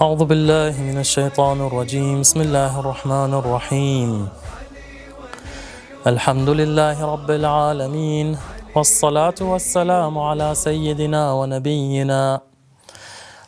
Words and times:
أعوذ 0.00 0.24
بالله 0.24 0.80
من 0.80 0.98
الشيطان 0.98 1.60
الرجيم. 1.60 2.20
بسم 2.24 2.40
الله 2.40 2.80
الرحمن 2.80 3.32
الرحيم. 3.36 4.28
الحمد 6.06 6.48
لله 6.48 6.96
رب 7.04 7.30
العالمين 7.30 8.38
والصلاة 8.76 9.38
والسلام 9.40 10.18
على 10.18 10.54
سيدنا 10.54 11.32
ونبينا 11.32 12.40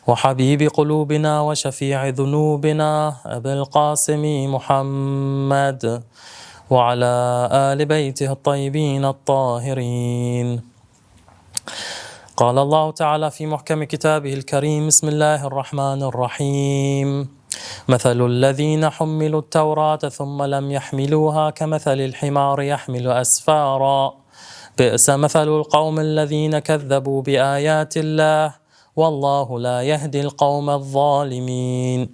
وحبيب 0.07 0.61
قلوبنا 0.69 1.41
وشفيع 1.41 2.07
ذنوبنا 2.09 3.15
أبي 3.25 3.53
القاسم 3.53 4.23
محمد 4.53 6.03
وعلى 6.69 7.13
آل 7.51 7.85
بيته 7.85 8.31
الطيبين 8.31 9.05
الطاهرين. 9.05 10.61
قال 12.37 12.57
الله 12.57 12.91
تعالى 12.91 13.31
في 13.31 13.45
محكم 13.45 13.83
كتابه 13.83 14.33
الكريم 14.33 14.87
بسم 14.87 15.07
الله 15.07 15.47
الرحمن 15.47 16.03
الرحيم. 16.03 17.29
مثل 17.87 18.25
الذين 18.25 18.89
حملوا 18.89 19.39
التوراة 19.39 19.97
ثم 19.97 20.43
لم 20.43 20.71
يحملوها 20.71 21.49
كمثل 21.49 21.99
الحمار 21.99 22.61
يحمل 22.61 23.07
أسفارا. 23.07 24.13
بئس 24.77 25.09
مثل 25.09 25.47
القوم 25.47 25.99
الذين 25.99 26.59
كذبوا 26.59 27.21
بآيات 27.21 27.97
الله 27.97 28.55
والله 28.95 29.59
لا 29.59 29.81
يهدي 29.81 30.21
القوم 30.21 30.69
الظالمين. 30.69 32.09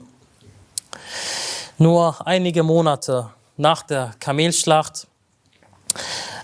Nur 1.80 2.28
einige 2.28 2.64
Monate 2.64 3.30
nach 3.58 3.84
der 3.84 4.12
Kamelschlacht 4.20 5.08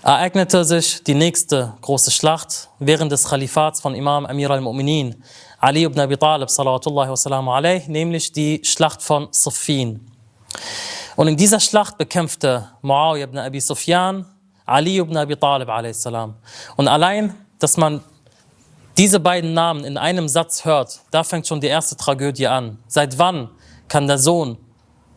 ereignete 0.06 0.64
sich 0.64 1.02
die 1.02 1.14
nächste 1.14 1.74
große 1.80 2.12
Schlacht 2.12 2.68
während 2.78 3.10
des 3.10 3.28
Khalifats 3.28 3.80
von 3.80 3.92
Imam 3.92 4.24
Amir 4.24 4.50
al-Mu'minin, 4.52 5.16
Ali 5.58 5.82
ibn 5.82 5.98
Abi 5.98 6.16
Talib, 6.16 6.48
salawatullahi 6.48 7.10
wa 7.10 7.56
alayh, 7.56 7.82
nämlich 7.88 8.30
die 8.30 8.60
Schlacht 8.62 9.02
von 9.02 9.26
Siffin. 9.32 10.06
Und 11.16 11.26
in 11.26 11.36
dieser 11.36 11.58
Schlacht 11.58 11.98
bekämpfte 11.98 12.68
Muawiyah 12.82 13.24
ibn 13.24 13.38
Abi 13.38 13.58
Sufyan 13.58 14.24
Ali 14.64 14.98
ibn 14.98 15.16
Abi 15.16 15.34
Talib 15.34 15.68
a.s. 15.68 16.06
Und 16.76 16.86
allein, 16.86 17.34
dass 17.58 17.76
man 17.76 18.00
diese 18.96 19.18
beiden 19.18 19.54
Namen 19.54 19.82
in 19.84 19.98
einem 19.98 20.28
Satz 20.28 20.64
hört, 20.64 21.00
da 21.10 21.24
fängt 21.24 21.48
schon 21.48 21.60
die 21.60 21.66
erste 21.66 21.96
Tragödie 21.96 22.46
an. 22.46 22.78
Seit 22.86 23.18
wann 23.18 23.50
kann 23.88 24.06
der 24.06 24.18
Sohn 24.18 24.56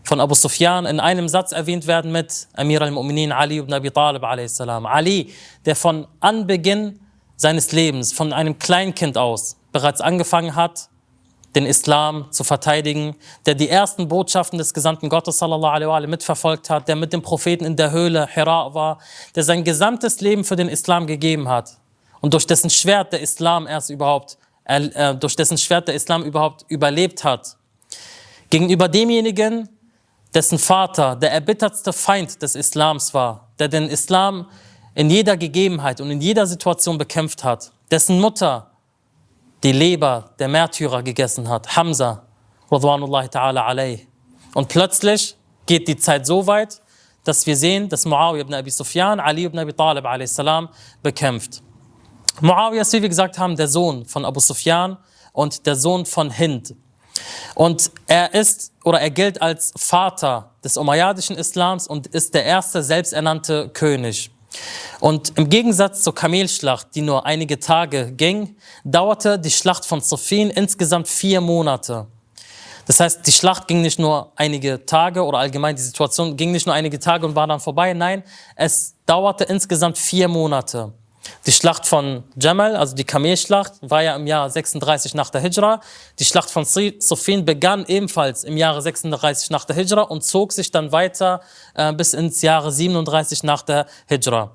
von 0.09 0.19
Abu 0.19 0.33
Sufyan 0.33 0.87
in 0.87 0.99
einem 0.99 1.29
Satz 1.29 1.51
erwähnt 1.51 1.85
werden 1.85 2.11
mit 2.11 2.47
Amir 2.53 2.81
al-Mu'minin 2.81 3.31
Ali 3.31 3.59
ibn 3.59 3.71
Abi 3.71 3.91
Talib 3.91 4.23
a.s. 4.23 4.59
Ali, 4.59 5.31
der 5.65 5.75
von 5.75 6.07
Anbeginn 6.19 6.99
seines 7.35 7.71
Lebens, 7.73 8.11
von 8.11 8.33
einem 8.33 8.57
Kleinkind 8.57 9.19
aus, 9.19 9.55
bereits 9.71 10.01
angefangen 10.01 10.55
hat, 10.55 10.89
den 11.53 11.67
Islam 11.67 12.25
zu 12.31 12.43
verteidigen, 12.43 13.15
der 13.45 13.53
die 13.53 13.69
ersten 13.69 14.07
Botschaften 14.07 14.57
des 14.57 14.73
Gesandten 14.73 15.09
Gottes 15.09 15.37
sallallahu 15.37 15.73
alaihi 15.73 15.89
wa 15.89 15.99
mitverfolgt 16.07 16.71
hat, 16.71 16.87
der 16.87 16.95
mit 16.95 17.13
dem 17.13 17.21
Propheten 17.21 17.63
in 17.63 17.75
der 17.75 17.91
Höhle 17.91 18.27
Hira 18.33 18.73
war, 18.73 18.97
der 19.35 19.43
sein 19.43 19.63
gesamtes 19.63 20.21
Leben 20.21 20.43
für 20.43 20.55
den 20.55 20.69
Islam 20.69 21.05
gegeben 21.05 21.47
hat 21.49 21.77
und 22.19 22.33
durch 22.33 22.47
dessen 22.47 22.71
Schwert 22.71 23.13
der 23.13 23.21
Islam 23.21 23.67
erst 23.67 23.91
überhaupt, 23.91 24.39
äh, 24.65 25.13
durch 25.13 25.35
dessen 25.35 25.59
Schwert 25.59 25.87
der 25.87 25.93
Islam 25.93 26.23
überhaupt 26.23 26.65
überlebt 26.67 27.23
hat. 27.23 27.57
Gegenüber 28.49 28.87
demjenigen, 28.87 29.69
dessen 30.33 30.59
Vater 30.59 31.15
der 31.15 31.31
erbittertste 31.31 31.93
Feind 31.93 32.41
des 32.41 32.55
Islams 32.55 33.13
war, 33.13 33.49
der 33.57 33.67
den 33.67 33.89
Islam 33.89 34.47
in 34.95 35.09
jeder 35.09 35.37
Gegebenheit 35.37 36.01
und 36.01 36.11
in 36.11 36.21
jeder 36.21 36.45
Situation 36.45 36.97
bekämpft 36.97 37.43
hat, 37.43 37.71
dessen 37.89 38.19
Mutter 38.19 38.71
die 39.63 39.71
Leber 39.71 40.31
der 40.39 40.47
Märtyrer 40.47 41.03
gegessen 41.03 41.49
hat, 41.49 41.75
Hamza, 41.75 42.25
ta'ala 42.69 43.61
alayh. 43.61 44.07
Und 44.53 44.69
plötzlich 44.69 45.35
geht 45.65 45.87
die 45.87 45.97
Zeit 45.97 46.25
so 46.25 46.45
weit, 46.47 46.81
dass 47.23 47.45
wir 47.45 47.55
sehen, 47.55 47.89
dass 47.89 48.05
Muawiyah 48.05 48.41
ibn 48.41 48.53
Abi 48.53 48.71
Sufyan 48.71 49.19
Ali 49.19 49.43
ibn 49.45 49.59
Abi 49.59 49.73
Talib 49.73 50.05
a.s. 50.05 50.41
bekämpft. 51.03 51.61
Muawiyah 52.41 52.81
ist, 52.81 52.93
wie 52.93 53.01
wir 53.01 53.09
gesagt 53.09 53.37
haben, 53.37 53.55
der 53.55 53.67
Sohn 53.67 54.05
von 54.05 54.25
Abu 54.25 54.39
Sufyan 54.39 54.97
und 55.33 55.65
der 55.65 55.75
Sohn 55.75 56.05
von 56.05 56.31
Hind. 56.31 56.73
Und 57.55 57.91
er 58.07 58.33
ist 58.33 58.71
oder 58.83 59.01
er 59.01 59.09
gilt 59.09 59.41
als 59.41 59.73
Vater 59.77 60.51
des 60.63 60.77
Umayyadischen 60.77 61.37
Islams 61.37 61.87
und 61.87 62.07
ist 62.07 62.33
der 62.33 62.45
erste 62.45 62.83
selbsternannte 62.83 63.69
König. 63.69 64.31
Und 64.99 65.37
im 65.37 65.49
Gegensatz 65.49 66.01
zur 66.01 66.15
Kamelschlacht, 66.15 66.87
die 66.95 67.01
nur 67.01 67.25
einige 67.25 67.59
Tage 67.59 68.11
ging, 68.11 68.55
dauerte 68.83 69.39
die 69.39 69.51
Schlacht 69.51 69.85
von 69.85 70.01
Sofien 70.01 70.49
insgesamt 70.49 71.07
vier 71.07 71.39
Monate. 71.41 72.07
Das 72.89 72.99
heißt, 72.99 73.27
die 73.27 73.31
Schlacht 73.31 73.67
ging 73.67 73.81
nicht 73.81 73.99
nur 73.99 74.31
einige 74.35 74.83
Tage 74.83 75.23
oder 75.23 75.37
allgemein 75.37 75.75
die 75.75 75.81
Situation 75.81 76.35
ging 76.35 76.51
nicht 76.51 76.65
nur 76.65 76.73
einige 76.73 76.97
Tage 76.97 77.25
und 77.27 77.35
war 77.35 77.45
dann 77.45 77.59
vorbei. 77.59 77.93
Nein, 77.93 78.23
es 78.55 78.95
dauerte 79.05 79.43
insgesamt 79.43 79.97
vier 79.97 80.27
Monate. 80.27 80.91
Die 81.45 81.51
Schlacht 81.51 81.85
von 81.85 82.23
Jamal, 82.39 82.75
also 82.75 82.95
die 82.95 83.03
Kamelschlacht, 83.03 83.73
war 83.81 84.03
ja 84.03 84.15
im 84.15 84.27
Jahr 84.27 84.49
36 84.49 85.13
nach 85.15 85.29
der 85.29 85.41
Hijra. 85.41 85.81
Die 86.17 86.25
Schlacht 86.25 86.49
von 86.49 86.65
Sofin 86.65 87.45
begann 87.45 87.85
ebenfalls 87.87 88.43
im 88.43 88.57
Jahre 88.57 88.81
36 88.81 89.49
nach 89.49 89.65
der 89.65 89.75
Hijra 89.75 90.01
und 90.03 90.23
zog 90.23 90.51
sich 90.53 90.71
dann 90.71 90.91
weiter 90.91 91.41
äh, 91.75 91.93
bis 91.93 92.13
ins 92.13 92.41
Jahre 92.41 92.71
37 92.71 93.43
nach 93.43 93.63
der 93.63 93.85
Hijra. 94.07 94.51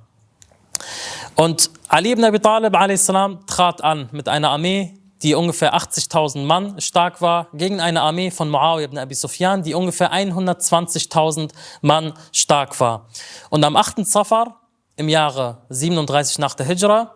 Und 1.37 1.71
Ali 1.89 2.13
ibn 2.13 2.25
Abi 2.25 2.41
Talib 2.41 2.75
a.s. 2.75 3.07
trat 3.47 3.83
an 3.83 4.09
mit 4.13 4.29
einer 4.29 4.51
Armee, 4.51 4.95
die 5.23 5.35
ungefähr 5.35 5.75
80.000 5.75 6.45
Mann 6.45 6.81
stark 6.81 7.21
war, 7.21 7.49
gegen 7.55 7.81
eine 7.81 8.03
Armee 8.03 8.31
von 8.31 8.51
Muawiyah 8.51 8.87
ibn 8.87 8.99
Abi 8.99 9.15
Sufyan, 9.15 9.63
die 9.63 9.75
ungefähr 9.75 10.13
120.000 10.13 11.51
Mann 11.83 12.13
stark 12.33 12.79
war. 12.79 13.07
Und 13.51 13.65
am 13.65 13.77
8. 13.77 14.07
Safar 14.07 14.64
im 14.97 15.09
Jahre 15.09 15.59
37 15.71 16.38
nach 16.38 16.55
der 16.55 16.66
Hijra 16.66 17.15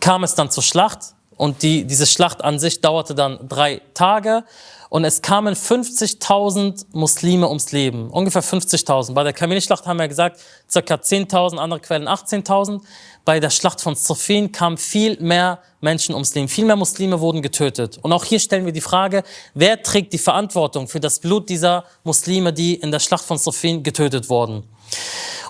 kam 0.00 0.24
es 0.24 0.34
dann 0.34 0.50
zur 0.50 0.62
Schlacht 0.62 1.14
und 1.36 1.62
die, 1.62 1.84
diese 1.84 2.06
Schlacht 2.06 2.42
an 2.42 2.58
sich 2.58 2.80
dauerte 2.80 3.14
dann 3.14 3.48
drei 3.48 3.82
Tage 3.94 4.44
und 4.88 5.04
es 5.04 5.20
kamen 5.20 5.54
50.000 5.54 6.86
Muslime 6.92 7.48
ums 7.48 7.72
Leben, 7.72 8.08
ungefähr 8.10 8.42
50.000. 8.42 9.12
Bei 9.14 9.24
der 9.24 9.32
Kamelschlacht 9.32 9.86
haben 9.86 9.98
wir 9.98 10.08
gesagt, 10.08 10.40
ca. 10.72 10.80
10.000, 10.80 11.56
andere 11.56 11.80
Quellen 11.80 12.08
18.000. 12.08 12.80
Bei 13.24 13.40
der 13.40 13.50
Schlacht 13.50 13.80
von 13.80 13.96
Sofin 13.96 14.52
kamen 14.52 14.78
viel 14.78 15.20
mehr 15.20 15.58
Menschen 15.80 16.14
ums 16.14 16.34
Leben, 16.34 16.48
viel 16.48 16.64
mehr 16.64 16.76
Muslime 16.76 17.20
wurden 17.20 17.42
getötet. 17.42 17.98
Und 18.00 18.12
auch 18.12 18.24
hier 18.24 18.38
stellen 18.38 18.64
wir 18.64 18.72
die 18.72 18.80
Frage, 18.80 19.24
wer 19.54 19.82
trägt 19.82 20.12
die 20.12 20.18
Verantwortung 20.18 20.86
für 20.86 21.00
das 21.00 21.18
Blut 21.18 21.48
dieser 21.48 21.84
Muslime, 22.04 22.52
die 22.52 22.76
in 22.76 22.92
der 22.92 23.00
Schlacht 23.00 23.24
von 23.24 23.38
Sofin 23.38 23.82
getötet 23.82 24.28
wurden? 24.28 24.62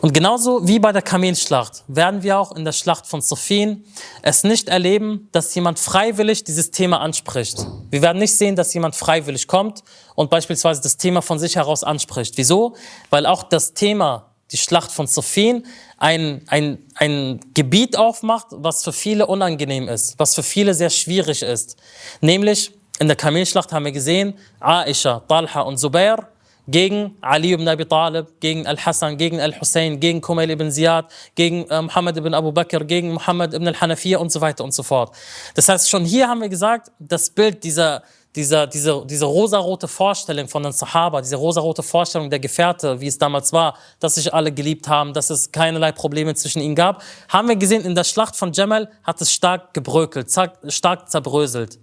Und 0.01 0.13
genauso 0.13 0.67
wie 0.67 0.79
bei 0.79 0.93
der 0.93 1.03
Kamelschlacht 1.03 1.85
werden 1.89 2.23
wir 2.23 2.39
auch 2.39 2.53
in 2.53 2.65
der 2.65 2.73
Schlacht 2.73 3.07
von 3.07 3.23
Sofien 3.23 3.85
es 4.23 4.45
nicht 4.45 4.69
erleben, 4.69 5.29
dass 5.33 5.55
jemand 5.55 5.79
freiwillig 5.79 6.45
dieses 6.45 6.71
Thema 6.71 7.01
anspricht. 7.01 7.67
Wir 7.91 8.03
werden 8.03 8.19
nicht 8.19 8.37
sehen, 8.37 8.57
dass 8.57 8.75
jemand 8.75 8.95
freiwillig 8.95 9.47
kommt 9.47 9.83
und 10.15 10.31
beispielsweise 10.31 10.83
das 10.83 10.97
Thema 10.97 11.23
von 11.23 11.39
sich 11.39 11.57
heraus 11.57 11.83
anspricht. 11.83 12.37
Wieso? 12.37 12.77
Weil 13.11 13.27
auch 13.27 13.43
das 13.43 13.75
Thema, 13.75 14.27
die 14.53 14.59
Schlacht 14.59 14.93
von 14.93 15.07
Sofien, 15.07 15.67
ein, 15.99 16.43
ein, 16.49 16.79
ein 16.95 17.41
Gebiet 17.55 17.97
aufmacht, 17.97 18.49
was 18.51 18.85
für 18.85 18.93
viele 18.93 19.27
unangenehm 19.27 19.89
ist, 19.89 20.19
was 20.19 20.35
für 20.35 20.43
viele 20.43 20.75
sehr 20.75 20.91
schwierig 20.91 21.43
ist. 21.43 21.77
Nämlich 22.21 22.73
in 22.99 23.09
der 23.09 23.17
Kamelschlacht 23.17 23.73
haben 23.73 23.85
wir 23.85 23.93
gesehen, 23.93 24.35
Aisha, 24.61 25.21
Talha 25.21 25.61
und 25.63 25.79
Zubair 25.79 26.29
gegen 26.67 27.17
Ali 27.21 27.53
ibn 27.53 27.69
Abi 27.69 27.87
Talib, 27.87 28.41
gegen 28.41 28.67
Al-Hassan, 28.67 29.17
gegen 29.17 29.41
Al-Hussein, 29.41 30.01
gegen 30.01 30.21
Kumail 30.21 30.51
ibn 30.51 30.71
Ziyad, 30.71 31.07
gegen 31.35 31.69
äh, 31.69 31.83
Muhammad 31.83 32.17
ibn 32.17 32.35
Abu 32.35 32.53
Bakr, 32.53 32.85
gegen 32.85 33.13
Muhammad 33.13 33.55
ibn 33.55 33.69
al-Hanafiya 33.69 34.19
und 34.19 34.31
so 34.33 34.41
weiter 34.41 34.65
und 34.65 34.75
so 34.75 34.83
fort. 34.83 35.15
Das 35.55 35.69
heißt, 35.69 35.89
schon 35.89 36.05
hier 36.05 36.29
haben 36.29 36.41
wir 36.41 36.49
gesagt, 36.49 36.91
das 36.99 37.31
Bild 37.31 37.63
dieser, 37.63 38.03
dieser, 38.37 38.67
diese, 38.67 39.05
diese 39.07 39.25
rosarote 39.25 39.89
Vorstellung 39.89 40.47
von 40.47 40.63
den 40.63 40.73
Sahaba, 40.73 41.23
diese 41.23 41.37
rosarote 41.37 41.83
Vorstellung 41.83 42.29
der 42.29 42.39
Gefährte, 42.39 43.01
wie 43.01 43.07
es 43.07 43.17
damals 43.17 43.53
war, 43.53 43.79
dass 43.99 44.17
sich 44.17 44.33
alle 44.33 44.53
geliebt 44.53 44.89
haben, 44.89 45.15
dass 45.15 45.31
es 45.31 45.51
keinerlei 45.51 45.93
Probleme 45.93 46.35
zwischen 46.35 46.61
ihnen 46.61 46.75
gab, 46.75 47.03
haben 47.29 47.49
wir 47.49 47.57
gesehen, 47.57 47.85
in 47.85 47.95
der 47.95 48.05
Schlacht 48.05 48.37
von 48.37 48.53
Jamal 48.53 48.91
hat 49.03 49.21
es 49.21 49.33
stark 49.33 49.73
gebrökelt, 49.73 50.31
stark 50.69 51.11
zerbröselt. 51.11 51.79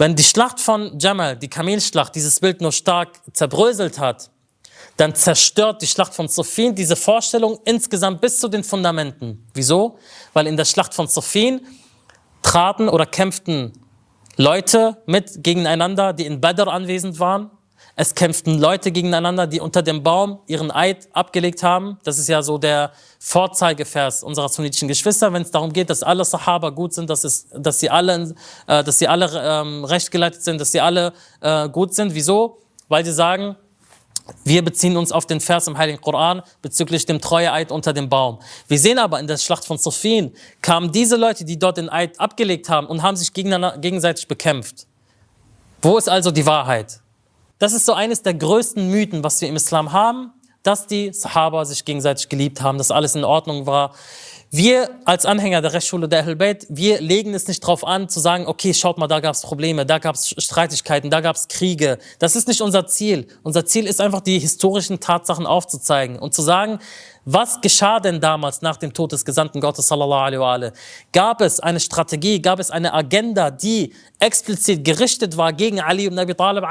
Wenn 0.00 0.16
die 0.16 0.22
Schlacht 0.22 0.60
von 0.60 0.98
Jamal, 0.98 1.36
die 1.36 1.48
Kamelschlacht, 1.48 2.14
dieses 2.14 2.40
Bild 2.40 2.62
nur 2.62 2.72
stark 2.72 3.20
zerbröselt 3.34 3.98
hat, 3.98 4.30
dann 4.96 5.14
zerstört 5.14 5.82
die 5.82 5.86
Schlacht 5.86 6.14
von 6.14 6.26
Sofin 6.26 6.74
diese 6.74 6.96
Vorstellung 6.96 7.58
insgesamt 7.66 8.22
bis 8.22 8.40
zu 8.40 8.48
den 8.48 8.64
Fundamenten. 8.64 9.46
Wieso? 9.52 9.98
Weil 10.32 10.46
in 10.46 10.56
der 10.56 10.64
Schlacht 10.64 10.94
von 10.94 11.06
Sofin 11.06 11.60
traten 12.40 12.88
oder 12.88 13.04
kämpften 13.04 13.74
Leute 14.38 15.02
mit 15.04 15.44
gegeneinander, 15.44 16.14
die 16.14 16.24
in 16.24 16.40
Badr 16.40 16.68
anwesend 16.68 17.18
waren. 17.18 17.50
Es 18.00 18.14
kämpften 18.14 18.58
Leute 18.58 18.92
gegeneinander, 18.92 19.46
die 19.46 19.60
unter 19.60 19.82
dem 19.82 20.02
Baum 20.02 20.38
ihren 20.46 20.70
Eid 20.70 21.06
abgelegt 21.12 21.62
haben. 21.62 21.98
Das 22.02 22.18
ist 22.18 22.28
ja 22.28 22.40
so 22.40 22.56
der 22.56 22.92
Vorzeigevers 23.18 24.22
unserer 24.22 24.48
sunnitischen 24.48 24.88
Geschwister, 24.88 25.30
wenn 25.34 25.42
es 25.42 25.50
darum 25.50 25.70
geht, 25.70 25.90
dass 25.90 26.02
alle 26.02 26.24
Sahaba 26.24 26.70
gut 26.70 26.94
sind, 26.94 27.10
dass, 27.10 27.24
es, 27.24 27.48
dass 27.54 27.78
sie 27.78 27.90
alle, 27.90 28.34
äh, 28.66 28.82
dass 28.82 29.00
sie 29.00 29.06
alle 29.06 29.28
ähm, 29.44 29.84
rechtgeleitet 29.84 30.42
sind, 30.42 30.62
dass 30.62 30.72
sie 30.72 30.80
alle 30.80 31.12
äh, 31.42 31.68
gut 31.68 31.94
sind. 31.94 32.14
Wieso? 32.14 32.56
Weil 32.88 33.04
sie 33.04 33.12
sagen, 33.12 33.54
wir 34.44 34.64
beziehen 34.64 34.96
uns 34.96 35.12
auf 35.12 35.26
den 35.26 35.42
Vers 35.42 35.66
im 35.66 35.76
Heiligen 35.76 36.00
Koran 36.00 36.40
bezüglich 36.62 37.04
dem 37.04 37.20
Treueeid 37.20 37.70
unter 37.70 37.92
dem 37.92 38.08
Baum. 38.08 38.38
Wir 38.66 38.78
sehen 38.78 38.98
aber 38.98 39.20
in 39.20 39.26
der 39.26 39.36
Schlacht 39.36 39.66
von 39.66 39.76
Sofien 39.76 40.32
kamen 40.62 40.90
diese 40.90 41.16
Leute, 41.16 41.44
die 41.44 41.58
dort 41.58 41.76
den 41.76 41.90
Eid 41.90 42.18
abgelegt 42.18 42.70
haben 42.70 42.86
und 42.86 43.02
haben 43.02 43.18
sich 43.18 43.34
gegenseitig 43.34 44.26
bekämpft. 44.26 44.86
Wo 45.82 45.98
ist 45.98 46.08
also 46.08 46.30
die 46.30 46.46
Wahrheit? 46.46 47.02
Das 47.60 47.74
ist 47.74 47.84
so 47.84 47.92
eines 47.92 48.22
der 48.22 48.32
größten 48.32 48.90
Mythen, 48.90 49.22
was 49.22 49.42
wir 49.42 49.48
im 49.48 49.54
Islam 49.54 49.92
haben, 49.92 50.32
dass 50.62 50.86
die 50.86 51.12
Sahaba 51.12 51.66
sich 51.66 51.84
gegenseitig 51.84 52.30
geliebt 52.30 52.62
haben, 52.62 52.78
dass 52.78 52.90
alles 52.90 53.14
in 53.14 53.22
Ordnung 53.22 53.66
war. 53.66 53.94
Wir 54.52 54.90
als 55.04 55.26
Anhänger 55.26 55.62
der 55.62 55.74
Rechtsschule 55.74 56.08
der 56.08 56.24
Ahlbayt, 56.24 56.66
wir 56.68 57.00
legen 57.00 57.34
es 57.34 57.46
nicht 57.46 57.62
darauf 57.62 57.86
an, 57.86 58.08
zu 58.08 58.18
sagen, 58.18 58.48
okay, 58.48 58.74
schaut 58.74 58.98
mal, 58.98 59.06
da 59.06 59.20
gab 59.20 59.36
es 59.36 59.42
Probleme, 59.42 59.86
da 59.86 59.98
gab 59.98 60.16
es 60.16 60.34
Streitigkeiten, 60.38 61.08
da 61.08 61.20
gab 61.20 61.36
es 61.36 61.46
Kriege. 61.46 61.98
Das 62.18 62.34
ist 62.34 62.48
nicht 62.48 62.60
unser 62.60 62.84
Ziel. 62.88 63.28
Unser 63.44 63.64
Ziel 63.64 63.86
ist 63.86 64.00
einfach, 64.00 64.20
die 64.20 64.40
historischen 64.40 64.98
Tatsachen 64.98 65.46
aufzuzeigen 65.46 66.18
und 66.18 66.34
zu 66.34 66.42
sagen, 66.42 66.80
was 67.24 67.60
geschah 67.60 68.00
denn 68.00 68.20
damals 68.20 68.60
nach 68.60 68.76
dem 68.76 68.92
Tod 68.92 69.12
des 69.12 69.24
Gesandten 69.24 69.60
Gottes, 69.60 69.86
sallallahu 69.86 70.20
alaihi 70.20 70.40
wa 70.40 70.72
Gab 71.12 71.42
es 71.42 71.60
eine 71.60 71.78
Strategie, 71.78 72.42
gab 72.42 72.58
es 72.58 72.72
eine 72.72 72.92
Agenda, 72.92 73.52
die 73.52 73.94
explizit 74.18 74.84
gerichtet 74.84 75.36
war 75.36 75.52
gegen 75.52 75.80
Ali 75.80 76.06
ibn 76.06 76.18
Abi 76.18 76.34
Talib 76.34 76.64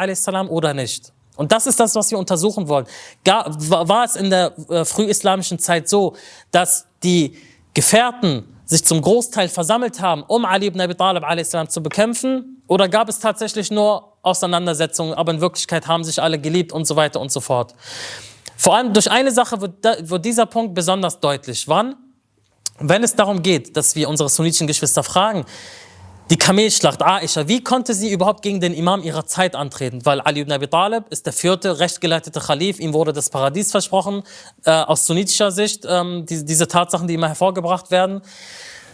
oder 0.50 0.74
nicht? 0.74 1.14
Und 1.38 1.54
das 1.54 1.66
ist 1.66 1.80
das, 1.80 1.96
was 1.96 2.12
wir 2.12 2.18
untersuchen 2.18 2.68
wollen. 2.68 2.86
War 3.24 4.04
es 4.04 4.18
in 4.18 4.30
der 4.30 4.52
äh, 4.68 4.84
frühislamischen 4.84 5.60
Zeit 5.60 5.88
so, 5.88 6.18
dass 6.52 6.86
die 7.02 7.38
Gefährten 7.80 8.44
sich 8.66 8.84
zum 8.84 9.02
Großteil 9.02 9.48
versammelt 9.48 10.02
haben, 10.02 10.24
um 10.24 10.44
Ali 10.44 10.66
ibn 10.66 10.81
Abi 10.81 10.96
Talib 10.96 11.24
zu 11.72 11.81
bekämpfen? 11.81 12.62
Oder 12.68 12.90
gab 12.90 13.08
es 13.08 13.20
tatsächlich 13.20 13.72
nur 13.72 14.18
Auseinandersetzungen, 14.22 15.14
aber 15.14 15.31
in 15.31 15.40
Wirklichkeit 15.40 15.88
haben 15.88 16.04
sich 16.04 16.22
alle 16.22 16.38
geliebt 16.40 16.74
und 16.74 16.84
so 16.84 16.98
weiter 16.98 17.22
und 17.22 17.31
so 17.31 17.40
fort? 17.40 17.74
Vor 18.58 18.76
allem 18.76 18.92
durch 18.92 19.10
eine 19.10 19.31
Sache 19.31 19.62
wird, 19.62 20.26
dieser 20.26 20.46
Punkt 20.46 20.76
besonders 20.76 21.22
deutlich. 21.22 21.70
Wann? 21.70 21.96
Wenn 22.80 23.02
es 23.02 23.16
darum 23.16 23.42
geht, 23.42 23.78
dass 23.78 23.96
wir 23.96 24.10
unsere 24.10 24.28
sunnitischen 24.28 24.68
Geschwister 24.68 25.02
fragen, 25.02 25.46
die 26.30 26.38
Kamelschlacht 26.38 27.02
Aisha, 27.02 27.48
wie 27.48 27.64
konnte 27.64 27.96
sie 27.96 28.12
überhaupt 28.12 28.44
gegen 28.44 28.62
den 28.62 28.76
Imam 28.76 29.02
ihrer 29.02 29.26
Zeit 29.26 29.56
antreten? 29.56 30.06
Weil 30.06 30.22
Ali 30.22 30.42
ibn 30.42 30.52
Abi 30.52 30.68
Talib 30.68 31.06
ist 31.10 31.26
der 31.26 31.34
vierte 31.34 31.80
rechtgeleitete 31.80 32.40
Khalif, 32.40 32.80
ihm 32.80 32.94
wurde 32.94 33.14
das 33.14 33.31
Paradies 33.31 33.72
versprochen, 33.72 34.22
äh, 34.64 34.70
aus 34.70 35.08
sunnitischer 35.08 35.52
Sicht, 35.52 35.86
ähm, 35.90 36.28
die, 36.28 36.46
diese 36.46 36.68
Tatsachen, 36.68 37.08
die 37.08 37.16
immer 37.16 37.30
hervorgebracht 37.30 37.90
werden. 37.90 38.22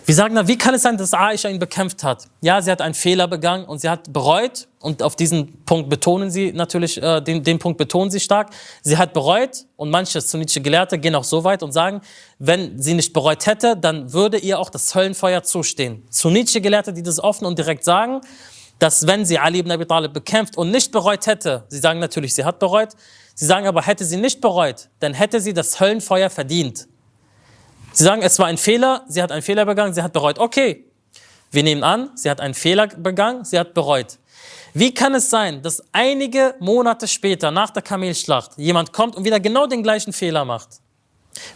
Wir 0.07 0.13
sagen 0.13 0.35
dann, 0.35 0.47
wie 0.47 0.57
kann 0.57 0.75
es 0.75 0.83
sein, 0.83 0.97
dass 0.97 1.15
Aisha 1.15 1.49
ihn 1.49 1.57
bekämpft 1.57 2.03
hat? 2.03 2.25
Ja, 2.41 2.61
sie 2.61 2.69
hat 2.69 2.79
einen 2.79 2.93
Fehler 2.93 3.27
begangen 3.27 3.65
und 3.65 3.79
sie 3.79 3.89
hat 3.89 4.13
bereut. 4.13 4.67
Und 4.79 5.01
auf 5.01 5.15
diesen 5.15 5.63
Punkt 5.65 5.89
betonen 5.89 6.29
sie 6.29 6.53
natürlich, 6.53 7.01
äh, 7.01 7.21
den, 7.21 7.41
den 7.41 7.57
Punkt 7.57 7.79
betonen 7.79 8.11
sie 8.11 8.19
stark. 8.19 8.51
Sie 8.83 8.99
hat 8.99 9.13
bereut 9.13 9.65
und 9.77 9.89
manche 9.89 10.21
sunnitische 10.21 10.61
Gelehrte 10.61 10.99
gehen 10.99 11.15
auch 11.15 11.23
so 11.23 11.43
weit 11.43 11.63
und 11.63 11.71
sagen, 11.71 12.01
wenn 12.37 12.79
sie 12.79 12.93
nicht 12.93 13.13
bereut 13.13 13.47
hätte, 13.47 13.75
dann 13.75 14.13
würde 14.13 14.37
ihr 14.37 14.59
auch 14.59 14.69
das 14.69 14.93
Höllenfeuer 14.93 15.41
zustehen. 15.41 16.03
Sunnitische 16.11 16.61
Gelehrte, 16.61 16.93
die 16.93 17.01
das 17.01 17.19
offen 17.19 17.45
und 17.47 17.57
direkt 17.57 17.83
sagen, 17.83 18.21
dass 18.77 19.07
wenn 19.07 19.25
sie 19.25 19.39
Ali 19.39 19.57
ibn 19.57 19.71
Abi 19.71 19.87
Talib 19.87 20.13
bekämpft 20.13 20.55
und 20.55 20.69
nicht 20.69 20.91
bereut 20.91 21.25
hätte, 21.25 21.63
sie 21.69 21.79
sagen 21.79 21.97
natürlich, 21.99 22.35
sie 22.35 22.45
hat 22.45 22.59
bereut, 22.59 22.89
sie 23.33 23.47
sagen 23.47 23.65
aber, 23.65 23.81
hätte 23.81 24.05
sie 24.05 24.17
nicht 24.17 24.39
bereut, 24.39 24.89
dann 24.99 25.15
hätte 25.15 25.41
sie 25.41 25.53
das 25.53 25.79
Höllenfeuer 25.79 26.29
verdient. 26.29 26.87
Sie 27.95 28.03
sagen, 28.03 28.21
es 28.23 28.37
war 28.39 28.47
ein 28.47 28.57
Fehler, 28.57 29.05
sie 29.07 29.23
hat 29.23 29.31
einen 29.31 29.41
Fehler 29.41 29.65
begangen, 29.65 29.93
sie 29.93 30.01
hat 30.01 30.11
bereut. 30.11 30.37
Okay, 30.37 30.83
wir 31.51 31.63
nehmen 31.63 31.81
an, 31.81 32.09
sie 32.15 32.29
hat 32.29 32.41
einen 32.41 32.53
Fehler 32.53 32.87
begangen, 32.87 33.45
sie 33.45 33.57
hat 33.57 33.73
bereut. 33.73 34.19
Wie 34.73 34.93
kann 34.93 35.15
es 35.15 35.29
sein, 35.29 35.61
dass 35.61 35.81
einige 35.93 36.55
Monate 36.59 37.07
später, 37.07 37.51
nach 37.51 37.69
der 37.69 37.81
Kamelschlacht, 37.81 38.57
jemand 38.57 38.91
kommt 38.91 39.15
und 39.15 39.23
wieder 39.23 39.39
genau 39.39 39.65
den 39.65 39.81
gleichen 39.81 40.11
Fehler 40.11 40.43
macht? 40.43 40.81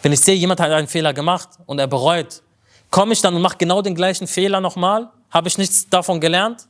Wenn 0.01 0.13
ich 0.13 0.21
sehe, 0.21 0.36
jemand 0.36 0.62
hat 0.62 0.71
einen 0.71 0.88
Fehler 0.88 1.13
gemacht 1.13 1.50
und 1.65 1.77
er 1.77 1.88
bereut, 1.88 2.41
komme 2.89 3.12
ich 3.12 3.19
dann 3.19 3.36
und 3.36 3.41
mache 3.41 3.57
genau 3.57 3.81
den 3.81 3.94
gleichen 3.94 4.25
Fehler 4.25 4.62
nochmal? 4.62 5.09
Habe 5.31 5.50
ich 5.50 5.57
nichts 5.57 5.89
davon 5.89 6.21
gelernt? 6.21 6.69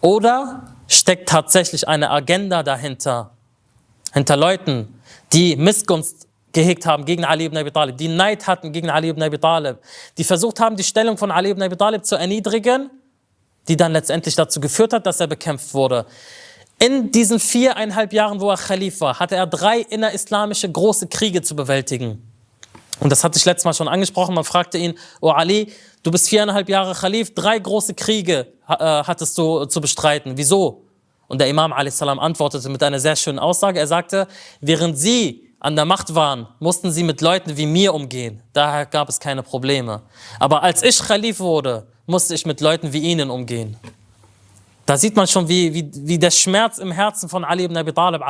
Oder 0.00 0.74
steckt 0.88 1.28
tatsächlich 1.28 1.86
eine 1.86 2.10
Agenda 2.10 2.64
dahinter, 2.64 3.30
hinter 4.12 4.36
Leuten, 4.36 5.00
die 5.32 5.54
Missgunst 5.54 6.26
gehegt 6.52 6.86
haben 6.86 7.04
gegen 7.04 7.24
Ali 7.24 7.44
ibn 7.44 7.56
Abi 7.56 7.70
Talib, 7.70 7.96
die 7.96 8.08
Neid 8.08 8.46
hatten 8.46 8.72
gegen 8.72 8.90
Ali 8.90 9.08
ibn 9.08 9.22
Abi 9.22 9.38
Talib, 9.38 9.78
die 10.18 10.24
versucht 10.24 10.60
haben, 10.60 10.76
die 10.76 10.84
Stellung 10.84 11.16
von 11.16 11.30
Ali 11.30 11.50
ibn 11.50 11.62
Abi 11.62 11.76
Talib 11.76 12.04
zu 12.04 12.16
erniedrigen, 12.16 12.90
die 13.68 13.76
dann 13.76 13.92
letztendlich 13.92 14.34
dazu 14.34 14.60
geführt 14.60 14.92
hat, 14.92 15.06
dass 15.06 15.20
er 15.20 15.26
bekämpft 15.26 15.74
wurde. 15.74 16.06
In 16.78 17.10
diesen 17.10 17.38
viereinhalb 17.38 18.12
Jahren, 18.12 18.40
wo 18.40 18.50
er 18.50 18.56
Khalif 18.56 19.02
war, 19.02 19.18
hatte 19.18 19.36
er 19.36 19.46
drei 19.46 19.80
innerislamische 19.80 20.70
große 20.70 21.08
Kriege 21.08 21.42
zu 21.42 21.54
bewältigen. 21.54 22.26
Und 23.00 23.10
das 23.10 23.22
hatte 23.22 23.38
ich 23.38 23.44
letztes 23.44 23.64
Mal 23.64 23.74
schon 23.74 23.88
angesprochen. 23.88 24.34
Man 24.34 24.44
fragte 24.44 24.78
ihn, 24.78 24.94
oh 25.20 25.30
Ali, 25.30 25.72
du 26.02 26.10
bist 26.10 26.28
viereinhalb 26.28 26.68
Jahre 26.68 26.94
Khalif, 26.94 27.34
drei 27.34 27.58
große 27.58 27.94
Kriege 27.94 28.52
äh, 28.66 28.74
hattest 28.74 29.36
du 29.36 29.66
zu 29.66 29.80
bestreiten. 29.80 30.32
Wieso? 30.36 30.84
Und 31.28 31.40
der 31.40 31.48
Imam 31.48 31.72
a.s. 31.72 32.00
antwortete 32.02 32.68
mit 32.68 32.82
einer 32.82 32.98
sehr 32.98 33.14
schönen 33.14 33.38
Aussage. 33.38 33.78
Er 33.78 33.86
sagte, 33.86 34.26
während 34.60 34.98
sie 34.98 35.49
an 35.60 35.76
der 35.76 35.84
Macht 35.84 36.14
waren, 36.14 36.48
mussten 36.58 36.90
sie 36.90 37.02
mit 37.04 37.20
Leuten 37.20 37.56
wie 37.56 37.66
mir 37.66 37.94
umgehen. 37.94 38.42
Daher 38.54 38.86
gab 38.86 39.08
es 39.08 39.20
keine 39.20 39.42
Probleme. 39.42 40.02
Aber 40.38 40.62
als 40.62 40.82
ich 40.82 40.98
Khalif 40.98 41.38
wurde, 41.38 41.86
musste 42.06 42.34
ich 42.34 42.46
mit 42.46 42.60
Leuten 42.60 42.92
wie 42.92 43.00
ihnen 43.00 43.30
umgehen. 43.30 43.76
Da 44.86 44.96
sieht 44.96 45.14
man 45.14 45.26
schon, 45.26 45.46
wie, 45.48 45.72
wie, 45.72 45.90
wie 45.94 46.18
der 46.18 46.30
Schmerz 46.30 46.78
im 46.78 46.90
Herzen 46.90 47.28
von 47.28 47.44
Ali 47.44 47.64
ibn 47.64 47.76
Abi 47.76 47.92
Talib 47.92 48.22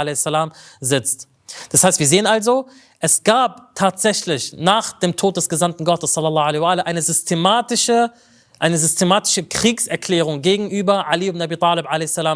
sitzt. 0.80 1.28
Das 1.70 1.84
heißt, 1.84 1.98
wir 1.98 2.06
sehen 2.06 2.26
also, 2.26 2.68
es 2.98 3.22
gab 3.22 3.74
tatsächlich 3.74 4.52
nach 4.58 4.98
dem 4.98 5.16
Tod 5.16 5.36
des 5.36 5.48
Gesandten 5.48 5.84
Gottes 5.84 6.12
sallallahu 6.12 6.44
alaihi 6.44 6.62
wa 6.62 6.70
eine 6.70 7.00
systematische 7.00 8.12
eine 8.60 8.78
systematische 8.78 9.42
Kriegserklärung 9.42 10.42
gegenüber 10.42 11.08
Ali 11.08 11.28
ibn 11.28 11.42
Abi 11.42 11.56
Talib 11.56 11.86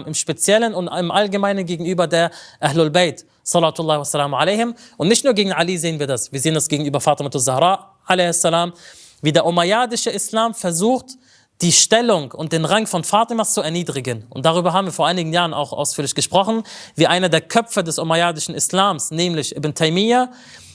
im 0.07 0.15
Speziellen 0.15 0.75
und 0.75 0.89
im 0.89 1.11
Allgemeinen 1.11 1.65
gegenüber 1.67 2.07
der 2.09 2.31
Ahlul 2.59 2.91
Bayt 2.91 3.25
Salatullah 3.45 4.01
wa 4.01 4.05
salamu 4.05 4.37
alaihim. 4.37 4.75
Und 4.97 5.09
nicht 5.09 5.23
nur 5.25 5.35
gegen 5.35 5.53
Ali 5.53 5.77
sehen 5.77 6.01
wir 6.01 6.07
das, 6.07 6.33
wir 6.33 6.41
sehen 6.41 6.55
das 6.55 6.67
gegenüber 6.67 7.01
Fatima 7.01 7.31
Zahra 7.31 7.95
salam, 8.33 8.73
wie 9.21 9.33
der 9.33 9.45
Umayyadische 9.45 10.11
Islam 10.11 10.55
versucht, 10.55 11.19
die 11.61 11.73
Stellung 11.73 12.33
und 12.33 12.53
den 12.53 12.65
Rang 12.65 12.87
von 12.87 13.05
Fatimas 13.05 13.53
zu 13.53 13.61
erniedrigen. 13.61 14.27
Und 14.31 14.45
darüber 14.45 14.73
haben 14.73 14.87
wir 14.87 14.93
vor 14.93 15.07
einigen 15.07 15.33
Jahren 15.33 15.55
auch 15.55 15.73
ausführlich 15.73 16.15
gesprochen, 16.15 16.65
wie 16.97 17.07
einer 17.07 17.29
der 17.29 17.43
Köpfe 17.43 17.85
des 17.85 17.99
Umayyadischen 17.99 18.55
Islams, 18.55 19.11
nämlich 19.11 19.55
Ibn 19.55 19.75
Taymiyyah, 19.75 20.31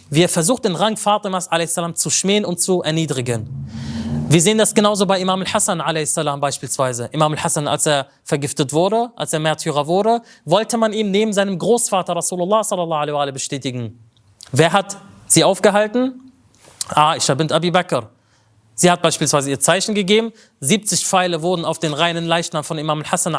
wie 0.09 0.23
er 0.23 0.29
versucht, 0.29 0.65
den 0.65 0.75
Rang 0.75 0.97
Fatimas 0.97 1.49
salam 1.67 1.95
zu 1.95 2.09
schmähen 2.09 2.45
und 2.45 2.59
zu 2.59 2.81
erniedrigen. 2.81 3.47
Wir 4.29 4.41
sehen 4.41 4.59
das 4.59 4.75
genauso 4.75 5.07
bei 5.07 5.19
Imam 5.19 5.41
al-Hassan 5.41 5.81
beispielsweise. 6.39 7.09
Imam 7.11 7.31
al-Hassan, 7.31 7.67
als 7.67 7.87
er 7.87 8.07
vergiftet 8.23 8.73
wurde, 8.73 9.09
als 9.15 9.33
er 9.33 9.39
Märtyrer 9.39 9.87
wurde, 9.87 10.21
wollte 10.45 10.77
man 10.77 10.93
ihm 10.93 11.09
neben 11.09 11.33
seinem 11.33 11.57
Großvater 11.57 12.15
Rasulullah 12.15 12.63
sallallahu 12.63 13.15
alaihi 13.15 13.31
bestätigen. 13.31 13.99
Wer 14.51 14.71
hat 14.71 14.97
sie 15.25 15.43
aufgehalten? 15.43 16.31
Aisha 16.89 17.33
bint 17.33 17.51
Abi 17.51 17.71
Bakr. 17.71 18.09
Sie 18.79 18.89
hat 18.89 19.01
beispielsweise 19.01 19.49
ihr 19.49 19.59
Zeichen 19.59 19.93
gegeben. 19.93 20.31
70 20.61 21.05
Pfeile 21.05 21.41
wurden 21.41 21.65
auf 21.65 21.79
den 21.79 21.93
reinen 21.93 22.25
Leichnam 22.25 22.63
von 22.63 22.77
Imam 22.77 22.99
al-Hassan 22.99 23.35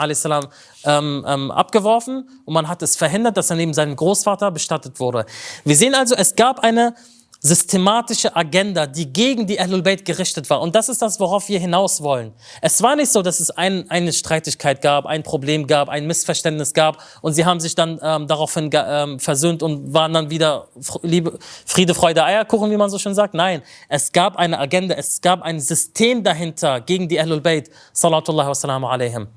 ähm, 0.84 1.24
ähm, 1.26 1.50
abgeworfen 1.50 2.28
und 2.44 2.52
man 2.52 2.68
hat 2.68 2.82
es 2.82 2.94
verhindert, 2.94 3.38
dass 3.38 3.48
er 3.48 3.56
neben 3.56 3.72
seinem 3.72 3.96
Großvater 3.96 4.50
bestattet 4.50 5.00
wurde. 5.00 5.24
Wir 5.64 5.76
sehen 5.76 5.94
also, 5.94 6.14
es 6.14 6.36
gab 6.36 6.60
eine 6.60 6.94
systematische 7.40 8.36
Agenda, 8.36 8.86
die 8.86 9.10
gegen 9.10 9.46
die 9.46 9.58
Ahlul 9.58 9.82
Bayt 9.82 10.04
gerichtet 10.04 10.50
war. 10.50 10.60
Und 10.60 10.74
das 10.74 10.90
ist 10.90 11.00
das, 11.00 11.18
worauf 11.18 11.48
wir 11.48 11.58
hinaus 11.58 12.02
wollen. 12.02 12.32
Es 12.60 12.82
war 12.82 12.96
nicht 12.96 13.10
so, 13.10 13.22
dass 13.22 13.40
es 13.40 13.50
ein, 13.50 13.90
eine 13.90 14.12
Streitigkeit 14.12 14.82
gab, 14.82 15.06
ein 15.06 15.22
Problem 15.22 15.66
gab, 15.66 15.88
ein 15.88 16.06
Missverständnis 16.06 16.74
gab 16.74 17.02
und 17.22 17.32
sie 17.32 17.46
haben 17.46 17.58
sich 17.58 17.74
dann 17.74 17.98
ähm, 18.02 18.26
daraufhin 18.26 18.70
ähm, 18.74 19.18
versöhnt 19.18 19.62
und 19.62 19.94
waren 19.94 20.12
dann 20.12 20.28
wieder 20.28 20.68
Liebe, 21.02 21.38
Friede, 21.64 21.94
Freude, 21.94 22.24
Eierkuchen, 22.24 22.70
wie 22.70 22.76
man 22.76 22.90
so 22.90 22.98
schön 22.98 23.14
sagt. 23.14 23.32
Nein, 23.32 23.62
es 23.88 24.12
gab 24.12 24.36
eine 24.36 24.58
Agenda, 24.58 24.94
es 24.96 25.22
gab 25.22 25.40
ein 25.40 25.60
System 25.60 26.22
dahinter 26.22 26.82
gegen 26.82 27.08
die 27.08 27.18
Ahlul 27.18 27.40
Bayt, 27.40 27.70
sallallahu 27.94 28.48
wa 28.48 28.54
sallam 28.54 28.84
alaihim. 28.84 29.28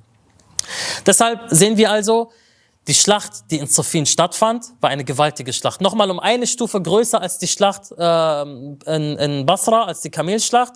Deshalb 1.06 1.40
sehen 1.50 1.78
wir 1.78 1.90
also, 1.92 2.32
die 2.88 2.94
Schlacht, 2.94 3.50
die 3.50 3.60
in 3.60 3.68
Sophien 3.68 4.06
stattfand, 4.06 4.66
war 4.82 4.90
eine 4.90 5.06
gewaltige 5.06 5.54
Schlacht. 5.54 5.82
Nochmal 5.82 6.12
um 6.12 6.20
eine 6.20 6.48
Stufe 6.48 6.82
größer 6.82 7.22
als 7.22 7.38
die 7.38 7.48
Schlacht 7.48 7.92
äh, 7.98 8.42
in, 8.42 9.18
in 9.18 9.46
Basra, 9.46 9.86
als 9.86 10.02
die 10.02 10.10
Kamelschlacht. 10.10 10.74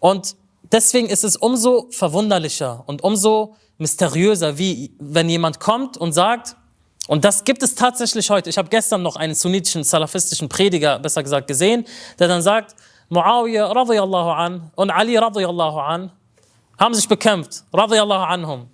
Und 0.00 0.34
deswegen 0.72 1.08
ist 1.08 1.24
es 1.24 1.36
umso 1.36 1.88
verwunderlicher 1.90 2.82
und 2.86 3.02
umso 3.02 3.54
mysteriöser, 3.78 4.58
wie 4.58 4.94
wenn 4.98 5.28
jemand 5.28 5.60
kommt 5.60 5.96
und 5.96 6.12
sagt, 6.12 6.56
und 7.06 7.24
das 7.24 7.44
gibt 7.44 7.62
es 7.62 7.74
tatsächlich 7.74 8.28
heute. 8.28 8.50
Ich 8.50 8.58
habe 8.58 8.68
gestern 8.68 9.02
noch 9.02 9.16
einen 9.16 9.34
sunnitischen, 9.34 9.82
salafistischen 9.82 10.48
Prediger, 10.48 10.98
besser 10.98 11.22
gesagt, 11.22 11.46
gesehen, 11.46 11.86
der 12.18 12.28
dann 12.28 12.42
sagt, 12.42 12.74
Muawiyah 13.08 13.72
radiyallahu 13.72 14.30
an 14.30 14.70
und 14.74 14.90
Ali 14.90 15.16
radiyallahu 15.16 15.78
an 15.78 16.12
haben 16.78 16.94
sich 16.94 17.08
bekämpft, 17.08 17.64
radiyallahu 17.72 18.24
anhum. 18.24 18.68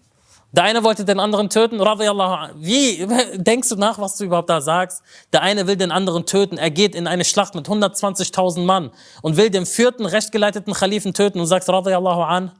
Der 0.54 0.62
eine 0.62 0.84
wollte 0.84 1.04
den 1.04 1.18
anderen 1.18 1.50
töten, 1.50 1.80
radiyallahu 1.80 2.32
an. 2.32 2.50
Wie 2.54 3.04
denkst 3.34 3.70
du 3.70 3.75
nach, 3.75 3.99
was 3.99 4.16
du 4.16 4.25
überhaupt 4.25 4.49
da 4.49 4.61
sagst? 4.61 5.02
Der 5.32 5.42
eine 5.42 5.66
will 5.66 5.75
den 5.75 5.90
anderen 5.90 6.26
töten. 6.26 6.58
Er 6.58 6.70
geht 6.70 6.94
in 6.94 7.08
eine 7.08 7.25
Schlacht 7.25 7.56
mit 7.56 7.68
120.000 7.68 8.61
Mann 8.61 8.92
und 9.20 9.37
will 9.37 9.50
den 9.50 9.66
vierten 9.66 10.06
rechtgeleiteten 10.06 10.73
Khalifen 10.73 11.12
töten 11.12 11.40
und 11.40 11.46
sagt 11.46 11.68
radiyallahu 11.68 12.23
an. 12.23 12.52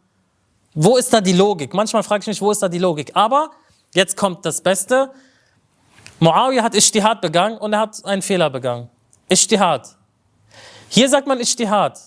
Wo 0.75 0.97
ist 0.97 1.13
da 1.13 1.21
die 1.21 1.35
Logik? 1.35 1.73
Manchmal 1.73 2.03
frage 2.03 2.23
ich 2.23 2.27
mich, 2.27 2.43
wo 2.43 2.51
ist 2.51 2.61
da 2.65 2.69
die 2.69 2.81
Logik? 2.81 3.13
Aber 3.15 3.53
jetzt 3.95 4.17
kommt 4.17 4.45
das 4.45 4.61
Beste. 4.61 5.13
Muawiyah 6.19 6.65
hat 6.65 6.75
Ishtihad 6.75 7.21
begangen 7.21 7.59
und 7.59 7.75
er 7.75 7.79
hat 7.79 8.05
einen 8.05 8.23
Fehler 8.23 8.51
begangen. 8.51 8.91
Ishtihad. 9.29 9.95
Hier 10.89 11.09
sagt 11.09 11.29
man 11.29 11.39
Ishtihad. 11.39 12.01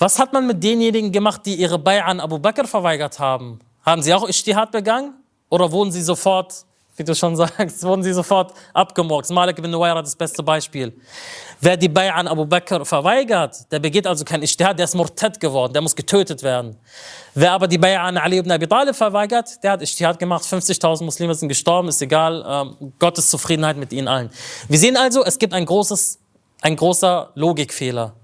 Was 0.00 0.18
hat 0.18 0.32
man 0.32 0.48
mit 0.48 0.64
denjenigen 0.64 1.12
gemacht, 1.12 1.42
die 1.46 1.54
ihre 1.54 1.78
Bay 1.78 2.00
an 2.00 2.18
Abu 2.18 2.40
Bakr 2.40 2.66
verweigert 2.66 3.20
haben? 3.20 3.60
Haben 3.84 4.02
sie 4.02 4.14
auch 4.14 4.26
Ishtihad 4.28 4.70
begangen? 4.72 5.14
Oder 5.50 5.70
wurden 5.70 5.92
sie 5.92 6.02
sofort, 6.02 6.54
wie 6.96 7.04
du 7.04 7.14
schon 7.14 7.36
sagst, 7.36 7.82
wurden 7.82 8.02
sie 8.02 8.12
sofort 8.12 8.54
abgemurkt? 8.72 9.28
Malik 9.30 9.58
ibn 9.58 9.70
Nuwayra 9.70 10.00
das 10.00 10.16
beste 10.16 10.42
Beispiel. 10.42 10.92
Wer 11.60 11.76
die 11.76 11.88
Bay 11.88 12.08
an 12.08 12.26
Abu 12.26 12.46
Bakr 12.46 12.84
verweigert, 12.84 13.70
der 13.70 13.78
begeht 13.78 14.06
also 14.06 14.24
kein 14.24 14.42
Ishtihad, 14.42 14.78
der 14.78 14.84
ist 14.84 14.94
Murtad 14.94 15.38
geworden, 15.38 15.72
der 15.72 15.82
muss 15.82 15.94
getötet 15.94 16.42
werden. 16.42 16.76
Wer 17.34 17.52
aber 17.52 17.68
die 17.68 17.78
Bay 17.78 17.94
an 17.94 18.16
Ali 18.16 18.38
ibn 18.38 18.50
Abi 18.50 18.66
Talib 18.66 18.96
verweigert, 18.96 19.62
der 19.62 19.72
hat 19.72 19.82
Ishtihad 19.82 20.18
gemacht, 20.18 20.44
50.000 20.44 21.04
Muslime 21.04 21.34
sind 21.34 21.48
gestorben, 21.48 21.88
ist 21.88 22.00
egal, 22.00 22.44
ähm, 22.46 22.92
Gottes 22.98 23.28
Zufriedenheit 23.28 23.76
mit 23.76 23.92
ihnen 23.92 24.08
allen. 24.08 24.30
Wir 24.68 24.78
sehen 24.78 24.96
also, 24.96 25.24
es 25.24 25.38
gibt 25.38 25.52
ein, 25.52 25.66
großes, 25.66 26.18
ein 26.62 26.74
großer 26.74 27.30
Logikfehler. 27.34 28.14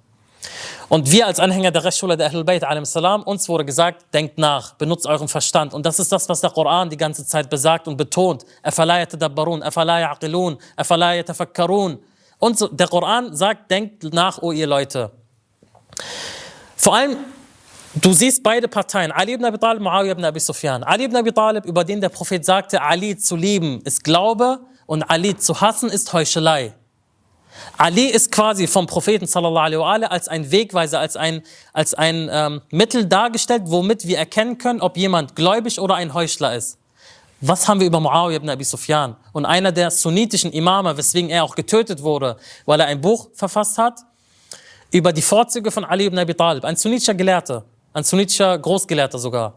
Und 0.90 1.10
wir 1.12 1.28
als 1.28 1.38
Anhänger 1.38 1.70
der 1.70 1.84
Rechtsschule 1.84 2.16
der 2.16 2.26
Ahlul 2.26 2.42
Bayt, 2.42 2.64
uns 3.24 3.48
wurde 3.48 3.64
gesagt, 3.64 4.12
denkt 4.12 4.38
nach, 4.38 4.74
benutzt 4.74 5.06
euren 5.06 5.28
Verstand. 5.28 5.72
Und 5.72 5.86
das 5.86 6.00
ist 6.00 6.10
das, 6.10 6.28
was 6.28 6.40
der 6.40 6.50
Koran 6.50 6.90
die 6.90 6.96
ganze 6.96 7.24
Zeit 7.24 7.48
besagt 7.48 7.86
und 7.86 7.96
betont. 7.96 8.44
Und 12.38 12.58
so, 12.58 12.66
der 12.66 12.88
Koran 12.88 13.36
sagt, 13.36 13.70
denkt 13.70 14.02
nach, 14.12 14.42
o 14.42 14.50
ihr 14.50 14.66
Leute. 14.66 15.12
Vor 16.74 16.96
allem, 16.96 17.18
du 17.94 18.12
siehst 18.12 18.42
beide 18.42 18.66
Parteien, 18.66 19.12
Ali 19.12 19.34
ibn 19.34 19.44
Abi 19.44 19.58
Talib, 19.58 19.82
Muawiyah 19.82 20.12
ibn 20.12 20.24
Abi 20.24 20.40
Sufyan. 20.40 20.82
Ali 20.82 21.04
ibn 21.04 21.14
Abi 21.14 21.30
Talib, 21.30 21.66
über 21.66 21.84
den 21.84 22.00
der 22.00 22.08
Prophet 22.08 22.44
sagte, 22.44 22.82
Ali 22.82 23.16
zu 23.16 23.36
lieben 23.36 23.80
ist 23.82 24.02
Glaube 24.02 24.58
und 24.86 25.04
Ali 25.04 25.36
zu 25.36 25.60
hassen 25.60 25.88
ist 25.88 26.12
Heuchelei. 26.12 26.74
Ali 27.76 28.06
ist 28.06 28.30
quasi 28.30 28.66
vom 28.66 28.86
Propheten 28.86 29.26
sallallahu 29.26 29.82
alaihi 29.82 30.10
als 30.10 30.28
ein 30.28 30.50
Wegweiser, 30.50 31.00
als 31.00 31.16
ein, 31.16 31.42
als 31.72 31.94
ein 31.94 32.28
ähm, 32.30 32.60
Mittel 32.70 33.06
dargestellt, 33.06 33.62
womit 33.66 34.06
wir 34.06 34.18
erkennen 34.18 34.58
können, 34.58 34.80
ob 34.80 34.96
jemand 34.96 35.34
gläubig 35.34 35.80
oder 35.80 35.94
ein 35.94 36.12
Heuchler 36.12 36.54
ist. 36.54 36.78
Was 37.40 37.66
haben 37.66 37.80
wir 37.80 37.86
über 37.86 38.00
Muawiyah 38.00 38.36
ibn 38.36 38.50
Abi 38.50 38.64
Sufyan? 38.64 39.16
Und 39.32 39.46
einer 39.46 39.72
der 39.72 39.90
sunnitischen 39.90 40.52
Imame, 40.52 40.94
weswegen 40.94 41.30
er 41.30 41.42
auch 41.42 41.54
getötet 41.54 42.02
wurde, 42.02 42.36
weil 42.66 42.80
er 42.80 42.86
ein 42.86 43.00
Buch 43.00 43.28
verfasst 43.32 43.78
hat, 43.78 44.00
über 44.92 45.12
die 45.12 45.22
Vorzüge 45.22 45.70
von 45.70 45.84
Ali 45.84 46.04
ibn 46.04 46.18
Abi 46.18 46.34
Talib, 46.34 46.64
ein 46.64 46.76
sunnitischer 46.76 47.14
Gelehrter, 47.14 47.64
ein 47.94 48.04
sunnitischer 48.04 48.58
Großgelehrter 48.58 49.18
sogar. 49.18 49.54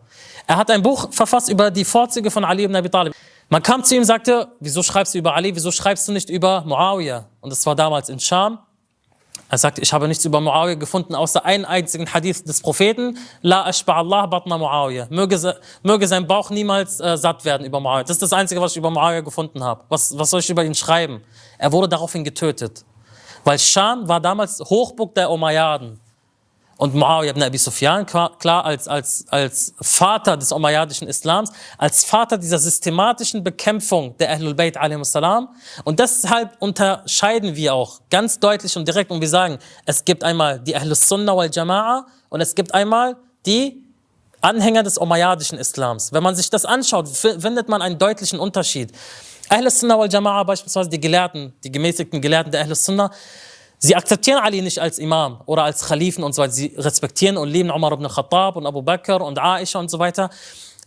Er 0.48 0.58
hat 0.58 0.72
ein 0.72 0.82
Buch 0.82 1.12
verfasst 1.12 1.50
über 1.50 1.70
die 1.72 1.84
Vorzüge 1.84 2.32
von 2.32 2.46
Ali 2.46 2.64
ibn 2.64 2.76
Abi 2.76 2.90
Talib. 2.90 3.14
Man 3.54 3.62
kam 3.62 3.84
zu 3.84 3.94
ihm 3.94 4.00
und 4.00 4.08
sagte, 4.08 4.48
wieso 4.60 4.82
schreibst 4.82 5.14
du 5.14 5.20
über 5.20 5.36
Ali, 5.36 5.56
wieso 5.56 5.72
schreibst 5.72 6.08
du 6.08 6.12
nicht 6.12 6.28
über 6.28 6.64
Muawiyah? 6.66 7.26
Und 7.40 7.52
das 7.52 7.64
war 7.68 7.76
damals 7.76 8.10
in 8.10 8.20
Scham. 8.20 8.58
Er 9.48 9.60
sagte, 9.60 9.80
ich 9.80 9.94
habe 9.94 10.08
nichts 10.08 10.26
über 10.26 10.42
Muawiyah 10.42 10.74
gefunden, 10.74 11.14
außer 11.14 11.46
einen 11.46 11.64
einzigen 11.64 12.12
Hadith 12.12 12.44
des 12.46 12.62
Propheten. 12.64 13.16
La 13.44 13.68
ashba 13.68 13.98
Allah 13.98 14.26
batna 14.26 14.58
Muawiyah. 14.58 15.06
Möge, 15.12 15.56
möge 15.84 16.08
sein 16.08 16.26
Bauch 16.26 16.50
niemals 16.50 17.00
äh, 17.00 17.16
satt 17.16 17.46
werden 17.46 17.64
über 17.64 17.80
Muawiyah. 17.80 18.06
Das 18.06 18.16
ist 18.16 18.24
das 18.24 18.34
Einzige, 18.34 18.60
was 18.60 18.72
ich 18.72 18.78
über 18.78 18.90
Muawiyah 18.90 19.22
gefunden 19.22 19.64
habe. 19.64 19.84
Was, 19.88 20.18
was 20.18 20.32
soll 20.32 20.40
ich 20.40 20.50
über 20.50 20.66
ihn 20.66 20.74
schreiben? 20.74 21.22
Er 21.60 21.72
wurde 21.72 21.88
daraufhin 21.88 22.24
getötet. 22.24 22.84
Weil 23.44 23.60
Scham 23.60 24.08
war 24.08 24.20
damals 24.20 24.62
Hochburg 24.62 25.14
der 25.14 25.30
Umayyaden. 25.30 26.00
Und 26.84 26.96
Muawiyah 26.96 27.32
ibn 27.32 27.42
Abi 27.42 27.58
Sufyan, 27.58 28.06
klar, 28.06 28.66
als, 28.66 28.90
als, 28.90 29.26
als 29.30 29.74
Vater 29.80 30.36
des 30.36 30.52
Umayyadischen 30.52 31.08
Islams, 31.08 31.50
als 31.78 32.04
Vater 32.04 32.38
dieser 32.38 32.60
systematischen 32.60 33.42
Bekämpfung 33.42 34.18
der 34.18 34.32
Ahlul 34.32 34.54
Bayt 34.54 34.78
salam. 35.04 35.48
Und 35.86 36.02
deshalb 36.02 36.62
unterscheiden 36.62 37.56
wir 37.56 37.74
auch 37.74 38.02
ganz 38.10 38.38
deutlich 38.38 38.76
und 38.76 38.86
direkt 38.86 39.12
und 39.12 39.22
wir 39.22 39.30
sagen, 39.30 39.60
es 39.86 40.04
gibt 40.04 40.26
einmal 40.26 40.60
die 40.60 40.76
Ahlus 40.76 41.08
Sunnah 41.08 41.38
wal 41.38 41.48
Jama'a 41.48 42.04
und 42.28 42.42
es 42.42 42.54
gibt 42.54 42.74
einmal 42.74 43.16
die 43.46 43.82
Anhänger 44.42 44.84
des 44.84 44.98
Umayyadischen 44.98 45.58
Islams. 45.60 46.12
Wenn 46.12 46.22
man 46.22 46.36
sich 46.36 46.50
das 46.50 46.66
anschaut, 46.66 47.08
findet 47.08 47.70
man 47.70 47.82
einen 47.82 47.98
deutlichen 47.98 48.40
Unterschied. 48.40 48.92
Ahlus 49.48 49.80
Sunnah 49.80 49.98
wal 49.98 50.10
Jama'a 50.10 50.44
beispielsweise 50.44 50.90
die 50.90 51.00
Gelehrten, 51.00 51.54
die 51.64 51.72
gemäßigten 51.72 52.20
Gelehrten 52.20 52.52
der 52.52 52.60
Ahlus 52.60 52.84
Sunnah, 52.84 53.10
Sie 53.86 53.98
akzeptieren 53.98 54.40
Ali 54.40 54.62
nicht 54.62 54.80
als 54.80 54.98
Imam 54.98 55.42
oder 55.46 55.66
als 55.66 55.86
Khalifen 55.86 56.24
und 56.24 56.34
so 56.34 56.42
weiter. 56.42 56.54
Sie 56.54 56.74
respektieren 56.78 57.36
und 57.36 57.50
lieben 57.50 57.70
Umar 57.70 57.92
ibn 57.92 58.08
Khattab 58.08 58.56
und 58.56 58.66
Abu 58.66 58.82
Bakr 58.82 59.20
und 59.22 59.38
Aisha 59.38 59.78
und 59.78 59.92
so 59.92 60.00
weiter. 60.00 60.30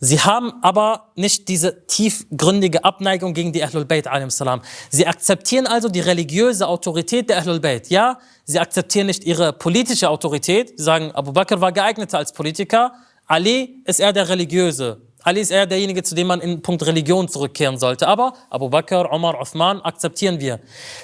Sie 0.00 0.18
haben 0.18 0.54
aber 0.62 1.08
nicht 1.14 1.46
diese 1.48 1.86
tiefgründige 1.86 2.84
Abneigung 2.84 3.34
gegen 3.34 3.52
die 3.52 3.62
Ahlul 3.62 3.84
Bayt 3.84 4.08
salam. 4.28 4.62
Sie 4.88 5.06
akzeptieren 5.06 5.66
also 5.66 5.90
die 5.90 6.00
religiöse 6.00 6.66
Autorität 6.66 7.28
der 7.28 7.36
Ahlul 7.36 7.60
Bayt. 7.60 7.90
Ja, 7.90 8.18
sie 8.46 8.58
akzeptieren 8.58 9.08
nicht 9.08 9.24
ihre 9.24 9.52
politische 9.52 10.08
Autorität. 10.08 10.72
Sie 10.78 10.82
sagen, 10.82 11.12
Abu 11.12 11.32
Bakr 11.32 11.60
war 11.60 11.72
geeigneter 11.72 12.16
als 12.16 12.32
Politiker. 12.32 12.94
Ali 13.26 13.82
ist 13.84 14.00
eher 14.00 14.14
der 14.14 14.30
Religiöse. 14.30 15.02
Ali 15.22 15.42
ist 15.42 15.50
eher 15.50 15.66
derjenige, 15.66 16.02
zu 16.02 16.14
dem 16.14 16.28
man 16.28 16.40
in 16.40 16.62
Punkt 16.62 16.86
Religion 16.86 17.28
zurückkehren 17.28 17.76
sollte. 17.76 18.08
Aber 18.08 18.32
Abu 18.48 18.70
Bakr, 18.70 19.12
Omar, 19.12 19.38
Uthman 19.38 19.82
akzeptieren 19.82 20.40
wir. 20.40 20.60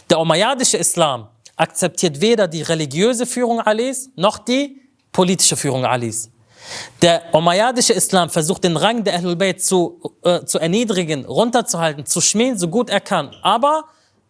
Der 0.08 0.18
Umayyadische 0.20 0.78
Islam 0.78 1.28
akzeptiert 1.56 2.20
weder 2.20 2.48
die 2.48 2.62
religiöse 2.62 3.26
Führung 3.26 3.60
Alis 3.60 4.10
noch 4.16 4.38
die 4.38 4.80
politische 5.12 5.56
Führung 5.56 5.84
Alis. 5.84 6.30
Der 7.00 7.34
Umayyadische 7.34 7.92
Islam 7.92 8.30
versucht 8.30 8.64
den 8.64 8.76
Rang 8.76 9.04
der 9.04 9.14
Ahlul 9.14 9.36
Bayt 9.36 9.62
zu, 9.62 10.00
äh, 10.22 10.44
zu 10.44 10.58
erniedrigen, 10.58 11.24
runterzuhalten, 11.24 12.06
zu 12.06 12.20
schmähen, 12.20 12.56
so 12.56 12.68
gut 12.68 12.88
er 12.88 13.00
kann. 13.00 13.34
Aber 13.42 13.84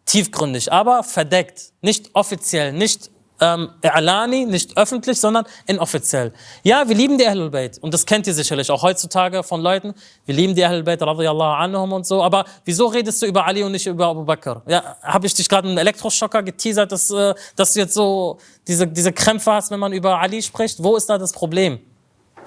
tiefgründig, 0.06 0.72
aber 0.72 1.04
verdeckt, 1.04 1.72
nicht 1.82 2.10
offiziell, 2.14 2.72
nicht 2.72 3.10
ähm, 3.42 4.48
nicht 4.48 4.76
öffentlich, 4.76 5.20
sondern 5.20 5.44
inoffiziell. 5.66 6.32
Ja, 6.62 6.88
wir 6.88 6.94
lieben 6.94 7.18
die 7.18 7.26
Ahlul 7.26 7.50
Bayt 7.50 7.78
und 7.78 7.92
das 7.92 8.06
kennt 8.06 8.26
ihr 8.26 8.34
sicherlich 8.34 8.70
auch 8.70 8.82
heutzutage 8.82 9.42
von 9.42 9.60
Leuten. 9.60 9.94
Wir 10.24 10.34
lieben 10.34 10.54
die 10.54 10.64
Ahlul 10.64 10.84
Bayt, 10.84 11.02
radiyallahu 11.02 11.54
anhum 11.54 11.92
und 11.92 12.06
so, 12.06 12.22
aber 12.22 12.44
wieso 12.64 12.86
redest 12.86 13.20
du 13.22 13.26
über 13.26 13.46
Ali 13.46 13.62
und 13.62 13.72
nicht 13.72 13.86
über 13.86 14.06
Abu 14.06 14.24
Bakr? 14.24 14.62
Ja, 14.66 14.96
habe 15.02 15.26
ich 15.26 15.34
dich 15.34 15.48
gerade 15.48 15.68
einen 15.68 15.78
Elektroschocker 15.78 16.42
geteasert, 16.42 16.92
dass, 16.92 17.10
äh, 17.10 17.34
dass 17.56 17.72
du 17.72 17.80
jetzt 17.80 17.94
so 17.94 18.38
diese, 18.66 18.86
diese 18.86 19.12
Krämpfe 19.12 19.52
hast, 19.52 19.70
wenn 19.70 19.80
man 19.80 19.92
über 19.92 20.20
Ali 20.20 20.40
spricht? 20.42 20.82
Wo 20.82 20.96
ist 20.96 21.08
da 21.10 21.18
das 21.18 21.32
Problem? 21.32 21.80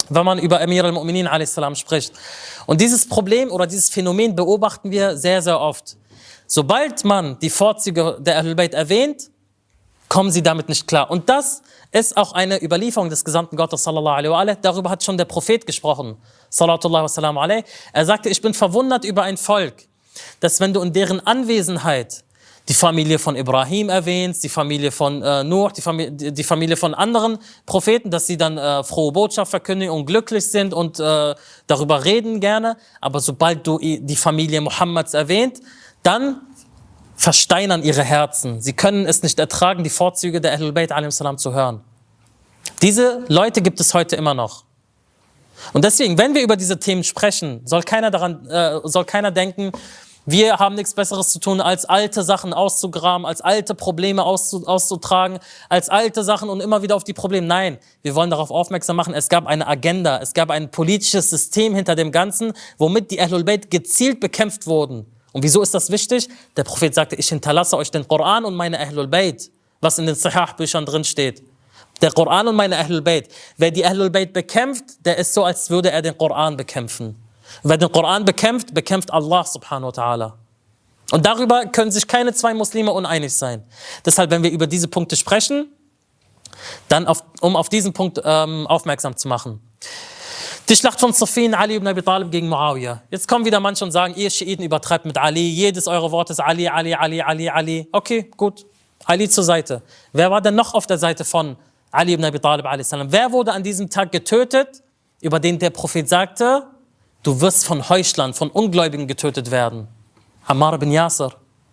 wenn 0.10 0.26
man 0.26 0.38
über 0.38 0.62
Emir 0.62 0.86
al-Mu'minin 0.86 1.28
a.s. 1.28 1.80
spricht. 1.80 2.14
Und 2.68 2.80
dieses 2.80 3.10
Problem 3.10 3.50
oder 3.50 3.66
dieses 3.66 3.90
Phänomen 3.90 4.36
beobachten 4.36 4.92
wir 4.92 5.18
sehr, 5.18 5.42
sehr 5.42 5.60
oft. 5.60 5.98
Sobald 6.46 7.04
man 7.06 7.40
die 7.40 7.50
Vorzüge 7.50 8.18
der 8.20 8.38
Ahlul 8.38 8.54
Bayt 8.54 8.76
erwähnt, 8.76 9.32
kommen 10.10 10.32
sie 10.32 10.44
damit 10.44 10.70
nicht 10.70 10.88
klar. 10.88 11.10
Und 11.10 11.30
das 11.30 11.62
ist 11.92 12.18
auch 12.18 12.34
eine 12.34 12.62
Überlieferung 12.64 13.10
des 13.10 13.24
Gesandten 13.24 13.56
Gottes 13.56 13.84
sallallahu 13.84 14.16
alaihi 14.16 14.32
wa 14.32 14.56
Darüber 14.62 14.90
hat 14.90 15.04
schon 15.04 15.18
der 15.18 15.26
Prophet 15.26 15.66
gesprochen, 15.66 16.18
sallallahu 16.50 17.40
alaihi 17.40 17.64
Er 17.94 18.06
sagte, 18.06 18.30
ich 18.30 18.42
bin 18.42 18.54
verwundert 18.54 19.06
über 19.06 19.24
ein 19.24 19.38
Volk, 19.38 19.76
dass 20.40 20.60
wenn 20.60 20.74
du 20.74 20.82
in 20.82 20.94
deren 20.94 21.26
Anwesenheit 21.26 22.24
die 22.68 22.74
Familie 22.74 23.20
von 23.20 23.36
Ibrahim 23.36 23.90
erwähnst, 23.90 24.44
die 24.44 24.50
Familie 24.50 24.92
von 24.92 25.22
äh, 25.22 25.44
Nuh, 25.44 25.70
die 25.70 25.82
Familie, 25.82 26.12
die 26.32 26.44
Familie 26.44 26.76
von 26.76 26.96
anderen 26.96 27.38
Propheten, 27.66 28.10
dass 28.10 28.26
sie 28.26 28.38
dann 28.38 28.58
äh, 28.58 28.84
frohe 28.84 29.12
Botschaft 29.12 29.52
verkündigen 29.52 29.94
und 29.94 30.06
glücklich 30.06 30.50
sind 30.50 30.74
und 30.74 31.00
äh, 31.00 31.36
darüber 31.68 32.04
reden 32.04 32.40
gerne. 32.40 32.78
Aber 33.02 33.20
sobald 33.20 33.66
du 33.68 33.78
die 33.80 34.16
Familie 34.16 34.62
Mohammeds 34.62 35.14
erwähnt, 35.14 35.60
dann 36.02 36.42
versteinern 37.16 37.84
ihre 37.84 38.04
Herzen. 38.04 38.62
Sie 38.62 38.74
können 38.74 39.06
es 39.06 39.24
nicht 39.24 39.40
ertragen, 39.40 39.84
die 39.84 39.90
Vorzüge 39.90 40.42
der 40.42 40.54
Ahlul 40.54 40.72
Bayt 40.72 40.92
salam 41.10 41.38
zu 41.38 41.54
hören. 41.54 41.82
Diese 42.82 43.24
Leute 43.28 43.62
gibt 43.62 43.80
es 43.80 43.94
heute 43.94 44.16
immer 44.16 44.34
noch. 44.34 44.64
Und 45.74 45.86
deswegen, 45.86 46.18
wenn 46.18 46.36
wir 46.36 46.44
über 46.44 46.58
diese 46.58 46.80
Themen 46.80 47.04
sprechen, 47.04 47.62
soll 47.66 47.84
keiner 47.84 48.12
daran, 48.12 48.46
äh, 48.48 48.80
soll 48.84 49.06
keiner 49.06 49.32
denken, 49.32 49.72
Wir 50.28 50.58
haben 50.58 50.74
nichts 50.74 50.96
Besseres 50.96 51.30
zu 51.30 51.40
tun, 51.40 51.62
als 51.62 51.86
alte 51.86 52.24
Sachen 52.24 52.52
auszugraben, 52.52 53.28
als 53.28 53.42
alte 53.42 53.76
Probleme 53.76 54.24
auszu 54.24 54.66
auszutragen, 54.66 55.38
als 55.70 55.88
alte 55.90 56.24
Sachen 56.24 56.50
und 56.50 56.62
immer 56.62 56.82
wieder 56.82 56.96
auf 56.96 57.04
die 57.04 57.14
Probleme. 57.14 57.46
Nein, 57.46 57.78
wir 58.02 58.16
wollen 58.16 58.32
darauf 58.32 58.50
aufmerksam 58.50 58.96
machen, 58.96 59.14
es 59.14 59.30
gab 59.30 59.46
eine 59.46 59.68
Agenda, 59.68 60.18
es 60.20 60.34
gab 60.34 60.50
ein 60.50 60.72
politisches 60.72 61.30
System 61.30 61.76
hinter 61.76 61.96
dem 61.96 62.12
Ganzen, 62.12 62.54
womit 62.80 63.12
die 63.12 63.22
Ahlul 63.22 63.44
Bayt 63.44 63.70
gezielt 63.70 64.20
bekämpft 64.20 64.66
wurden. 64.66 65.06
Und 65.36 65.44
wieso 65.44 65.62
ist 65.62 65.74
das 65.74 65.90
wichtig? 65.90 66.30
Der 66.56 66.64
Prophet 66.64 66.96
sagte, 66.96 67.18
ich 67.18 67.28
hinterlasse 67.28 67.76
euch 67.76 67.92
den 67.92 68.08
Koran 68.08 68.46
und 68.46 68.56
meine 68.56 68.80
Ahlul 68.80 69.06
Bayt, 69.06 69.52
was 69.82 70.00
in 70.00 70.06
den 70.06 70.16
Sahih-Büchern 70.16 70.86
drin 70.86 71.04
steht. 71.04 71.44
Der 72.02 72.14
Koran 72.14 72.48
und 72.48 72.56
meine 72.56 72.78
Ahlul 72.78 73.02
Bayt. 73.02 73.28
Wer 73.58 73.70
die 73.70 73.86
Ahlul 73.86 74.10
Bayt 74.10 74.32
bekämpft, 74.32 74.86
der 75.06 75.18
ist 75.18 75.34
so, 75.34 75.44
als 75.44 75.70
würde 75.70 75.92
er 75.92 76.02
den 76.02 76.18
Koran 76.18 76.56
bekämpfen. 76.56 77.22
Wer 77.64 77.78
den 77.78 77.92
Koran 77.92 78.24
bekämpft, 78.24 78.74
bekämpft 78.74 79.12
Allah 79.12 79.44
subhanahu 79.44 79.92
wa 79.94 80.02
ta'ala. 80.02 80.32
Und 81.12 81.26
darüber 81.26 81.66
können 81.66 81.92
sich 81.92 82.08
keine 82.08 82.34
zwei 82.34 82.54
Muslime 82.54 82.94
uneinig 82.94 83.36
sein. 83.36 83.66
Deshalb, 84.06 84.32
wenn 84.32 84.42
wir 84.42 84.52
über 84.52 84.68
diese 84.68 84.88
Punkte 84.88 85.18
sprechen, 85.18 85.68
dann 86.88 87.08
auf, 87.08 87.26
um 87.42 87.58
auf 87.58 87.68
diesen 87.68 87.92
Punkt 87.92 88.22
ähm, 88.24 88.68
aufmerksam 88.68 89.18
zu 89.18 89.28
machen. 89.28 89.60
Die 90.68 90.76
Schlacht 90.76 91.00
von 91.00 91.14
Safin, 91.14 91.54
Ali 91.54 91.76
ibn 91.76 91.88
Abi 91.88 92.02
Talib 92.02 92.32
gegen 92.32 92.50
Muawiyah. 92.50 93.02
Jetzt 93.12 93.28
kommen 93.28 93.46
wieder 93.46 93.60
manche 93.60 93.86
und 93.86 93.92
sagen, 93.92 94.16
ihr 94.16 94.30
Schiiten 94.30 94.64
übertreibt 94.64 95.06
mit 95.06 95.18
Ali, 95.18 95.48
jedes 95.48 95.88
eurer 95.88 96.12
Worte 96.12 96.34
ist 96.34 96.40
Ali, 96.40 96.68
Ali, 96.68 96.94
Ali, 96.96 97.22
Ali, 97.22 97.50
Ali. 97.50 97.88
Okay, 97.92 98.32
gut, 98.36 98.66
Ali 99.06 99.30
zur 99.30 99.44
Seite. 99.44 99.84
Wer 100.12 100.32
war 100.32 100.42
denn 100.42 100.56
noch 100.56 100.74
auf 100.74 100.88
der 100.88 100.98
Seite 100.98 101.24
von 101.24 101.56
Ali 101.92 102.14
ibn 102.14 102.26
Abi 102.26 102.40
Talib? 102.40 102.66
Wer 102.66 103.32
wurde 103.32 103.52
an 103.54 103.62
diesem 103.62 103.90
Tag 103.90 104.12
getötet, 104.12 104.82
über 105.22 105.40
den 105.40 105.60
der 105.60 105.70
Prophet 105.70 106.10
sagte, 106.10 106.64
Du 107.26 107.42
wirst 107.42 107.66
von 107.66 107.90
Heuchlern, 107.90 108.36
von 108.36 108.52
Ungläubigen 108.52 109.08
getötet 109.08 109.50
werden. 109.50 109.88
Ammar 110.46 110.78
bin 110.78 110.92
Yasser 110.92 111.32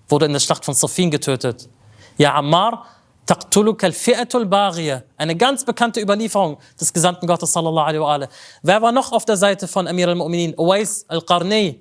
wurde 0.09 0.25
in 0.25 0.33
der 0.33 0.41
Schlacht 0.41 0.65
von 0.65 0.73
Safin 0.73 1.11
getötet. 1.11 1.69
Ja, 2.17 2.35
Ammar, 2.35 2.87
taqtuluka 3.26 3.87
al-fi'atul 3.87 4.47
baghiya. 4.47 5.02
Eine 5.17 5.37
ganz 5.37 5.64
bekannte 5.64 6.00
Überlieferung 6.00 6.59
des 6.81 6.93
Gesandten 6.93 7.26
Gottes 7.26 7.52
sallallahu 7.52 7.87
alaihi 7.87 8.00
wa 8.00 8.29
Wer 8.62 8.83
war 8.83 8.93
noch 8.93 9.12
auf 9.12 9.25
der 9.25 9.37
Seite 9.37 9.69
von 9.69 9.87
Amir 9.87 10.09
al-Mu'minin? 10.09 10.55
Uwais 10.59 11.05
al-Qarni. 11.09 11.81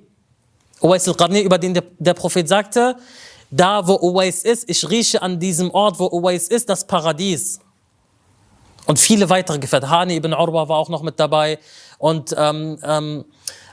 Uwais 0.82 1.08
al-Qarni, 1.08 1.42
über 1.42 1.58
den 1.58 1.74
der, 1.74 1.84
der 2.00 2.14
Prophet 2.14 2.48
sagte, 2.48 2.96
da 3.50 3.86
wo 3.88 3.96
Uwais 3.96 4.44
ist, 4.44 4.70
ich 4.70 4.90
rieche 4.90 5.22
an 5.22 5.40
diesem 5.40 5.72
Ort, 5.72 6.00
wo 6.00 6.08
Uwais 6.08 6.48
ist, 6.48 6.70
das 6.70 6.86
Paradies. 6.86 7.60
Und 8.86 9.00
viele 9.00 9.30
weitere 9.30 9.60
Gefährten. 9.60 9.90
Hani 9.90 10.16
ibn 10.16 10.34
Urwa 10.34 10.68
war 10.68 10.78
auch 10.78 10.90
noch 10.90 11.02
mit 11.02 11.20
dabei. 11.20 11.60
Und 11.98 12.34
ähm, 12.38 12.80
ähm, 12.84 13.26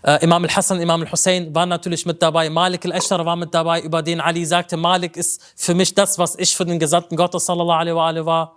äh, 0.02 0.22
Imam 0.22 0.44
al-Hassan, 0.44 0.80
Imam 0.80 1.02
al-Hussein 1.02 1.54
waren 1.54 1.68
natürlich 1.68 2.06
mit 2.06 2.22
dabei. 2.22 2.50
Malik 2.50 2.84
al-Ashtar 2.84 3.24
war 3.24 3.36
mit 3.36 3.52
dabei, 3.52 3.80
über 3.80 4.02
den 4.02 4.20
Ali 4.20 4.44
sagte, 4.44 4.76
Malik 4.76 5.16
ist 5.16 5.42
für 5.56 5.74
mich 5.74 5.94
das, 5.94 6.18
was 6.18 6.38
ich 6.38 6.56
für 6.56 6.64
den 6.64 6.78
Gesandten 6.78 7.16
Gottes 7.16 7.46
sallallahu 7.46 7.78
alaihi 7.78 8.24
wa 8.24 8.26
war. 8.26 8.54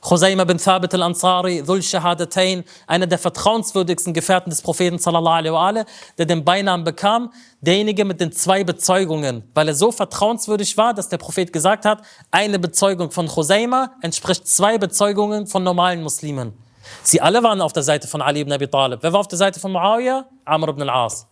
Khuzayma 0.00 0.44
bin 0.44 0.58
Thabit 0.58 0.94
al-Ansari, 0.94 1.62
Dhul 1.62 1.82
Shahadatain, 1.82 2.64
einer 2.86 3.06
der 3.06 3.18
vertrauenswürdigsten 3.18 4.12
Gefährten 4.12 4.50
des 4.50 4.60
Propheten 4.60 4.98
sallallahu 4.98 5.34
alaihi 5.34 5.52
wa 5.52 5.84
der 6.18 6.26
den 6.26 6.44
Beinamen 6.44 6.84
bekam, 6.84 7.32
derjenige 7.60 8.04
mit 8.04 8.20
den 8.20 8.32
zwei 8.32 8.64
Bezeugungen, 8.64 9.44
weil 9.54 9.68
er 9.68 9.74
so 9.74 9.92
vertrauenswürdig 9.92 10.76
war, 10.76 10.94
dass 10.94 11.08
der 11.08 11.18
Prophet 11.18 11.52
gesagt 11.52 11.84
hat, 11.84 12.02
eine 12.30 12.58
Bezeugung 12.58 13.10
von 13.10 13.28
Khuzayma 13.28 13.92
entspricht 14.02 14.48
zwei 14.48 14.78
Bezeugungen 14.78 15.46
von 15.46 15.62
normalen 15.62 16.02
Muslimen. 16.02 16.63
Sie 17.02 17.20
alle 17.20 17.42
waren 17.42 17.60
auf 17.60 17.72
der 17.72 17.82
Seite 17.82 18.08
von 18.08 18.22
Ali 18.22 18.40
ibn 18.40 18.52
Abi 18.52 18.68
Talib. 18.68 19.00
Wer 19.02 19.12
war 19.12 19.20
auf 19.20 19.28
der 19.28 19.38
Seite 19.38 19.60
von 19.60 19.72
Muawiyah? 19.72 20.26
Amr 20.44 20.68
ibn 20.68 20.82
al-As. 20.82 21.26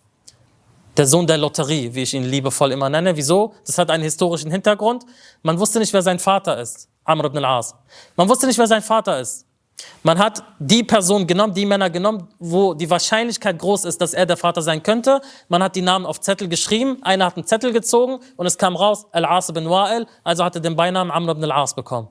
Der 0.97 1.07
Sohn 1.07 1.27
der 1.27 1.39
Lotterie, 1.39 1.95
wie 1.95 2.03
ich 2.03 2.13
ihn 2.13 2.25
liebevoll 2.25 2.73
immer 2.73 2.91
nenne. 2.91 3.17
Wieso? 3.17 3.55
Das 3.67 3.79
hat 3.79 3.91
einen 3.91 4.03
historischen 4.03 4.51
Hintergrund. 4.51 5.05
Man 5.43 5.59
wusste 5.59 5.79
nicht, 5.79 5.93
wer 5.93 6.03
sein 6.03 6.19
Vater 6.19 6.61
ist. 6.61 6.89
Amr 7.05 7.25
ibn 7.27 7.39
al-As. 7.39 7.75
Man 8.17 8.29
wusste 8.29 8.47
nicht, 8.47 8.59
wer 8.59 8.67
sein 8.67 8.83
Vater 8.83 9.19
ist. 9.21 9.47
Man 10.03 10.19
hat 10.19 10.45
die 10.59 10.85
Person 10.85 11.27
genommen, 11.27 11.55
die 11.55 11.65
Männer 11.65 11.91
genommen, 11.91 12.29
wo 12.39 12.75
die 12.75 12.89
Wahrscheinlichkeit 12.91 13.59
groß 13.59 13.85
ist, 13.85 14.01
dass 14.01 14.15
er 14.15 14.27
der 14.27 14.37
Vater 14.37 14.63
sein 14.63 14.83
könnte. 14.83 15.21
Man 15.49 15.63
hat 15.63 15.77
die 15.77 15.83
Namen 15.83 16.07
auf 16.07 16.21
Zettel 16.21 16.49
geschrieben. 16.49 16.99
Einer 17.03 17.27
hat 17.27 17.37
einen 17.37 17.47
Zettel 17.47 17.73
gezogen 17.73 18.21
und 18.37 18.47
es 18.47 18.59
kam 18.59 18.77
raus, 18.77 19.07
Al-As 19.13 19.49
ibn 19.49 19.67
Wa'il, 19.67 20.07
also 20.25 20.45
hatte 20.45 20.61
den 20.61 20.77
Beinamen 20.77 21.11
Amr 21.11 21.33
ibn 21.33 21.45
al-As 21.45 21.75
bekommen. 21.75 22.09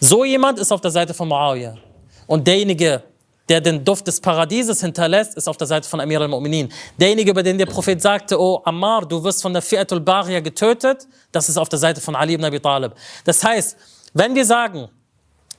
So 0.00 0.24
jemand 0.24 0.58
ist 0.58 0.72
auf 0.72 0.80
der 0.80 0.90
Seite 0.90 1.14
von 1.14 1.28
Muawiyah. 1.28 1.76
Und 2.26 2.46
derjenige, 2.46 3.02
der 3.48 3.60
den 3.60 3.84
Duft 3.84 4.06
des 4.06 4.20
Paradieses 4.20 4.80
hinterlässt, 4.80 5.36
ist 5.36 5.48
auf 5.48 5.56
der 5.56 5.66
Seite 5.66 5.88
von 5.88 6.00
Amir 6.00 6.20
al-Mu'minin. 6.20 6.70
Derjenige, 6.98 7.30
über 7.30 7.42
den 7.42 7.58
der 7.58 7.66
Prophet 7.66 8.00
sagte, 8.00 8.40
oh 8.40 8.62
Ammar, 8.64 9.06
du 9.06 9.22
wirst 9.22 9.42
von 9.42 9.52
der 9.52 9.62
Fi'atul 9.62 10.00
Baria 10.00 10.40
getötet, 10.40 11.06
das 11.32 11.48
ist 11.48 11.58
auf 11.58 11.68
der 11.68 11.78
Seite 11.78 12.00
von 12.00 12.16
Ali 12.16 12.34
ibn 12.34 12.44
Abi 12.44 12.60
Talib. 12.60 12.92
Das 13.24 13.44
heißt, 13.44 13.76
wenn 14.14 14.34
wir 14.34 14.46
sagen, 14.46 14.88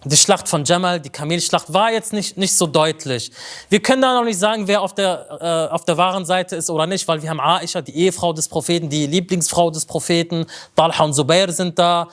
die 0.04 0.18
Schlacht 0.18 0.48
von 0.48 0.64
Jamal, 0.64 1.00
die 1.00 1.10
Kamelschlacht, 1.10 1.74
war 1.74 1.92
jetzt 1.92 2.14
nicht, 2.14 2.38
nicht 2.38 2.56
so 2.56 2.68
deutlich. 2.68 3.32
Wir 3.70 3.82
können 3.82 4.04
da 4.04 4.14
noch 4.14 4.24
nicht 4.24 4.38
sagen, 4.38 4.68
wer 4.68 4.82
auf 4.82 4.94
der, 4.94 5.70
äh, 5.70 5.74
auf 5.74 5.84
der 5.86 5.98
wahren 5.98 6.26
Seite 6.26 6.56
ist 6.56 6.70
oder 6.70 6.86
nicht, 6.86 7.08
weil 7.08 7.22
wir 7.24 7.30
haben 7.30 7.40
Aisha, 7.40 7.82
die 7.82 7.96
Ehefrau 7.96 8.32
des 8.32 8.48
Propheten, 8.48 8.90
die 8.90 9.08
Lieblingsfrau 9.08 9.72
des 9.72 9.86
Propheten, 9.86 10.46
Talha 10.76 11.04
und 11.04 11.14
Zubair 11.14 11.52
sind 11.52 11.80
da. 11.80 12.08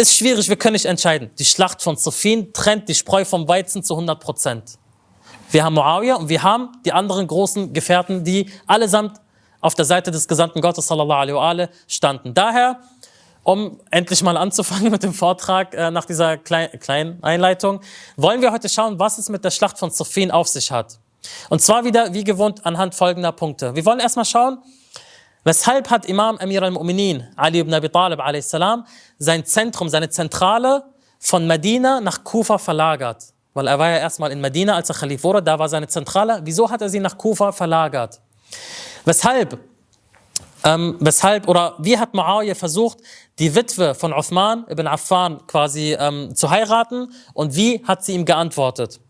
Ist 0.00 0.16
schwierig, 0.16 0.48
wir 0.48 0.54
können 0.54 0.74
nicht 0.74 0.84
entscheiden. 0.84 1.32
Die 1.40 1.44
Schlacht 1.44 1.82
von 1.82 1.96
Sufin 1.96 2.52
trennt 2.52 2.88
die 2.88 2.94
Spreu 2.94 3.24
vom 3.24 3.48
Weizen 3.48 3.82
zu 3.82 3.94
100 3.94 4.20
Prozent. 4.20 4.78
Wir 5.50 5.64
haben 5.64 5.74
Muawiyah 5.74 6.14
und 6.14 6.28
wir 6.28 6.44
haben 6.44 6.68
die 6.84 6.92
anderen 6.92 7.26
großen 7.26 7.72
Gefährten, 7.72 8.22
die 8.22 8.48
allesamt 8.68 9.20
auf 9.60 9.74
der 9.74 9.84
Seite 9.84 10.12
des 10.12 10.28
Gesandten 10.28 10.60
Gottes 10.60 10.86
sallallahu 10.86 11.36
alaihi 11.40 11.68
standen. 11.88 12.32
Daher, 12.32 12.78
um 13.42 13.80
endlich 13.90 14.22
mal 14.22 14.36
anzufangen 14.36 14.88
mit 14.92 15.02
dem 15.02 15.12
Vortrag 15.12 15.74
äh, 15.74 15.90
nach 15.90 16.04
dieser 16.04 16.36
klein, 16.36 16.70
kleinen 16.78 17.20
Einleitung, 17.24 17.80
wollen 18.16 18.40
wir 18.40 18.52
heute 18.52 18.68
schauen, 18.68 19.00
was 19.00 19.18
es 19.18 19.28
mit 19.28 19.44
der 19.44 19.50
Schlacht 19.50 19.80
von 19.80 19.90
Sufin 19.90 20.30
auf 20.30 20.46
sich 20.46 20.70
hat. 20.70 21.00
Und 21.50 21.60
zwar 21.60 21.84
wieder 21.84 22.14
wie 22.14 22.22
gewohnt 22.22 22.64
anhand 22.64 22.94
folgender 22.94 23.32
Punkte. 23.32 23.74
Wir 23.74 23.84
wollen 23.84 23.98
erstmal 23.98 24.26
schauen, 24.26 24.62
Weshalb 25.48 25.88
hat 25.88 26.04
Imam 26.04 26.36
Amir 26.36 26.62
al-Mu'minin, 26.62 27.26
Ali 27.34 27.60
ibn 27.60 27.72
Abi 27.72 27.88
Talib 27.88 28.20
a.s., 28.20 28.54
sein 29.18 29.46
Zentrum, 29.46 29.88
seine 29.88 30.10
Zentrale 30.10 30.84
von 31.18 31.46
Medina 31.46 32.02
nach 32.02 32.22
Kufa 32.22 32.58
verlagert? 32.58 33.32
Weil 33.54 33.66
er 33.66 33.78
war 33.78 33.88
ja 33.88 33.96
erstmal 33.96 34.30
in 34.30 34.42
Medina, 34.42 34.74
als 34.74 34.90
er 34.90 34.96
Khalif 34.96 35.24
wurde, 35.24 35.42
da 35.42 35.58
war 35.58 35.70
seine 35.70 35.88
Zentrale. 35.88 36.42
Wieso 36.44 36.70
hat 36.70 36.82
er 36.82 36.90
sie 36.90 37.00
nach 37.00 37.16
Kufa 37.16 37.50
verlagert? 37.52 38.20
Weshalb? 39.06 39.58
Ähm, 40.68 40.96
weshalb 41.00 41.48
oder 41.48 41.76
wie 41.78 41.96
hat 41.96 42.12
Muawiyah 42.12 42.54
versucht, 42.54 42.98
die 43.38 43.54
Witwe 43.54 43.94
von 43.94 44.12
Uthman 44.12 44.66
ibn 44.68 44.86
Affan 44.86 45.46
quasi 45.46 45.96
ähm, 45.98 46.34
zu 46.34 46.50
heiraten 46.50 47.10
und 47.32 47.56
wie 47.56 47.82
hat 47.84 48.04
sie 48.04 48.12
ihm 48.12 48.26
geantwortet? 48.26 49.00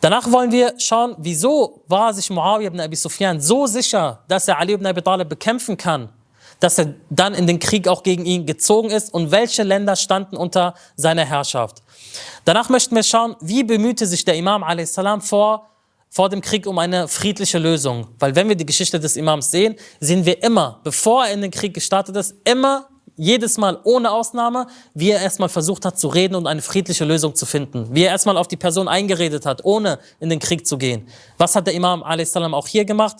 Danach 0.00 0.32
wollen 0.32 0.50
wir 0.50 0.74
schauen, 0.78 1.14
wieso 1.18 1.84
war 1.86 2.12
sich 2.12 2.28
Muawiyah 2.28 2.68
ibn 2.68 2.80
Abi 2.80 2.96
Sufyan 2.96 3.40
so 3.40 3.68
sicher, 3.68 4.24
dass 4.26 4.48
er 4.48 4.58
Ali 4.58 4.72
ibn 4.72 4.84
Abi 4.84 5.00
Talib 5.00 5.28
bekämpfen 5.28 5.76
kann, 5.76 6.08
dass 6.58 6.76
er 6.78 6.94
dann 7.08 7.34
in 7.34 7.46
den 7.46 7.60
Krieg 7.60 7.86
auch 7.86 8.02
gegen 8.02 8.24
ihn 8.26 8.44
gezogen 8.44 8.90
ist 8.90 9.14
und 9.14 9.30
welche 9.30 9.62
Länder 9.62 9.94
standen 9.94 10.36
unter 10.36 10.74
seiner 10.96 11.24
Herrschaft. 11.24 11.84
Danach 12.44 12.68
möchten 12.68 12.96
wir 12.96 13.04
schauen, 13.04 13.36
wie 13.40 13.62
bemühte 13.62 14.06
sich 14.08 14.24
der 14.24 14.34
Imam 14.34 14.64
a.s. 14.64 14.98
vor, 15.20 15.70
vor 16.08 16.28
dem 16.28 16.40
Krieg 16.40 16.66
um 16.66 16.78
eine 16.78 17.08
friedliche 17.08 17.58
Lösung. 17.58 18.08
Weil 18.18 18.34
wenn 18.34 18.48
wir 18.48 18.56
die 18.56 18.66
Geschichte 18.66 18.98
des 18.98 19.16
Imams 19.16 19.50
sehen, 19.50 19.76
sehen 20.00 20.24
wir 20.24 20.42
immer, 20.42 20.80
bevor 20.84 21.26
er 21.26 21.32
in 21.32 21.42
den 21.42 21.50
Krieg 21.50 21.74
gestartet 21.74 22.16
ist, 22.16 22.34
immer 22.44 22.88
jedes 23.16 23.56
Mal 23.56 23.80
ohne 23.84 24.10
Ausnahme, 24.10 24.66
wie 24.94 25.10
er 25.10 25.20
erstmal 25.20 25.48
versucht 25.48 25.84
hat 25.84 25.98
zu 25.98 26.08
reden 26.08 26.34
und 26.34 26.46
eine 26.46 26.62
friedliche 26.62 27.04
Lösung 27.04 27.34
zu 27.34 27.46
finden. 27.46 27.88
Wie 27.90 28.02
er 28.02 28.10
erstmal 28.10 28.36
auf 28.36 28.48
die 28.48 28.56
Person 28.56 28.88
eingeredet 28.88 29.46
hat, 29.46 29.64
ohne 29.64 29.98
in 30.20 30.28
den 30.28 30.38
Krieg 30.38 30.66
zu 30.66 30.76
gehen. 30.76 31.08
Was 31.38 31.56
hat 31.56 31.66
der 31.66 31.74
Imam 31.74 32.02
a.s. 32.02 32.36
auch 32.36 32.66
hier 32.66 32.84
gemacht? 32.84 33.16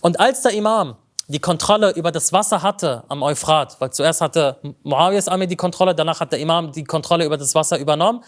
Und 0.00 0.18
als 0.18 0.42
der 0.42 0.52
Imam 0.52 0.96
die 1.28 1.40
Kontrolle 1.40 1.90
über 1.90 2.10
das 2.10 2.32
Wasser 2.32 2.62
hatte 2.62 3.04
am 3.08 3.22
Euphrat, 3.22 3.78
weil 3.80 3.90
zuerst 3.90 4.22
hatte 4.22 4.56
Muawiyas 4.82 5.28
Armee 5.28 5.46
die 5.46 5.56
Kontrolle, 5.56 5.94
danach 5.94 6.20
hat 6.20 6.32
der 6.32 6.38
Imam 6.38 6.72
die 6.72 6.84
Kontrolle 6.84 7.26
über 7.26 7.36
das 7.36 7.54
Wasser 7.54 7.78
übernommen. 7.78 8.24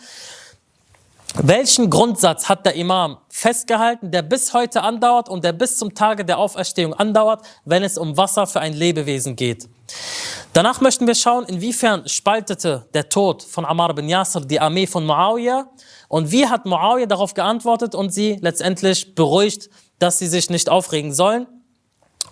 Welchen 1.34 1.90
Grundsatz 1.90 2.48
hat 2.48 2.66
der 2.66 2.74
Imam 2.74 3.18
festgehalten, 3.28 4.10
der 4.10 4.22
bis 4.22 4.52
heute 4.52 4.82
andauert 4.82 5.28
und 5.28 5.44
der 5.44 5.52
bis 5.52 5.76
zum 5.76 5.94
Tage 5.94 6.24
der 6.24 6.38
Auferstehung 6.38 6.92
andauert, 6.92 7.42
wenn 7.64 7.84
es 7.84 7.96
um 7.98 8.16
Wasser 8.16 8.46
für 8.46 8.60
ein 8.60 8.72
Lebewesen 8.72 9.36
geht? 9.36 9.68
Danach 10.52 10.80
möchten 10.80 11.06
wir 11.06 11.14
schauen, 11.14 11.44
inwiefern 11.44 12.08
spaltete 12.08 12.88
der 12.94 13.08
Tod 13.08 13.44
von 13.44 13.64
Ammar 13.64 13.94
bin 13.94 14.08
Yasser 14.08 14.40
die 14.40 14.58
Armee 14.58 14.88
von 14.88 15.06
Muawiyah 15.06 15.70
und 16.08 16.32
wie 16.32 16.46
hat 16.46 16.66
Muawiyah 16.66 17.06
darauf 17.06 17.34
geantwortet 17.34 17.94
und 17.94 18.12
sie 18.12 18.38
letztendlich 18.40 19.14
beruhigt, 19.14 19.70
dass 20.00 20.18
sie 20.18 20.26
sich 20.26 20.50
nicht 20.50 20.68
aufregen 20.68 21.12
sollen. 21.12 21.46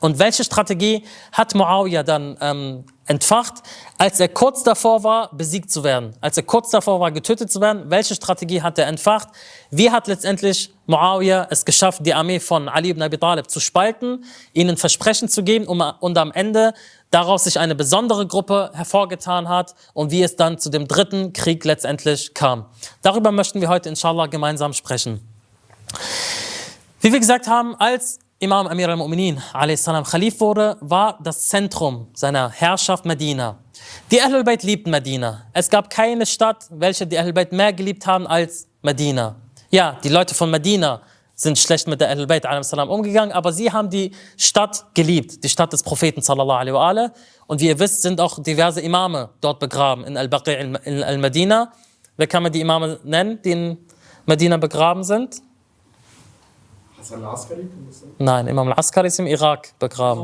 Und 0.00 0.18
welche 0.18 0.44
Strategie 0.44 1.04
hat 1.32 1.54
Muawiyah 1.54 2.02
dann 2.02 2.36
ähm, 2.40 2.84
entfacht, 3.06 3.54
als 3.96 4.20
er 4.20 4.28
kurz 4.28 4.62
davor 4.62 5.02
war, 5.02 5.34
besiegt 5.34 5.70
zu 5.70 5.82
werden, 5.82 6.14
als 6.20 6.36
er 6.36 6.42
kurz 6.42 6.70
davor 6.70 7.00
war, 7.00 7.10
getötet 7.10 7.50
zu 7.50 7.60
werden? 7.60 7.90
Welche 7.90 8.14
Strategie 8.14 8.62
hat 8.62 8.78
er 8.78 8.86
entfacht? 8.86 9.28
Wie 9.70 9.90
hat 9.90 10.06
letztendlich 10.06 10.72
Muawiyah 10.86 11.48
es 11.50 11.64
geschafft, 11.64 12.04
die 12.04 12.14
Armee 12.14 12.40
von 12.40 12.68
Ali 12.68 12.90
ibn 12.90 13.02
Abi 13.02 13.18
Talib 13.18 13.50
zu 13.50 13.60
spalten, 13.60 14.24
ihnen 14.52 14.76
Versprechen 14.76 15.28
zu 15.28 15.42
geben 15.42 15.66
um, 15.66 15.82
und 16.00 16.16
am 16.16 16.32
Ende 16.32 16.74
daraus 17.10 17.44
sich 17.44 17.58
eine 17.58 17.74
besondere 17.74 18.26
Gruppe 18.26 18.70
hervorgetan 18.74 19.48
hat 19.48 19.74
und 19.94 20.10
wie 20.10 20.22
es 20.22 20.36
dann 20.36 20.58
zu 20.58 20.70
dem 20.70 20.86
dritten 20.86 21.32
Krieg 21.32 21.64
letztendlich 21.64 22.34
kam. 22.34 22.66
Darüber 23.02 23.32
möchten 23.32 23.60
wir 23.60 23.68
heute 23.68 23.88
inshallah 23.88 24.26
gemeinsam 24.26 24.72
sprechen. 24.72 25.26
Wie 27.00 27.12
wir 27.12 27.20
gesagt 27.20 27.46
haben, 27.46 27.74
als 27.76 28.18
Imam 28.40 28.68
Amir 28.68 28.88
al-Mu'minin 28.88 29.40
Khalif 30.04 30.38
wurde, 30.38 30.76
war 30.78 31.18
das 31.24 31.48
Zentrum 31.48 32.06
seiner 32.14 32.48
Herrschaft 32.50 33.04
Medina. 33.04 33.58
Die 34.12 34.22
Ahlul 34.22 34.44
Bayt 34.44 34.62
liebten 34.62 34.90
Medina. 34.90 35.42
Es 35.52 35.68
gab 35.68 35.90
keine 35.90 36.24
Stadt, 36.24 36.66
welche 36.70 37.04
die 37.04 37.18
Ahlul 37.18 37.32
Bayt 37.32 37.50
mehr 37.50 37.72
geliebt 37.72 38.06
haben 38.06 38.28
als 38.28 38.68
Medina. 38.80 39.34
Ja, 39.70 39.98
die 40.04 40.08
Leute 40.08 40.36
von 40.36 40.52
Medina 40.52 41.02
sind 41.34 41.58
schlecht 41.58 41.88
mit 41.88 42.00
der 42.00 42.10
Ahlul 42.10 42.28
Bayt 42.28 42.44
umgegangen, 42.88 43.32
aber 43.32 43.52
sie 43.52 43.72
haben 43.72 43.90
die 43.90 44.12
Stadt 44.36 44.84
geliebt, 44.94 45.42
die 45.42 45.48
Stadt 45.48 45.72
des 45.72 45.82
Propheten 45.82 46.22
sallallahu 46.22 46.58
alaihi 46.58 46.74
wa 46.74 47.10
Und 47.48 47.60
wie 47.60 47.66
ihr 47.66 47.78
wisst, 47.80 48.02
sind 48.02 48.20
auch 48.20 48.40
diverse 48.40 48.80
Imame 48.80 49.30
dort 49.40 49.58
begraben 49.58 50.04
in 50.04 50.16
Al-Baqi' 50.16 50.78
in 50.84 51.02
Al-Medina. 51.02 51.72
Wer 52.16 52.28
kann 52.28 52.44
man 52.44 52.52
die 52.52 52.60
Imame 52.60 53.00
nennen, 53.02 53.42
die 53.42 53.50
in 53.50 53.78
Medina 54.26 54.58
begraben 54.58 55.02
sind? 55.02 55.42
Hassan 56.98 57.24
al-Askari? 57.24 57.68
Nein, 58.18 58.48
Imam 58.48 58.68
al-Askari 58.68 59.08
ist 59.08 59.18
im 59.18 59.26
Irak 59.26 59.72
begraben. 59.78 60.22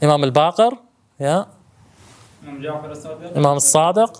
Imam 0.00 0.22
al-Baqir, 0.22 0.72
ja. 1.18 1.46
Imam 3.34 3.54
al-Sadiq, 3.54 4.10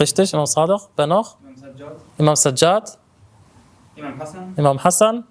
richtig, 0.00 0.32
Imam 0.32 0.42
al-Sadiq. 0.42 0.80
Wer 0.96 1.06
noch? 1.06 1.36
Imam 2.18 2.36
Sajjad. 2.36 2.98
Imam 3.96 4.18
Hassan. 4.18 4.54
Imam 4.56 4.78
Hassan, 4.82 5.24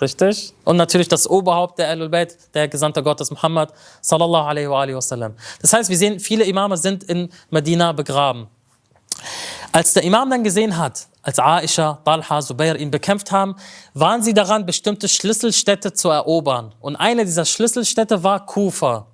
richtig. 0.00 0.54
Und 0.64 0.76
natürlich 0.76 1.08
das 1.08 1.28
Oberhaupt 1.28 1.78
der 1.78 1.88
Ahlul 1.88 2.10
Bayt, 2.10 2.36
der 2.54 2.68
Gesandte 2.68 3.02
Gottes 3.02 3.30
Muhammad 3.30 3.72
sallallahu 4.02 4.46
alaihi 4.46 4.68
wa 4.68 4.80
alihi 4.82 4.96
wasallam. 4.96 5.34
Das 5.62 5.72
heißt, 5.72 5.88
wir 5.88 5.96
sehen, 5.96 6.20
viele 6.20 6.44
Imame 6.44 6.76
sind 6.76 7.04
in 7.04 7.30
Medina 7.50 7.92
begraben. 7.92 8.48
Als 9.72 9.94
der 9.94 10.02
Imam 10.04 10.28
dann 10.28 10.44
gesehen 10.44 10.76
hat, 10.76 11.06
als 11.22 11.38
Aisha, 11.38 11.98
Talha, 12.04 12.40
Zubair 12.42 12.78
ihn 12.78 12.90
bekämpft 12.90 13.32
haben, 13.32 13.56
waren 13.94 14.22
sie 14.22 14.34
daran, 14.34 14.66
bestimmte 14.66 15.08
Schlüsselstädte 15.08 15.94
zu 15.94 16.10
erobern. 16.10 16.74
Und 16.80 16.96
eine 16.96 17.24
dieser 17.24 17.46
Schlüsselstädte 17.46 18.22
war 18.22 18.44
Kufa. 18.44 19.06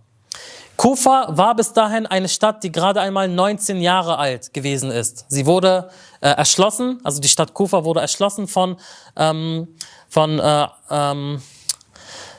Kufa 0.76 1.26
war 1.30 1.54
bis 1.54 1.72
dahin 1.72 2.06
eine 2.06 2.28
Stadt, 2.28 2.64
die 2.64 2.72
gerade 2.72 3.00
einmal 3.00 3.28
19 3.28 3.80
Jahre 3.80 4.18
alt 4.18 4.52
gewesen 4.52 4.90
ist. 4.90 5.26
Sie 5.28 5.46
wurde 5.46 5.90
äh, 6.20 6.30
erschlossen, 6.30 7.00
also 7.04 7.20
die 7.20 7.28
Stadt 7.28 7.54
Kufa 7.54 7.84
wurde 7.84 8.00
erschlossen 8.00 8.48
von, 8.48 8.76
ähm, 9.16 9.68
von, 10.08 10.40
äh, 10.40 10.66
ähm, 10.90 11.42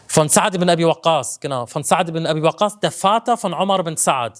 von 0.08 0.28
Sa'd 0.28 0.56
ibn 0.56 0.70
Abi 0.70 0.86
Waqqas, 0.86 1.40
genau, 1.40 1.66
von 1.66 1.84
Sa'd 1.84 2.10
ibn 2.10 2.26
Abi 2.26 2.42
Waqqas, 2.44 2.80
der 2.80 2.92
Vater 2.92 3.38
von 3.38 3.54
Omar 3.54 3.80
ibn 3.80 3.96
Sa'd. 3.96 4.34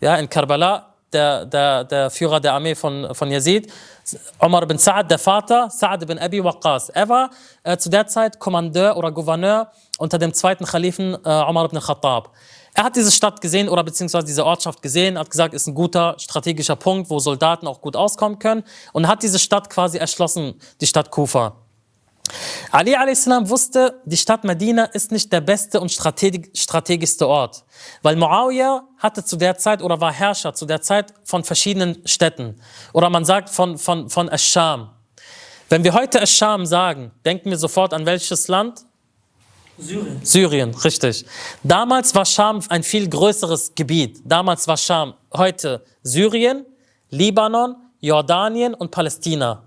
Ja, 0.00 0.16
in 0.16 0.28
Karbala 0.28 0.95
der, 1.16 1.46
der, 1.46 1.84
der 1.84 2.10
Führer 2.10 2.40
der 2.40 2.52
Armee 2.52 2.74
von, 2.74 3.14
von 3.14 3.30
Yazid, 3.30 3.72
Omar 4.38 4.62
ibn 4.62 4.76
Sa'ad, 4.76 5.08
der 5.08 5.18
Vater, 5.18 5.68
Sa'ad 5.68 6.02
ibn 6.02 6.18
Abi 6.18 6.44
Waqqas. 6.44 6.90
Er 6.90 7.08
war 7.08 7.30
äh, 7.64 7.76
zu 7.76 7.88
der 7.88 8.06
Zeit 8.06 8.38
Kommandeur 8.38 8.96
oder 8.96 9.10
Gouverneur 9.10 9.70
unter 9.98 10.18
dem 10.18 10.32
zweiten 10.32 10.64
Khalifen 10.64 11.14
äh, 11.14 11.28
Omar 11.50 11.64
ibn 11.64 11.80
Khattab. 11.80 12.30
Er 12.74 12.84
hat 12.84 12.94
diese 12.94 13.10
Stadt 13.10 13.40
gesehen 13.40 13.70
oder 13.70 13.82
beziehungsweise 13.82 14.26
diese 14.26 14.44
Ortschaft 14.44 14.82
gesehen, 14.82 15.18
hat 15.18 15.30
gesagt, 15.30 15.54
ist 15.54 15.66
ein 15.66 15.74
guter 15.74 16.14
strategischer 16.18 16.76
Punkt, 16.76 17.08
wo 17.08 17.18
Soldaten 17.18 17.66
auch 17.66 17.80
gut 17.80 17.96
auskommen 17.96 18.38
können 18.38 18.62
und 18.92 19.08
hat 19.08 19.22
diese 19.22 19.38
Stadt 19.38 19.70
quasi 19.70 19.96
erschlossen, 19.96 20.60
die 20.82 20.86
Stadt 20.86 21.10
Kufa. 21.10 21.54
Ali 22.70 22.94
a.s. 22.94 23.26
wusste, 23.26 24.00
die 24.04 24.16
Stadt 24.16 24.44
Medina 24.44 24.84
ist 24.84 25.12
nicht 25.12 25.32
der 25.32 25.40
beste 25.40 25.80
und 25.80 25.90
strategischste 25.92 27.28
Ort, 27.28 27.64
weil 28.02 28.16
Muawiyah 28.16 28.82
hatte 28.98 29.24
zu 29.24 29.36
der 29.36 29.56
Zeit 29.58 29.82
oder 29.82 30.00
war 30.00 30.12
Herrscher 30.12 30.54
zu 30.54 30.66
der 30.66 30.82
Zeit 30.82 31.12
von 31.24 31.44
verschiedenen 31.44 32.06
Städten 32.06 32.60
oder 32.92 33.10
man 33.10 33.24
sagt 33.24 33.50
von, 33.50 33.78
von, 33.78 34.10
von 34.10 34.28
Ascham. 34.28 34.90
Wenn 35.68 35.84
wir 35.84 35.94
heute 35.94 36.20
Ascham 36.20 36.66
sagen, 36.66 37.12
denken 37.24 37.50
wir 37.50 37.58
sofort 37.58 37.92
an 37.92 38.06
welches 38.06 38.48
Land? 38.48 38.84
Syrien. 39.78 40.20
Syrien, 40.24 40.74
richtig. 40.74 41.26
Damals 41.62 42.14
war 42.14 42.24
Scham 42.24 42.60
ein 42.68 42.82
viel 42.82 43.08
größeres 43.08 43.74
Gebiet. 43.74 44.22
Damals 44.24 44.66
war 44.68 44.76
Scham 44.76 45.14
heute 45.34 45.84
Syrien, 46.02 46.64
Libanon, 47.10 47.76
Jordanien 48.00 48.72
und 48.72 48.90
Palästina. 48.90 49.64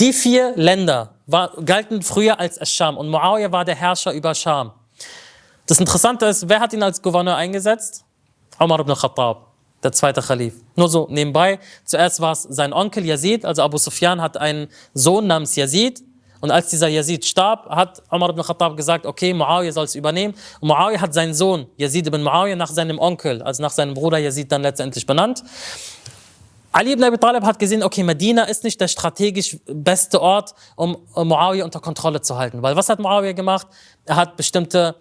Die 0.00 0.12
vier 0.12 0.52
Länder 0.56 1.11
war, 1.32 1.52
galten 1.64 2.02
früher 2.02 2.38
als 2.38 2.60
Ascham 2.60 2.96
und 2.96 3.08
Muawiyah 3.08 3.50
war 3.50 3.64
der 3.64 3.74
Herrscher 3.74 4.12
über 4.12 4.34
Scham. 4.34 4.72
Das 5.66 5.80
Interessante 5.80 6.26
ist, 6.26 6.48
wer 6.48 6.60
hat 6.60 6.72
ihn 6.72 6.82
als 6.82 7.00
Gouverneur 7.02 7.36
eingesetzt? 7.36 8.04
Umar 8.58 8.80
ibn 8.80 8.94
Khattab, 8.94 9.48
der 9.82 9.92
zweite 9.92 10.20
Khalif. 10.20 10.54
Nur 10.76 10.88
so 10.88 11.06
nebenbei. 11.10 11.58
Zuerst 11.84 12.20
war 12.20 12.32
es 12.32 12.42
sein 12.42 12.72
Onkel 12.72 13.04
Yazid, 13.04 13.44
also 13.44 13.62
Abu 13.62 13.78
Sufyan 13.78 14.20
hat 14.20 14.36
einen 14.36 14.68
Sohn 14.94 15.26
namens 15.26 15.56
Yazid. 15.56 16.02
Und 16.40 16.50
als 16.50 16.70
dieser 16.70 16.88
Yazid 16.88 17.24
starb, 17.24 17.70
hat 17.70 18.02
Umar 18.10 18.30
ibn 18.30 18.42
Khattab 18.42 18.76
gesagt, 18.76 19.06
okay, 19.06 19.32
Muawiyah 19.32 19.72
soll 19.72 19.84
es 19.84 19.94
übernehmen. 19.94 20.34
Und 20.60 20.68
Muawiyah 20.68 21.00
hat 21.00 21.14
seinen 21.14 21.34
Sohn, 21.34 21.66
Yazid 21.76 22.08
ibn 22.08 22.22
Muawiyah, 22.22 22.56
nach 22.56 22.70
seinem 22.70 22.98
Onkel, 22.98 23.40
also 23.42 23.62
nach 23.62 23.70
seinem 23.70 23.94
Bruder 23.94 24.18
Yazid 24.18 24.50
dann 24.50 24.62
letztendlich 24.62 25.06
benannt. 25.06 25.44
Ali 26.72 26.92
ibn 26.92 27.04
Abi 27.04 27.18
Talib 27.18 27.44
hat 27.44 27.58
gesehen, 27.58 27.82
okay, 27.82 28.02
Medina 28.02 28.44
ist 28.44 28.64
nicht 28.64 28.80
der 28.80 28.88
strategisch 28.88 29.58
beste 29.66 30.22
Ort, 30.22 30.54
um 30.74 30.96
Muawiyah 31.14 31.64
unter 31.64 31.80
Kontrolle 31.80 32.22
zu 32.22 32.38
halten. 32.38 32.62
Weil 32.62 32.76
was 32.76 32.88
hat 32.88 32.98
Muawiyah 32.98 33.32
gemacht? 33.32 33.66
Er 34.06 34.16
hat 34.16 34.38
bestimmte 34.38 34.96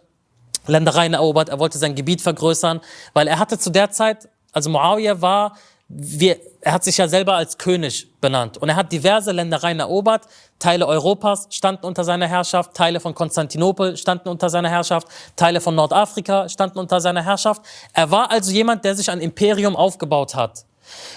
Ländereien 0.67 1.13
erobert, 1.13 1.49
er 1.49 1.59
wollte 1.59 1.77
sein 1.77 1.95
Gebiet 1.95 2.21
vergrößern, 2.21 2.81
weil 3.13 3.27
er 3.27 3.39
hatte 3.39 3.57
zu 3.57 3.69
der 3.69 3.89
Zeit, 3.89 4.29
also 4.51 4.69
Muawiyah 4.69 5.21
war, 5.21 5.53
wir, 5.87 6.37
er 6.61 6.73
hat 6.73 6.83
sich 6.83 6.97
ja 6.97 7.07
selber 7.07 7.35
als 7.35 7.57
König 7.57 8.07
benannt 8.21 8.57
und 8.57 8.69
er 8.69 8.75
hat 8.75 8.91
diverse 8.91 9.31
Ländereien 9.31 9.79
erobert. 9.79 10.25
Teile 10.59 10.87
Europas 10.87 11.47
standen 11.49 11.85
unter 11.85 12.03
seiner 12.03 12.27
Herrschaft, 12.27 12.73
Teile 12.73 12.99
von 12.99 13.13
Konstantinopel 13.13 13.97
standen 13.97 14.29
unter 14.29 14.49
seiner 14.49 14.69
Herrschaft, 14.69 15.07
Teile 15.35 15.59
von 15.59 15.75
Nordafrika 15.75 16.47
standen 16.47 16.79
unter 16.79 17.01
seiner 17.01 17.23
Herrschaft. 17.23 17.61
Er 17.93 18.11
war 18.11 18.31
also 18.31 18.51
jemand, 18.51 18.85
der 18.85 18.95
sich 18.95 19.09
ein 19.09 19.19
Imperium 19.19 19.75
aufgebaut 19.75 20.35
hat. 20.35 20.65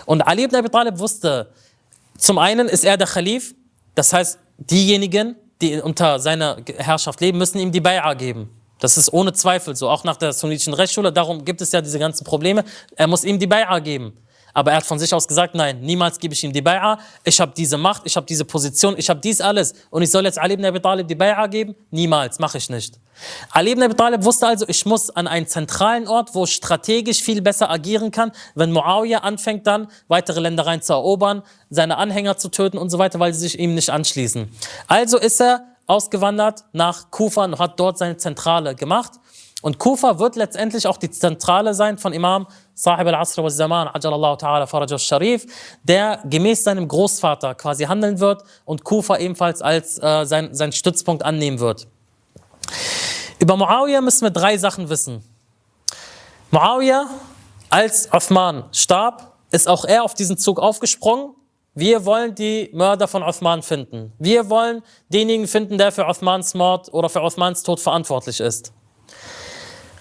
Und 0.07 0.23
Ali 0.23 0.45
ibn 0.45 0.57
Abi 0.57 0.69
Talib 0.69 0.99
wusste, 0.99 1.51
zum 2.19 2.39
einen 2.39 2.69
ist 2.69 2.85
er 2.85 2.97
der 2.97 3.07
Khalif, 3.07 3.55
das 3.95 4.13
heißt, 4.13 4.39
diejenigen, 4.59 5.37
die 5.61 5.81
unter 5.81 6.19
seiner 6.19 6.59
Herrschaft 6.77 7.21
leben, 7.21 7.39
müssen 7.39 7.59
ihm 7.59 7.73
die 7.73 7.81
Bay'a 7.81 8.15
geben. 8.15 8.51
Das 8.81 8.99
ist 8.99 9.13
ohne 9.13 9.33
Zweifel 9.33 9.75
so, 9.77 9.89
auch 9.89 10.05
nach 10.05 10.17
der 10.17 10.33
sunnitischen 10.33 10.75
Rechtsschule. 10.75 11.13
Darum 11.13 11.45
gibt 11.45 11.61
es 11.61 11.73
ja 11.73 11.81
diese 11.81 11.99
ganzen 11.99 12.25
Probleme. 12.25 12.65
Er 12.97 13.07
muss 13.07 13.25
ihm 13.25 13.39
die 13.39 13.47
Bay'a 13.47 13.81
geben. 13.81 14.17
Aber 14.55 14.71
er 14.71 14.79
hat 14.79 14.87
von 14.87 14.99
sich 14.99 15.13
aus 15.13 15.29
gesagt, 15.29 15.55
nein, 15.55 15.81
niemals 15.81 16.19
gebe 16.19 16.33
ich 16.33 16.43
ihm 16.45 16.53
die 16.53 16.63
Bay'a. 16.63 16.99
Ich 17.25 17.41
habe 17.41 17.53
diese 17.55 17.77
Macht, 17.77 18.03
ich 18.05 18.17
habe 18.17 18.25
diese 18.25 18.45
Position, 18.45 18.95
ich 18.97 19.11
habe 19.11 19.21
dies 19.21 19.41
alles. 19.41 19.75
Und 19.91 20.03
ich 20.03 20.11
soll 20.11 20.25
jetzt 20.25 20.39
Ali 20.39 20.55
ibn 20.55 20.65
Abi 20.65 20.81
Talib 20.81 21.09
die 21.09 21.17
Bay'a 21.17 21.49
geben? 21.49 21.75
Niemals, 21.91 22.39
mache 22.39 22.59
ich 22.59 22.71
nicht. 22.71 22.99
Ali 23.51 23.73
ibn 23.73 23.83
Abi 23.83 23.95
Talib 23.95 24.25
wusste 24.25 24.47
also, 24.47 24.65
ich 24.69 24.87
muss 24.87 25.11
an 25.11 25.27
einen 25.27 25.47
zentralen 25.47 26.09
Ort, 26.09 26.35
wo 26.35 26.45
ich 26.45 26.55
strategisch 26.55 27.21
viel 27.21 27.43
besser 27.43 27.71
agieren 27.71 28.11
kann, 28.11 28.33
wenn 28.55 28.73
Muawiyah 28.73 29.19
anfängt 29.19 29.67
dann, 29.67 29.89
weitere 30.09 30.41
Ländereien 30.41 30.81
zu 30.81 30.93
erobern, 30.93 31.43
seine 31.69 31.99
Anhänger 31.99 32.37
zu 32.37 32.49
töten 32.49 32.79
und 32.79 32.91
so 32.91 32.99
weiter, 32.99 33.19
weil 33.21 33.35
sie 33.35 33.41
sich 33.41 33.59
ihm 33.59 33.75
nicht 33.75 33.91
anschließen. 33.91 34.49
Also 34.87 35.19
ist 35.19 35.41
er 35.41 35.65
ausgewandert 35.87 36.65
nach 36.73 37.11
Kufa 37.11 37.45
und 37.45 37.59
hat 37.59 37.79
dort 37.79 37.99
seine 37.99 38.17
Zentrale 38.17 38.75
gemacht. 38.75 39.13
Und 39.65 39.79
Kufa 39.79 40.19
wird 40.19 40.37
letztendlich 40.37 40.87
auch 40.87 40.99
die 40.99 41.11
Zentrale 41.11 41.73
sein 41.73 41.97
von 41.97 42.13
Imam 42.13 42.47
Sahib 42.75 43.07
al-Asr 43.07 43.43
wa 43.43 43.49
Zaman, 43.49 43.89
Ajalallahu 43.89 44.35
ta'ala 44.35 44.67
Faraj 44.67 44.99
sharif 44.99 45.47
der 45.83 46.21
gemäß 46.27 46.65
seinem 46.65 46.87
Großvater 46.87 47.55
quasi 47.55 47.85
handeln 47.85 48.21
wird 48.21 48.43
und 48.67 48.85
Kufa 48.85 49.17
ebenfalls 49.17 49.63
als 49.63 49.97
äh, 50.03 50.27
sein, 50.27 50.55
sein 50.55 50.71
Stützpunkt 50.71 51.25
annehmen 51.25 51.61
wird. 51.61 51.87
Über 53.39 53.57
Muawiyah 53.57 54.03
müssen 54.03 54.25
wir 54.27 54.31
drei 54.31 54.59
Sachen 54.59 54.91
wissen. 54.91 55.25
Muawiyah, 56.51 57.07
als 57.71 58.11
Uthman 58.13 58.65
starb, 58.71 59.33
ist 59.51 59.67
auch 59.67 59.87
er 59.87 60.05
auf 60.05 60.13
diesen 60.13 60.37
Zug 60.37 60.61
aufgesprungen. 60.61 61.37
Wir 61.75 62.05
wollen 62.05 62.35
die 62.35 62.69
Mörder 62.75 63.09
von 63.09 63.23
Uthman 63.23 63.63
finden. 63.63 64.13
Wir 64.19 64.51
wollen 64.51 64.83
denjenigen 65.09 65.49
finden, 65.49 65.79
der 65.79 65.91
für 65.91 66.07
Uthmans 66.07 66.53
Mord 66.53 66.93
oder 66.93 67.09
für 67.09 67.23
Uthmans 67.23 67.63
Tod 67.63 67.81
verantwortlich 67.81 68.41
ist. 68.41 68.75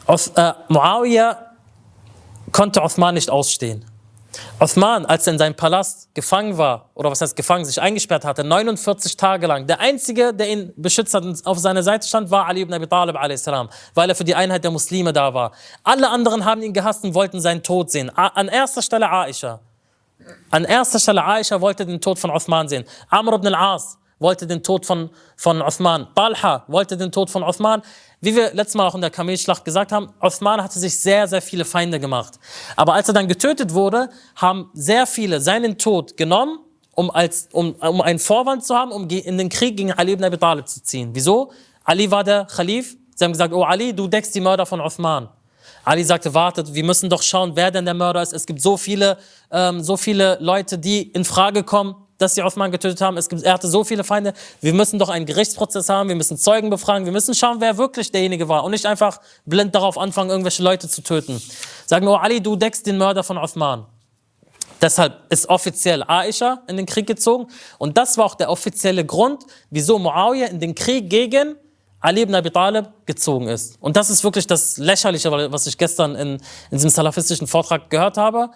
Aus, 0.06 0.28
äh, 0.30 0.54
Muawiyah 0.68 1.38
konnte 2.52 2.82
Osman 2.82 3.16
nicht 3.16 3.30
ausstehen. 3.30 3.86
Uthman, 4.60 5.06
als 5.06 5.28
er 5.28 5.34
in 5.34 5.40
seinem 5.40 5.56
Palast 5.56 6.14
gefangen 6.14 6.58
war, 6.58 6.90
oder 6.96 7.12
was 7.12 7.22
heißt 7.22 7.36
gefangen, 7.36 7.66
sich 7.66 7.82
eingesperrt 7.82 8.26
hatte, 8.26 8.44
49 8.44 9.16
Tage 9.16 9.48
lang, 9.48 9.68
der 9.68 9.80
Einzige, 9.80 10.34
der 10.34 10.50
ihn 10.50 10.74
beschützt 10.76 11.14
hat 11.14 11.24
und 11.24 11.46
auf 11.46 11.60
seiner 11.60 11.84
Seite 11.84 12.08
stand, 12.08 12.32
war 12.32 12.48
Ali 12.48 12.62
ibn 12.62 12.74
Abi 12.74 12.88
Talib 12.88 13.16
weil 13.94 14.10
er 14.10 14.16
für 14.16 14.24
die 14.24 14.36
Einheit 14.36 14.64
der 14.64 14.72
Muslime 14.72 15.14
da 15.14 15.34
war. 15.34 15.52
Alle 15.84 16.10
anderen 16.10 16.46
haben 16.46 16.62
ihn 16.64 16.74
gehasst 16.74 17.04
und 17.04 17.14
wollten 17.14 17.40
seinen 17.42 17.62
Tod 17.62 17.92
sehen. 17.92 18.10
An 18.16 18.48
erster 18.48 18.82
Stelle 18.82 19.10
Aisha. 19.10 19.60
An 20.50 20.66
erster 20.66 21.00
Stelle 21.00 21.24
Aisha 21.24 21.60
wollte 21.60 21.86
den 21.86 22.00
Tod 22.00 22.18
von 22.18 22.32
Uthman 22.32 22.68
sehen. 22.68 22.86
Amr 23.10 23.34
ibn 23.34 23.48
al-As 23.48 23.98
wollte 24.20 24.48
den 24.48 24.64
Tod 24.64 24.86
von, 24.86 25.10
von 25.36 25.62
Uthman. 25.62 26.08
Talha 26.16 26.64
wollte 26.68 26.98
den 26.98 27.12
Tod 27.12 27.30
von 27.30 27.44
Uthman. 27.44 27.82
Wie 28.24 28.34
wir 28.38 28.54
letztes 28.54 28.76
Mal 28.76 28.88
auch 28.88 28.96
in 28.96 29.02
der 29.02 29.10
Kamelschlacht 29.10 29.66
gesagt 29.66 29.92
haben, 29.92 30.14
Uthman 30.22 30.64
hatte 30.64 30.80
sich 30.80 30.98
sehr, 30.98 31.28
sehr 31.28 31.42
viele 31.42 31.66
Feinde 31.66 32.00
gemacht. 32.00 32.40
Aber 32.78 32.94
als 32.94 33.10
er 33.10 33.14
dann 33.14 33.28
getötet 33.28 33.74
wurde, 33.74 34.10
haben 34.38 34.70
sehr 34.74 35.06
viele 35.06 35.42
seinen 35.42 35.78
Tod 35.78 36.16
genommen, 36.16 36.60
um, 36.96 37.12
als, 37.12 37.50
um, 37.52 37.74
um 37.74 38.00
einen 38.00 38.20
Vorwand 38.20 38.64
zu 38.64 38.76
haben, 38.76 38.94
um 38.94 39.10
in 39.10 39.38
den 39.38 39.50
Krieg 39.50 39.76
gegen 39.76 39.92
Ali 39.92 40.14
ibn 40.14 40.24
Abi 40.24 40.38
Talib 40.38 40.70
zu 40.70 40.82
ziehen. 40.82 41.10
Wieso? 41.12 41.52
Ali 41.84 42.10
war 42.10 42.24
der 42.24 42.46
Khalif. 42.46 42.96
Sie 43.14 43.26
haben 43.26 43.34
gesagt, 43.34 43.54
oh 43.54 43.66
Ali, 43.66 43.94
du 43.94 44.08
deckst 44.08 44.34
die 44.34 44.40
Mörder 44.40 44.66
von 44.66 44.80
Uthman. 44.80 45.28
Ali 45.84 46.06
sagte, 46.06 46.34
wartet, 46.34 46.74
wir 46.74 46.84
müssen 46.86 47.10
doch 47.10 47.22
schauen, 47.22 47.58
wer 47.58 47.72
denn 47.72 47.84
der 47.84 47.94
Mörder 47.94 48.22
ist. 48.22 48.32
Es 48.32 48.46
gibt 48.46 48.62
so 48.62 48.78
viele, 48.78 49.18
ähm, 49.52 49.84
so 49.84 49.98
viele 49.98 50.38
Leute, 50.40 50.78
die 50.78 51.02
in 51.12 51.26
Frage 51.26 51.64
kommen 51.64 51.96
dass 52.18 52.36
sie 52.36 52.44
Osman 52.44 52.72
getötet 52.72 53.02
haben. 53.02 53.18
Es 53.18 53.30
gibt, 53.30 53.44
er 53.44 53.54
hatte 53.54 53.68
so 53.68 53.84
viele 53.84 54.04
Feinde. 54.04 54.34
Wir 54.62 54.74
müssen 54.74 55.00
doch 55.00 55.10
einen 55.10 55.26
Gerichtsprozess 55.26 55.90
haben. 55.90 56.10
Wir 56.10 56.16
müssen 56.16 56.38
Zeugen 56.38 56.70
befragen. 56.70 57.06
Wir 57.06 57.12
müssen 57.12 57.34
schauen, 57.34 57.58
wer 57.60 57.78
wirklich 57.78 58.12
derjenige 58.12 58.48
war 58.48 58.64
und 58.64 58.72
nicht 58.72 58.86
einfach 58.86 59.20
blind 59.46 59.76
darauf 59.76 59.98
anfangen, 59.98 60.30
irgendwelche 60.30 60.64
Leute 60.64 60.88
zu 60.88 61.02
töten. 61.02 61.42
Sagen, 61.86 62.08
oh 62.08 62.16
Ali, 62.16 62.42
du 62.42 62.56
deckst 62.56 62.86
den 62.86 62.98
Mörder 62.98 63.24
von 63.24 63.38
Osman. 63.38 63.86
Deshalb 64.82 65.22
ist 65.30 65.48
offiziell 65.48 66.04
Aisha 66.04 66.62
in 66.68 66.76
den 66.76 66.86
Krieg 66.86 67.08
gezogen. 67.08 67.48
Und 67.78 67.98
das 67.98 68.18
war 68.18 68.26
auch 68.26 68.36
der 68.36 68.50
offizielle 68.50 69.06
Grund, 69.06 69.44
wieso 69.70 69.98
Muawiyah 69.98 70.48
in 70.48 70.60
den 70.60 70.76
Krieg 70.76 71.10
gegen 71.10 71.56
Ali 72.02 72.24
ibn 72.24 72.36
Abi 72.36 72.52
Talib 72.52 72.88
gezogen 73.06 73.48
ist. 73.48 73.78
Und 73.80 73.96
das 73.96 74.10
ist 74.10 74.26
wirklich 74.26 74.46
das 74.46 74.76
Lächerliche, 74.78 75.32
was 75.32 75.68
ich 75.68 75.78
gestern 75.78 76.16
in, 76.16 76.34
in 76.34 76.42
diesem 76.72 76.90
salafistischen 76.90 77.48
Vortrag 77.48 77.90
gehört 77.90 78.18
habe. 78.18 78.50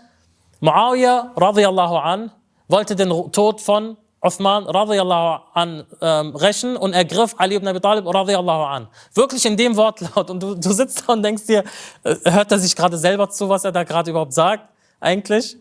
Muawiyah, 0.59 1.31
radiyallahu 1.37 1.95
an, 1.95 2.31
wollte 2.67 2.95
den 2.95 3.09
Tod 3.31 3.61
von 3.61 3.97
Uthman 4.21 4.63
radiyallahu 4.65 5.43
an 5.53 5.85
ähm, 6.01 6.35
rächen 6.35 6.75
und 6.75 6.93
ergriff 6.93 7.35
Ali 7.37 7.55
ibn 7.55 7.67
Abi 7.67 7.79
Talib 7.79 8.05
radiyallahu 8.07 8.63
an. 8.63 8.87
Wirklich 9.13 9.45
in 9.45 9.55
dem 9.55 9.75
Wortlaut. 9.77 10.29
Und 10.29 10.41
du, 10.41 10.55
du 10.55 10.71
sitzt 10.71 11.03
da 11.07 11.13
und 11.13 11.23
denkst 11.23 11.45
dir, 11.45 11.63
äh, 12.03 12.15
hört 12.25 12.51
er 12.51 12.59
sich 12.59 12.75
gerade 12.75 12.97
selber 12.97 13.29
zu, 13.29 13.47
was 13.47 13.63
er 13.63 13.71
da 13.71 13.83
gerade 13.83 14.09
überhaupt 14.09 14.33
sagt, 14.33 14.67
eigentlich? 14.99 15.55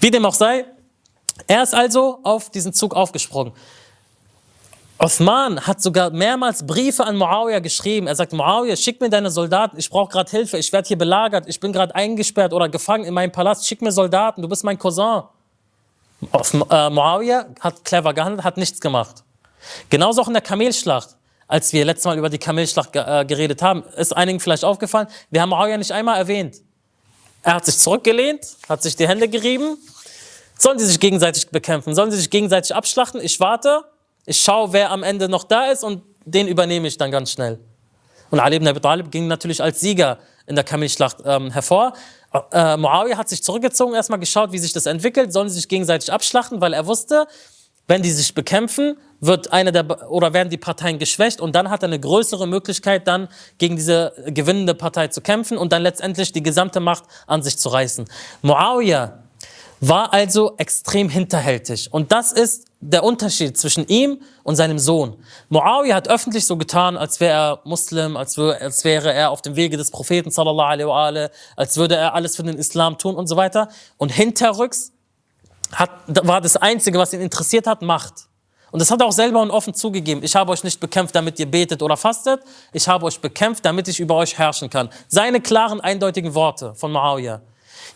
Wie 0.00 0.10
dem 0.10 0.24
auch 0.26 0.34
sei, 0.34 0.66
er 1.46 1.62
ist 1.62 1.74
also 1.74 2.18
auf 2.22 2.50
diesen 2.50 2.72
Zug 2.72 2.94
aufgesprungen. 2.94 3.52
Osman 4.98 5.60
hat 5.66 5.80
sogar 5.80 6.10
mehrmals 6.10 6.64
Briefe 6.64 7.04
an 7.04 7.16
Muawiyah 7.16 7.58
geschrieben. 7.58 8.06
Er 8.06 8.14
sagt, 8.14 8.32
Muawiyah, 8.32 8.76
schick 8.76 9.00
mir 9.00 9.10
deine 9.10 9.30
Soldaten, 9.30 9.76
ich 9.78 9.90
brauche 9.90 10.12
gerade 10.12 10.30
Hilfe, 10.30 10.58
ich 10.58 10.72
werde 10.72 10.86
hier 10.86 10.98
belagert, 10.98 11.48
ich 11.48 11.58
bin 11.58 11.72
gerade 11.72 11.92
eingesperrt 11.94 12.52
oder 12.52 12.68
gefangen 12.68 13.04
in 13.04 13.14
meinem 13.14 13.32
Palast, 13.32 13.66
schick 13.66 13.82
mir 13.82 13.90
Soldaten, 13.90 14.42
du 14.42 14.48
bist 14.48 14.62
mein 14.62 14.78
Cousin. 14.78 15.22
Äh, 16.22 16.90
Muawiyah 16.90 17.46
hat 17.60 17.84
clever 17.84 18.14
gehandelt, 18.14 18.44
hat 18.44 18.56
nichts 18.56 18.80
gemacht. 18.80 19.24
Genauso 19.90 20.22
auch 20.22 20.28
in 20.28 20.34
der 20.34 20.42
Kamelschlacht. 20.42 21.16
Als 21.48 21.72
wir 21.72 21.84
letztes 21.84 22.04
Mal 22.06 22.16
über 22.16 22.30
die 22.30 22.38
Kamelschlacht 22.38 22.94
äh, 22.94 23.24
geredet 23.26 23.60
haben, 23.60 23.84
ist 23.96 24.16
einigen 24.16 24.40
vielleicht 24.40 24.64
aufgefallen, 24.64 25.08
wir 25.30 25.42
haben 25.42 25.50
Muawiyah 25.50 25.76
nicht 25.76 25.92
einmal 25.92 26.18
erwähnt. 26.18 26.56
Er 27.42 27.54
hat 27.54 27.66
sich 27.66 27.76
zurückgelehnt, 27.78 28.56
hat 28.68 28.82
sich 28.82 28.96
die 28.96 29.06
Hände 29.06 29.28
gerieben. 29.28 29.76
Sollen 30.58 30.78
sie 30.78 30.86
sich 30.86 31.00
gegenseitig 31.00 31.48
bekämpfen? 31.48 31.94
Sollen 31.94 32.10
sie 32.12 32.18
sich 32.18 32.30
gegenseitig 32.30 32.74
abschlachten? 32.74 33.20
Ich 33.20 33.40
warte, 33.40 33.82
ich 34.24 34.40
schaue, 34.40 34.72
wer 34.72 34.90
am 34.90 35.02
Ende 35.02 35.28
noch 35.28 35.44
da 35.44 35.66
ist 35.66 35.82
und 35.82 36.02
den 36.24 36.46
übernehme 36.46 36.86
ich 36.86 36.96
dann 36.96 37.10
ganz 37.10 37.32
schnell. 37.32 37.58
Und 38.30 38.38
Ali 38.38 38.56
ibn 38.56 38.68
Abi 38.68 38.80
Talib 38.80 39.10
ging 39.10 39.26
natürlich 39.26 39.62
als 39.62 39.80
Sieger 39.80 40.18
in 40.46 40.54
der 40.54 40.64
Kamelschlacht 40.64 41.18
ähm, 41.24 41.50
hervor. 41.50 41.94
Äh, 42.50 42.76
Muawiyah 42.76 43.18
hat 43.18 43.28
sich 43.28 43.42
zurückgezogen, 43.42 43.94
erstmal 43.94 44.18
geschaut, 44.18 44.52
wie 44.52 44.58
sich 44.58 44.72
das 44.72 44.86
entwickelt, 44.86 45.32
sollen 45.32 45.48
sie 45.48 45.56
sich 45.56 45.68
gegenseitig 45.68 46.12
abschlachten, 46.12 46.60
weil 46.60 46.72
er 46.72 46.86
wusste, 46.86 47.26
wenn 47.88 48.02
die 48.02 48.10
sich 48.10 48.34
bekämpfen, 48.34 48.96
wird 49.20 49.52
eine 49.52 49.72
der 49.72 50.10
oder 50.10 50.32
werden 50.32 50.50
die 50.50 50.56
Parteien 50.56 50.98
geschwächt. 50.98 51.40
Und 51.40 51.54
dann 51.54 51.68
hat 51.68 51.82
er 51.82 51.88
eine 51.88 52.00
größere 52.00 52.46
Möglichkeit, 52.46 53.06
dann 53.06 53.28
gegen 53.58 53.76
diese 53.76 54.12
gewinnende 54.26 54.74
Partei 54.74 55.08
zu 55.08 55.20
kämpfen 55.20 55.58
und 55.58 55.72
dann 55.72 55.82
letztendlich 55.82 56.32
die 56.32 56.42
gesamte 56.42 56.80
Macht 56.80 57.04
an 57.26 57.42
sich 57.42 57.58
zu 57.58 57.68
reißen. 57.68 58.06
Muawiyah 58.42 59.21
war 59.84 60.12
also 60.12 60.54
extrem 60.58 61.08
hinterhältig. 61.08 61.92
Und 61.92 62.12
das 62.12 62.30
ist 62.30 62.66
der 62.80 63.02
Unterschied 63.02 63.58
zwischen 63.58 63.84
ihm 63.88 64.20
und 64.44 64.54
seinem 64.54 64.78
Sohn. 64.78 65.16
Muawiyah 65.48 65.96
hat 65.96 66.08
öffentlich 66.08 66.46
so 66.46 66.56
getan, 66.56 66.96
als 66.96 67.18
wäre 67.18 67.32
er 67.32 67.60
Muslim, 67.64 68.16
als, 68.16 68.38
wäre 68.38 69.12
er 69.12 69.30
auf 69.30 69.42
dem 69.42 69.56
Wege 69.56 69.76
des 69.76 69.90
Propheten, 69.90 70.30
sallallahu 70.30 70.92
alaihi, 70.92 71.28
als 71.56 71.76
würde 71.76 71.96
er 71.96 72.14
alles 72.14 72.36
für 72.36 72.44
den 72.44 72.58
Islam 72.58 72.96
tun 72.96 73.16
und 73.16 73.26
so 73.26 73.36
weiter. 73.36 73.68
Und 73.96 74.10
hinterrücks 74.10 74.92
hat, 75.72 75.90
war 76.06 76.40
das 76.40 76.56
Einzige, 76.56 76.96
was 76.96 77.12
ihn 77.12 77.20
interessiert 77.20 77.66
hat, 77.66 77.82
Macht. 77.82 78.28
Und 78.70 78.78
das 78.78 78.88
hat 78.88 79.00
er 79.00 79.06
auch 79.08 79.12
selber 79.12 79.42
und 79.42 79.50
offen 79.50 79.74
zugegeben. 79.74 80.22
Ich 80.22 80.36
habe 80.36 80.52
euch 80.52 80.62
nicht 80.62 80.78
bekämpft, 80.78 81.16
damit 81.16 81.40
ihr 81.40 81.50
betet 81.50 81.82
oder 81.82 81.96
fastet. 81.96 82.40
Ich 82.72 82.86
habe 82.86 83.04
euch 83.06 83.20
bekämpft, 83.20 83.64
damit 83.64 83.88
ich 83.88 83.98
über 83.98 84.14
euch 84.14 84.38
herrschen 84.38 84.70
kann. 84.70 84.90
Seine 85.08 85.40
klaren, 85.40 85.80
eindeutigen 85.80 86.34
Worte 86.34 86.72
von 86.76 86.92
Muawiyah. 86.92 87.42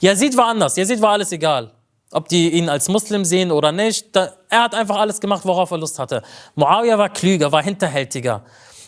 Yazid 0.01 0.37
war 0.37 0.49
anders. 0.49 0.77
Yazid 0.77 1.01
war 1.01 1.13
alles 1.13 1.31
egal 1.31 1.71
ob 2.13 2.29
die 2.29 2.51
ihn 2.53 2.69
als 2.69 2.89
Muslim 2.89 3.25
sehen 3.25 3.51
oder 3.51 3.73
nicht. 3.73 4.15
Er 4.15 4.63
hat 4.63 4.75
einfach 4.75 4.97
alles 4.97 5.21
gemacht, 5.21 5.45
worauf 5.45 5.71
er 5.71 5.79
Lust 5.79 5.99
hatte. 5.99 6.23
Muawiyah 6.55 6.99
war 6.99 7.09
klüger, 7.09 7.51
war 7.53 7.63
hinterhältiger. 7.63 8.45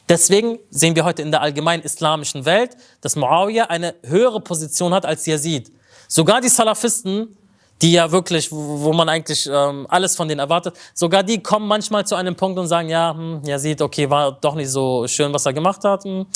Deswegen 0.09 0.59
sehen 0.70 0.96
wir 0.96 1.04
heute 1.04 1.22
in 1.22 1.31
der 1.31 1.42
allgemeinen 1.42 1.83
islamischen 1.83 2.44
Welt, 2.44 2.76
dass 3.00 3.16
Muawiyah 3.16 3.66
eine 3.66 3.94
höhere 4.04 4.40
Position 4.40 4.94
hat 4.94 5.04
als 5.04 5.26
Yazid. 5.26 5.72
Sogar 6.07 6.40
die 6.40 6.48
Salafisten 6.48 7.37
die 7.81 7.93
ja 7.93 8.11
wirklich, 8.11 8.51
wo 8.51 8.93
man 8.93 9.09
eigentlich 9.09 9.49
ähm, 9.51 9.87
alles 9.88 10.17
von 10.17 10.27
denen 10.27 10.41
erwartet, 10.41 10.75
sogar 10.95 11.23
die 11.23 11.43
kommen 11.43 11.69
manchmal 11.69 12.05
zu 12.07 12.17
einem 12.17 12.35
Punkt 12.35 12.59
und 12.59 12.67
sagen, 12.67 12.88
ja, 12.88 13.14
hm, 13.14 13.43
ja 13.45 13.59
sieht, 13.59 13.81
okay, 13.81 14.11
war 14.11 14.33
doch 14.33 14.55
nicht 14.55 14.71
so 14.71 15.07
schön, 15.07 15.33
was 15.33 15.47
er 15.47 15.53
gemacht 15.53 15.85
hat. 15.85 16.05
Hm. 16.05 16.27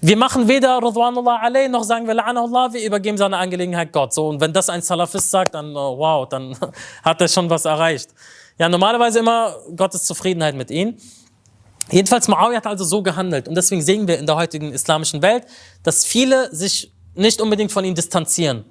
Wir 0.00 0.16
machen 0.16 0.48
weder 0.48 0.78
Radwanullah 0.82 1.40
alayh, 1.42 1.68
noch 1.68 1.84
sagen 1.84 2.06
wir 2.06 2.14
La'anullah, 2.14 2.72
wir 2.72 2.84
übergeben 2.84 3.16
seine 3.16 3.36
Angelegenheit 3.36 3.92
Gott. 3.92 4.12
So, 4.12 4.28
und 4.28 4.40
wenn 4.40 4.52
das 4.52 4.68
ein 4.68 4.82
Salafist 4.82 5.30
sagt, 5.30 5.54
dann 5.54 5.76
oh, 5.76 5.98
wow, 5.98 6.28
dann 6.28 6.56
hat 7.04 7.20
er 7.20 7.28
schon 7.28 7.48
was 7.48 7.64
erreicht. 7.64 8.10
Ja, 8.58 8.68
normalerweise 8.68 9.20
immer 9.20 9.54
Gottes 9.76 10.04
Zufriedenheit 10.04 10.54
mit 10.54 10.70
ihm. 10.70 10.96
Jedenfalls, 11.90 12.28
Muawiyah 12.28 12.58
hat 12.58 12.66
also 12.66 12.84
so 12.84 13.02
gehandelt. 13.02 13.48
Und 13.48 13.54
deswegen 13.54 13.82
sehen 13.82 14.06
wir 14.06 14.18
in 14.18 14.26
der 14.26 14.36
heutigen 14.36 14.72
islamischen 14.72 15.22
Welt, 15.22 15.44
dass 15.82 16.04
viele 16.04 16.54
sich 16.54 16.92
nicht 17.14 17.40
unbedingt 17.40 17.72
von 17.72 17.84
ihm 17.84 17.94
distanzieren. 17.94 18.64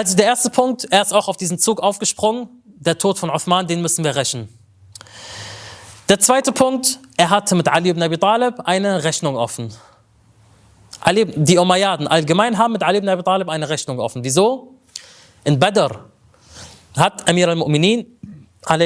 Also 0.00 0.16
der 0.16 0.24
erste 0.24 0.48
Punkt, 0.48 0.86
er 0.90 1.02
ist 1.02 1.12
auch 1.12 1.28
auf 1.28 1.36
diesen 1.36 1.58
Zug 1.58 1.82
aufgesprungen. 1.82 2.48
Der 2.64 2.96
Tod 2.96 3.18
von 3.18 3.28
Uthman, 3.28 3.66
den 3.66 3.82
müssen 3.82 4.02
wir 4.02 4.16
rächen. 4.16 4.48
Der 6.08 6.18
zweite 6.18 6.52
Punkt, 6.52 6.98
er 7.18 7.28
hatte 7.28 7.54
mit 7.54 7.68
Ali 7.68 7.90
ibn 7.90 8.02
Abi 8.02 8.16
Talib 8.16 8.60
eine 8.64 9.04
Rechnung 9.04 9.36
offen. 9.36 9.74
Ali, 11.02 11.26
die 11.26 11.58
Umayyaden 11.58 12.08
allgemein 12.08 12.56
haben 12.56 12.72
mit 12.72 12.82
Ali 12.82 12.96
ibn 12.96 13.10
Abi 13.10 13.22
Talib 13.22 13.50
eine 13.50 13.68
Rechnung 13.68 13.98
offen. 14.00 14.24
Wieso? 14.24 14.78
In 15.44 15.58
Badr 15.58 16.06
hat 16.96 17.28
Amir 17.28 17.50
al-Mu'minin 17.50 18.06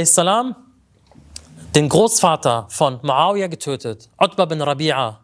salam 0.05 0.57
den 1.77 1.88
Großvater 1.88 2.66
von 2.70 2.98
Muawiyah 3.03 3.46
getötet, 3.46 4.09
Utbah 4.20 4.46
bin 4.46 4.61
Rabi'a. 4.61 5.18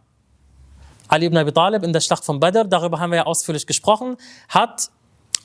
Ali 1.09 1.27
ibn 1.27 1.37
Abi 1.37 1.51
Talib 1.51 1.83
in 1.83 1.93
der 1.93 2.01
Schlacht 2.01 2.25
von 2.25 2.39
Badr, 2.39 2.63
darüber 2.63 3.01
haben 3.01 3.11
wir 3.11 3.17
ja 3.17 3.27
ausführlich 3.27 3.67
gesprochen, 3.67 4.17
hat 4.49 4.89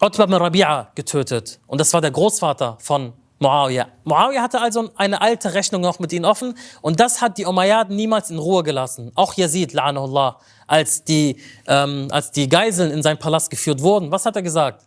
Utbah 0.02 0.26
bin 0.26 0.36
Rabi'a 0.36 0.86
getötet. 0.94 1.60
Und 1.66 1.80
das 1.80 1.92
war 1.92 2.00
der 2.00 2.10
Großvater 2.10 2.78
von 2.80 3.12
Muawiyah. 3.38 3.88
Muawiyah 4.04 4.42
hatte 4.42 4.60
also 4.60 4.90
eine 4.96 5.20
alte 5.20 5.54
Rechnung 5.54 5.82
noch 5.82 5.98
mit 5.98 6.12
ihnen 6.12 6.24
offen 6.24 6.54
und 6.82 7.00
das 7.00 7.20
hat 7.20 7.38
die 7.38 7.46
Umayyaden 7.46 7.96
niemals 7.96 8.30
in 8.30 8.38
Ruhe 8.38 8.62
gelassen. 8.62 9.12
Auch 9.14 9.34
Yazid, 9.34 9.72
la'anahullah, 9.72 10.36
als 10.66 11.04
die, 11.04 11.36
ähm, 11.66 12.08
als 12.10 12.30
die 12.30 12.48
Geiseln 12.48 12.90
in 12.90 13.02
seinen 13.02 13.18
Palast 13.18 13.50
geführt 13.50 13.80
wurden. 13.82 14.10
Was 14.10 14.26
hat 14.26 14.36
er 14.36 14.42
gesagt? 14.42 14.86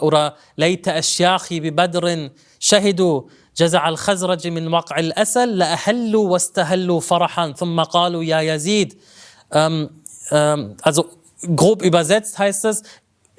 Oder 0.00 0.36
ليت 0.58 0.88
أشياخي 0.88 1.60
ببدر 1.60 2.30
شهدوا 2.60 3.22
جزع 3.56 3.88
الخزرج 3.88 4.48
من 4.48 4.68
وقع 4.68 4.98
الأسل 4.98 5.58
لأهلوا 5.58 6.28
واستهلوا 6.28 7.00
فرحا 7.00 7.52
ثم 7.52 7.80
قالوا 7.80 8.24
يا 8.24 8.40
يزيد 8.40 8.98
ähm, 9.52 9.90
ähm, 10.30 10.76
also 10.82 11.06
grob 11.54 11.82
übersetzt 11.82 12.38
heißt 12.38 12.64
es, 12.64 12.82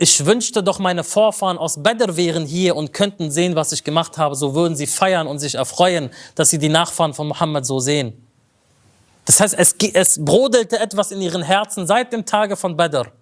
ich 0.02 0.26
wünschte 0.26 0.64
doch, 0.64 0.80
meine 0.80 1.04
Vorfahren 1.04 1.58
aus 1.58 1.80
Badr 1.80 2.16
wären 2.16 2.44
hier 2.44 2.74
und 2.74 2.92
könnten 2.92 3.30
sehen, 3.30 3.54
was 3.54 3.70
ich 3.70 3.84
gemacht 3.84 4.18
habe. 4.18 4.34
So 4.34 4.52
würden 4.52 4.74
sie 4.74 4.88
feiern 4.88 5.28
und 5.28 5.38
sich 5.38 5.54
erfreuen, 5.54 6.10
dass 6.34 6.50
sie 6.50 6.58
die 6.58 6.68
Nachfahren 6.68 7.14
von 7.14 7.28
Mohammed 7.28 7.64
so 7.64 7.78
sehen. 7.78 8.12
Das 9.26 9.38
heißt, 9.38 9.54
es, 9.56 9.76
es 9.94 10.24
brodelte 10.24 10.80
etwas 10.80 11.12
in 11.12 11.20
ihren 11.20 11.42
Herzen 11.42 11.86
seit 11.86 12.12
dem 12.12 12.26
Tage 12.26 12.56
von 12.56 12.76
Badr. 12.76 13.12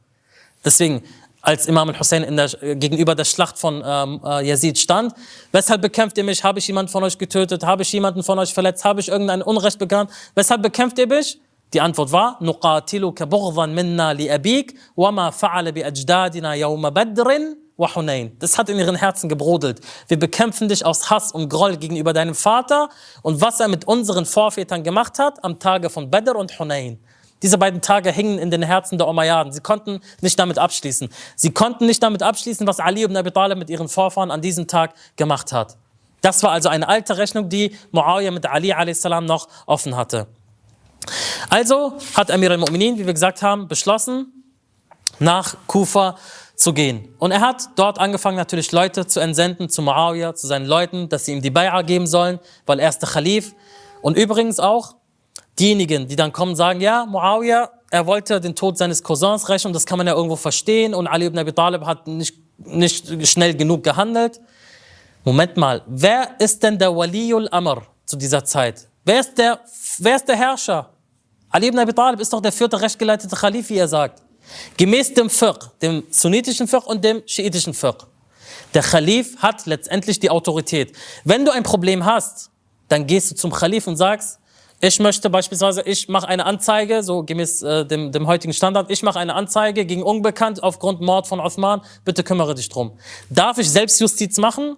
Deswegen, 0.64 1.02
als 1.42 1.66
Imam 1.66 1.90
al-Hussein 1.90 2.24
gegenüber 2.60 3.14
der 3.14 3.26
Schlacht 3.26 3.58
von 3.58 3.82
ähm, 3.84 4.18
äh, 4.24 4.48
Yazid 4.48 4.78
stand. 4.78 5.12
Weshalb 5.52 5.82
bekämpft 5.82 6.16
ihr 6.16 6.24
mich? 6.24 6.42
Habe 6.42 6.60
ich 6.60 6.66
jemanden 6.66 6.90
von 6.90 7.04
euch 7.04 7.18
getötet? 7.18 7.62
Habe 7.62 7.82
ich 7.82 7.92
jemanden 7.92 8.22
von 8.22 8.38
euch 8.38 8.54
verletzt? 8.54 8.86
Habe 8.86 9.00
ich 9.00 9.08
irgendein 9.08 9.42
Unrecht 9.42 9.78
begangen? 9.78 10.08
Weshalb 10.34 10.62
bekämpft 10.62 10.98
ihr 10.98 11.06
mich? 11.06 11.38
Die 11.73 11.81
Antwort 11.81 12.11
war, 12.11 12.37
نقاتلك 12.41 13.23
بغضا 13.23 13.65
منا 13.65 14.13
لأبيك 14.13 14.75
وما 14.97 15.29
فعل 15.29 15.71
بأجدادنا 15.71 16.53
يوم 16.53 16.89
بدر 16.89 17.55
وحنين. 17.77 18.37
Das 18.39 18.57
hat 18.57 18.69
in 18.69 18.79
ihren 18.79 18.95
Herzen 18.95 19.27
gebrodelt. 19.27 19.81
Wir 20.07 20.17
bekämpfen 20.17 20.69
dich 20.69 20.85
aus 20.85 21.09
Hass 21.09 21.31
und 21.31 21.49
Groll 21.49 21.75
gegenüber 21.77 22.13
deinem 22.13 22.35
Vater 22.35 22.89
und 23.21 23.41
was 23.41 23.59
er 23.59 23.67
mit 23.67 23.85
unseren 23.85 24.25
Vorvätern 24.25 24.83
gemacht 24.83 25.19
hat 25.19 25.43
am 25.43 25.59
Tage 25.59 25.89
von 25.89 26.09
Badr 26.09 26.35
und 26.35 26.57
Hunain. 26.57 26.99
Diese 27.43 27.57
beiden 27.57 27.81
Tage 27.81 28.11
hingen 28.11 28.39
in 28.39 28.49
den 28.49 28.61
Herzen 28.63 28.97
der 28.97 29.07
Umayyaden. 29.07 29.51
Sie 29.51 29.59
konnten 29.59 29.99
nicht 30.21 30.39
damit 30.39 30.57
abschließen. 30.57 31.09
Sie 31.35 31.51
konnten 31.51 31.85
nicht 31.85 32.01
damit 32.01 32.23
abschließen, 32.23 32.65
was 32.65 32.79
Ali 32.79 33.03
ibn 33.03 33.17
Abi 33.17 33.31
Talib 33.31 33.57
mit 33.57 33.69
ihren 33.69 33.89
Vorfahren 33.89 34.31
an 34.31 34.41
diesem 34.41 34.67
Tag 34.67 34.93
gemacht 35.17 35.51
hat. 35.51 35.75
Das 36.21 36.41
war 36.43 36.51
also 36.51 36.69
eine 36.69 36.87
alte 36.87 37.17
Rechnung, 37.17 37.49
die 37.49 37.75
Muawiyah 37.91 38.31
mit 38.31 38.45
Ali 38.45 38.71
a.s. 38.71 39.03
noch 39.03 39.47
offen 39.65 39.97
hatte. 39.97 40.27
Also 41.48 41.94
hat 42.14 42.30
Amir 42.30 42.50
al-Mu'minin, 42.50 42.98
wie 42.98 43.06
wir 43.06 43.12
gesagt 43.12 43.42
haben, 43.42 43.68
beschlossen, 43.68 44.44
nach 45.18 45.56
Kufa 45.66 46.16
zu 46.56 46.72
gehen. 46.72 47.08
Und 47.18 47.30
er 47.32 47.40
hat 47.40 47.70
dort 47.76 47.98
angefangen, 47.98 48.36
natürlich 48.36 48.70
Leute 48.72 49.06
zu 49.06 49.20
entsenden 49.20 49.68
zu 49.68 49.82
Muawiyah, 49.82 50.34
zu 50.34 50.46
seinen 50.46 50.66
Leuten, 50.66 51.08
dass 51.08 51.24
sie 51.24 51.32
ihm 51.32 51.40
die 51.40 51.50
Bay'a 51.50 51.82
geben 51.82 52.06
sollen, 52.06 52.38
weil 52.66 52.78
er 52.80 52.90
ist 52.90 52.98
der 52.98 53.08
Khalif. 53.08 53.54
Und 54.02 54.16
übrigens 54.16 54.60
auch, 54.60 54.96
diejenigen, 55.58 56.06
die 56.06 56.16
dann 56.16 56.32
kommen, 56.32 56.54
sagen, 56.54 56.80
ja, 56.80 57.06
Muawiyah, 57.06 57.70
er 57.90 58.06
wollte 58.06 58.40
den 58.40 58.54
Tod 58.54 58.78
seines 58.78 59.02
Cousins 59.02 59.48
rächen 59.48 59.72
das 59.72 59.84
kann 59.84 59.98
man 59.98 60.06
ja 60.06 60.14
irgendwo 60.14 60.36
verstehen 60.36 60.94
und 60.94 61.08
Ali 61.08 61.26
ibn 61.26 61.38
Abi 61.38 61.52
Talib 61.52 61.84
hat 61.84 62.06
nicht, 62.06 62.36
nicht 62.58 63.26
schnell 63.26 63.54
genug 63.54 63.82
gehandelt. 63.82 64.40
Moment 65.24 65.56
mal, 65.56 65.82
wer 65.86 66.36
ist 66.38 66.62
denn 66.62 66.78
der 66.78 66.94
Waliul 66.96 67.48
Amr 67.50 67.82
zu 68.06 68.16
dieser 68.16 68.44
Zeit? 68.44 68.89
Wer 69.10 69.18
ist 69.18 69.36
der, 69.36 69.58
wer 69.98 70.14
ist 70.14 70.28
der 70.28 70.36
Herrscher? 70.36 70.88
Ali 71.48 71.66
ibn 71.66 71.80
Abi 71.80 71.92
Talib 71.92 72.20
ist 72.20 72.32
doch 72.32 72.40
der 72.40 72.52
vierte 72.52 72.80
rechtgeleitete 72.80 73.34
Khalif, 73.34 73.68
wie 73.68 73.78
er 73.78 73.88
sagt. 73.88 74.22
Gemäß 74.76 75.14
dem 75.14 75.28
Fiqh, 75.28 75.68
dem 75.82 76.04
sunnitischen 76.12 76.68
Fiqh 76.68 76.86
und 76.86 77.02
dem 77.02 77.20
schiitischen 77.26 77.74
Fiqh. 77.74 78.06
Der 78.72 78.82
Khalif 78.82 79.36
hat 79.38 79.66
letztendlich 79.66 80.20
die 80.20 80.30
Autorität. 80.30 80.96
Wenn 81.24 81.44
du 81.44 81.50
ein 81.50 81.64
Problem 81.64 82.04
hast, 82.04 82.52
dann 82.86 83.04
gehst 83.04 83.32
du 83.32 83.34
zum 83.34 83.50
Khalif 83.50 83.88
und 83.88 83.96
sagst, 83.96 84.38
ich 84.80 85.00
möchte 85.00 85.28
beispielsweise, 85.28 85.82
ich 85.82 86.08
mache 86.08 86.28
eine 86.28 86.46
Anzeige, 86.46 87.02
so 87.02 87.24
gemäß 87.24 87.62
äh, 87.62 87.84
dem, 87.84 88.12
dem 88.12 88.28
heutigen 88.28 88.52
Standard, 88.52 88.92
ich 88.92 89.02
mache 89.02 89.18
eine 89.18 89.34
Anzeige 89.34 89.86
gegen 89.86 90.04
Unbekannt 90.04 90.62
aufgrund 90.62 91.00
Mord 91.00 91.26
von 91.26 91.40
Osman, 91.40 91.80
bitte 92.04 92.22
kümmere 92.22 92.54
dich 92.54 92.68
drum. 92.68 92.96
Darf 93.28 93.58
ich 93.58 93.68
Selbstjustiz 93.68 94.38
machen? 94.38 94.76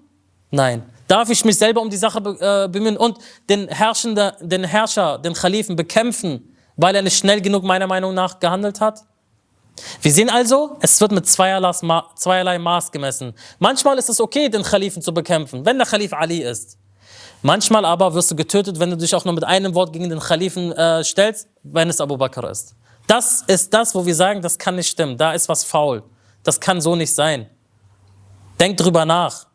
Nein. 0.53 0.83
Darf 1.09 1.29
ich 1.31 1.45
mich 1.45 1.59
selber 1.59 1.81
um 1.81 1.91
die 1.91 1.97
Sache 1.97 2.19
äh, 2.19 2.69
bemühen 2.69 2.97
und 2.97 3.19
den, 3.49 3.69
Herrschende, 3.69 4.37
den 4.41 4.65
Herrscher, 4.65 5.19
den 5.19 5.33
Khalifen 5.33 5.75
bekämpfen, 5.75 6.55
weil 6.77 6.95
er 6.95 7.03
nicht 7.03 7.19
schnell 7.19 7.41
genug 7.41 7.65
meiner 7.65 7.87
Meinung 7.87 8.15
nach 8.15 8.39
gehandelt 8.39 8.81
hat? 8.81 9.01
Wir 10.01 10.13
sehen 10.13 10.31
also, 10.31 10.77
es 10.81 11.01
wird 11.01 11.13
mit 11.13 11.27
zweierlei 11.27 12.59
Maß 12.59 12.93
gemessen. 12.93 13.35
Manchmal 13.59 13.99
ist 13.99 14.11
es 14.11 14.21
okay, 14.21 14.49
den 14.49 14.63
Khalifen 14.63 15.03
zu 15.03 15.13
bekämpfen, 15.13 15.65
wenn 15.65 15.79
der 15.79 15.87
Khalif 15.87 16.13
Ali 16.13 16.43
ist. 16.43 16.79
Manchmal 17.41 17.85
aber 17.85 18.15
wirst 18.15 18.31
du 18.31 18.37
getötet, 18.37 18.79
wenn 18.79 18.91
du 18.91 18.97
dich 18.97 19.15
auch 19.15 19.25
nur 19.25 19.35
mit 19.35 19.45
einem 19.45 19.75
Wort 19.75 19.93
gegen 19.93 20.09
den 20.09 20.21
Khalifen 20.21 20.73
äh, 20.73 21.03
stellst, 21.03 21.49
wenn 21.63 21.89
es 21.89 22.01
Abu 22.01 22.17
Bakr 22.17 22.49
ist. 22.49 22.77
Das 23.07 23.43
ist 23.47 23.75
das, 23.75 23.95
wo 23.95 24.07
wir 24.07 24.15
sagen, 24.15 24.43
das 24.43 24.59
kann 24.59 24.77
nicht 24.77 24.89
stimmen. 24.89 25.17
Da 25.17 25.33
ist 25.33 25.49
was 25.49 25.65
faul. 25.65 26.03
Das 26.45 26.61
kann 26.61 26.81
so 26.81 26.95
nicht 26.95 27.15
sein. 27.15 27.49
Denkt 28.61 28.81
drüber 28.81 29.05
nach. 29.05 29.47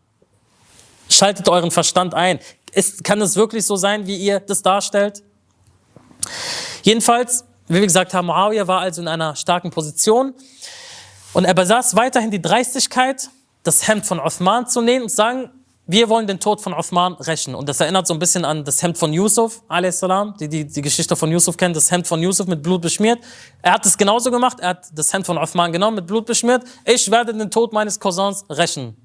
Schaltet 1.09 1.47
euren 1.49 1.71
Verstand 1.71 2.13
ein. 2.13 2.39
Ist, 2.71 3.03
kann 3.03 3.21
es 3.21 3.35
wirklich 3.35 3.65
so 3.65 3.75
sein, 3.75 4.07
wie 4.07 4.17
ihr 4.17 4.39
das 4.39 4.61
darstellt? 4.61 5.23
Jedenfalls, 6.83 7.45
wie 7.67 7.75
wir 7.75 7.81
gesagt 7.81 8.13
haben, 8.13 8.27
Muawiyah 8.27 8.67
war 8.67 8.81
also 8.81 9.01
in 9.01 9.07
einer 9.07 9.35
starken 9.35 9.71
Position 9.71 10.33
und 11.33 11.45
er 11.45 11.53
besaß 11.53 11.95
weiterhin 11.95 12.31
die 12.31 12.41
Dreistigkeit, 12.41 13.29
das 13.63 13.87
Hemd 13.87 14.05
von 14.05 14.19
Uthman 14.19 14.67
zu 14.67 14.81
nehmen 14.81 15.03
und 15.03 15.09
zu 15.09 15.15
sagen, 15.15 15.49
wir 15.89 16.09
wollen 16.09 16.27
den 16.27 16.39
Tod 16.39 16.61
von 16.61 16.73
Uthman 16.73 17.13
rächen. 17.13 17.55
Und 17.55 17.69
das 17.69 17.79
erinnert 17.79 18.07
so 18.07 18.13
ein 18.13 18.19
bisschen 18.19 18.43
an 18.43 18.65
das 18.65 18.83
Hemd 18.83 18.97
von 18.97 19.13
Yusuf, 19.13 19.61
salam, 19.91 20.35
die, 20.37 20.49
die 20.49 20.65
die 20.67 20.81
Geschichte 20.81 21.15
von 21.15 21.31
Yusuf 21.31 21.55
kennen, 21.55 21.73
das 21.73 21.89
Hemd 21.89 22.07
von 22.07 22.21
Yusuf 22.21 22.45
mit 22.47 22.61
Blut 22.61 22.81
beschmiert. 22.81 23.19
Er 23.61 23.73
hat 23.73 23.85
es 23.85 23.97
genauso 23.97 24.29
gemacht, 24.29 24.59
er 24.59 24.69
hat 24.69 24.87
das 24.93 25.13
Hemd 25.13 25.25
von 25.25 25.37
Uthman 25.37 25.71
genommen, 25.71 25.95
mit 25.95 26.07
Blut 26.07 26.25
beschmiert. 26.25 26.63
Ich 26.83 27.09
werde 27.09 27.33
den 27.33 27.49
Tod 27.49 27.71
meines 27.71 27.99
Cousins 27.99 28.43
rächen. 28.49 28.97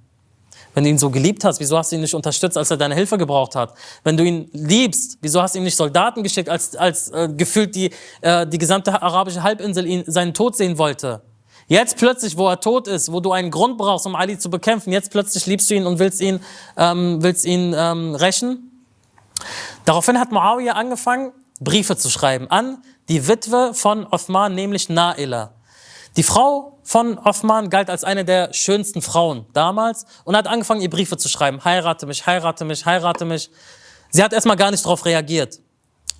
Wenn 0.75 0.85
du 0.85 0.91
ihn 0.91 0.99
so 0.99 1.11
geliebt 1.11 1.45
hast, 1.45 1.61
wieso 1.61 1.77
hast 1.77 1.93
du 1.93 1.97
ihn 1.97 2.03
nicht 2.03 2.15
unterstützt, 2.15 2.57
als 2.57 2.71
er 2.71 2.77
deine 2.77 2.95
Hilfe 2.95 3.19
gebraucht 3.19 3.55
hat? 3.55 3.75
Wenn 4.05 4.17
du 4.17 4.25
ihn 4.25 4.49
liebst, 4.53 5.19
wieso 5.21 5.43
hast 5.43 5.55
du 5.55 5.59
ihm 5.59 5.65
nicht 5.65 5.77
Soldaten 5.77 6.23
geschickt, 6.23 6.49
als, 6.49 6.75
als 6.77 7.11
äh, 7.11 7.29
gefühlt 7.29 7.75
die, 7.75 7.91
äh, 8.23 8.47
die 8.47 8.59
gesamte 8.59 9.03
arabische 9.03 9.43
Halbinsel 9.43 9.87
ihn, 9.87 10.05
seinen 10.07 10.35
Tod 10.35 10.57
sehen 10.57 10.79
wollte? 10.79 11.23
Jetzt 11.69 11.97
plötzlich, 11.97 12.37
wo 12.37 12.49
er 12.49 12.61
tot 12.61 12.89
ist, 12.89 13.13
wo 13.13 13.21
du 13.21 13.33
einen 13.33 13.51
Grund 13.51 13.79
brauchst, 13.79 14.07
um 14.07 14.15
Ali 14.15 14.39
zu 14.39 14.51
bekämpfen, 14.51 14.93
jetzt 14.93 15.11
plötzlich 15.11 15.47
liebst 15.47 15.71
du 15.71 15.75
ihn 15.75 15.87
und 15.87 15.99
willst 15.99 16.21
ihn, 16.21 16.41
ähm, 16.77 17.23
willst 17.23 17.45
ihn 17.45 17.75
ähm, 17.77 18.15
rächen. 18.15 18.85
Daraufhin 19.85 20.19
hat 20.19 20.33
Muawiyah 20.33 20.75
angefangen, 20.75 21.33
Briefe 21.61 21.97
zu 21.97 22.11
schreiben 22.11 22.51
an 22.51 22.83
die 23.09 23.29
Witwe 23.29 23.75
von 23.75 24.07
Othman, 24.07 24.55
nämlich 24.55 24.89
Naila. 24.89 25.53
Die 26.17 26.23
Frau 26.23 26.79
von 26.83 27.19
Othman 27.19 27.71
galt 27.71 27.89
als 27.89 28.05
eine 28.05 28.25
der 28.25 28.53
schönsten 28.53 29.01
Frauen 29.01 29.47
damals 29.55 30.05
und 30.25 30.37
hat 30.37 30.47
angefangen, 30.47 30.83
ihr 30.83 30.91
Briefe 30.91 31.17
zu 31.17 31.29
schreiben. 31.29 31.65
Heirate 31.65 32.07
mich, 32.07 32.27
heirate 32.27 32.65
mich, 32.65 32.85
heirate 32.85 33.25
mich. 33.25 33.51
Sie 34.11 34.23
hat 34.23 34.33
erstmal 34.33 34.57
gar 34.57 34.71
nicht 34.71 34.85
darauf 34.85 35.05
reagiert. 35.07 35.59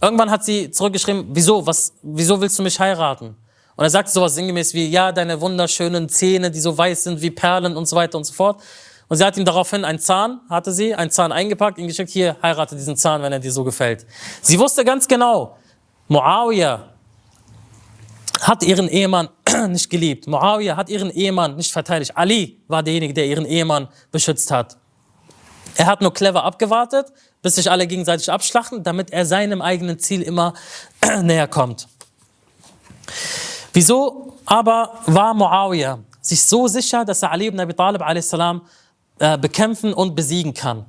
Irgendwann 0.01 0.31
hat 0.31 0.45
sie 0.45 0.71
zurückgeschrieben, 0.71 1.27
wieso, 1.33 1.67
was, 1.67 1.93
wieso 2.03 2.41
willst 2.41 2.59
du 2.59 2.63
mich 2.63 2.81
heiraten? 2.81 3.37
Und 3.77 3.85
er 3.85 3.91
sagt 3.91 4.09
sowas 4.09 4.35
sinngemäß 4.35 4.73
wie, 4.75 4.89
ja, 4.89 5.13
deine 5.13 5.41
wunderschönen 5.41 6.09
Zähne, 6.09 6.51
die 6.51 6.61
so 6.61 6.77
weiß 6.77 7.05
sind 7.05 7.21
wie 7.21 7.31
Perlen 7.31 7.77
und 7.77 7.87
so 7.87 7.97
weiter 7.97 8.17
und 8.17 8.25
so 8.25 8.33
fort. 8.33 8.63
Und 9.09 9.19
sie 9.19 9.25
hat 9.25 9.37
ihm 9.37 9.45
daraufhin 9.45 9.85
einen 9.85 9.99
Zahn, 9.99 10.41
hatte 10.49 10.73
sie, 10.73 10.95
einen 10.95 11.11
Zahn 11.11 11.33
eingepackt, 11.33 11.79
ihn 11.79 11.87
geschickt, 11.87 12.11
hier, 12.11 12.37
heirate 12.43 12.77
diesen 12.77 12.97
Zahn, 12.97 13.23
wenn 13.23 13.33
er 13.33 13.41
dir 13.41 13.53
so 13.53 13.63
gefällt. 13.63 14.07
Sie 14.41 14.59
wusste 14.59 14.85
ganz 14.85 15.07
genau, 15.07 15.57
Muawiyah 16.09 16.92
hat 18.43 18.65
ihren 18.65 18.89
Ehemann 18.89 19.29
nicht 19.69 19.89
geliebt. 19.89 20.27
Muawiyah 20.27 20.77
hat 20.77 20.89
ihren 20.89 21.11
Ehemann 21.11 21.57
nicht 21.57 21.73
verteidigt. 21.73 22.17
Ali 22.17 22.61
war 22.67 22.83
derjenige, 22.83 23.15
der 23.15 23.27
ihren 23.27 23.47
Ehemann 23.47 23.89
beschützt 24.11 24.51
hat. 24.51 24.77
Er 25.77 25.87
hat 25.87 26.03
nur 26.03 26.13
clever 26.13 26.45
abgewartet, 26.45 27.13
bis 27.41 27.55
sich 27.55 27.71
alle 27.71 27.87
gegenseitig 27.87 28.31
abschlachten, 28.31 28.83
damit 28.83 29.11
er 29.11 29.25
seinem 29.25 29.63
eigenen 29.63 29.99
Ziel 29.99 30.23
immer 30.23 30.55
näher 31.23 31.47
kommt. 31.47 31.89
Wieso 33.73 34.37
aber 34.45 35.01
war 35.07 35.35
Muawiyah 35.35 36.01
sich 36.21 36.45
so 36.45 36.67
sicher, 36.67 37.05
dass 37.05 37.23
er 37.23 37.31
Ali 37.31 37.47
ibn 37.47 37.61
Abi 37.61 37.75
Talib 37.75 38.03
a.s. 38.03 38.33
Äh, 39.19 39.39
bekämpfen 39.39 39.95
und 39.95 40.17
besiegen 40.17 40.53
kann? 40.53 40.85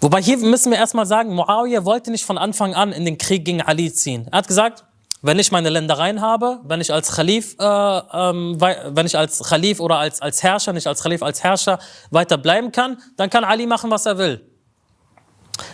Wobei 0.00 0.20
hier 0.20 0.36
müssen 0.36 0.70
wir 0.70 0.78
erstmal 0.78 1.06
sagen, 1.06 1.34
Muawiyah 1.34 1.86
wollte 1.86 2.10
nicht 2.10 2.24
von 2.24 2.36
Anfang 2.36 2.74
an 2.74 2.92
in 2.92 3.06
den 3.06 3.16
Krieg 3.16 3.46
gegen 3.46 3.62
Ali 3.62 3.90
ziehen. 3.90 4.28
Er 4.30 4.38
hat 4.38 4.48
gesagt, 4.48 4.84
wenn 5.24 5.38
ich 5.38 5.50
meine 5.50 5.70
Ländereien 5.70 6.20
habe, 6.20 6.60
wenn 6.64 6.82
ich 6.82 6.92
als 6.92 7.12
Khalif, 7.12 7.56
äh, 7.58 7.64
ähm, 7.64 8.60
wenn 8.60 9.06
ich 9.06 9.16
als 9.16 9.42
Khalif 9.42 9.80
oder 9.80 9.96
als, 9.96 10.20
als 10.20 10.42
Herrscher, 10.42 10.74
nicht 10.74 10.86
als 10.86 11.02
Khalif, 11.02 11.22
als 11.22 11.42
Herrscher 11.42 11.78
weiter 12.10 12.36
bleiben 12.36 12.72
kann, 12.72 12.98
dann 13.16 13.30
kann 13.30 13.42
Ali 13.42 13.66
machen, 13.66 13.90
was 13.90 14.04
er 14.04 14.18
will. 14.18 14.46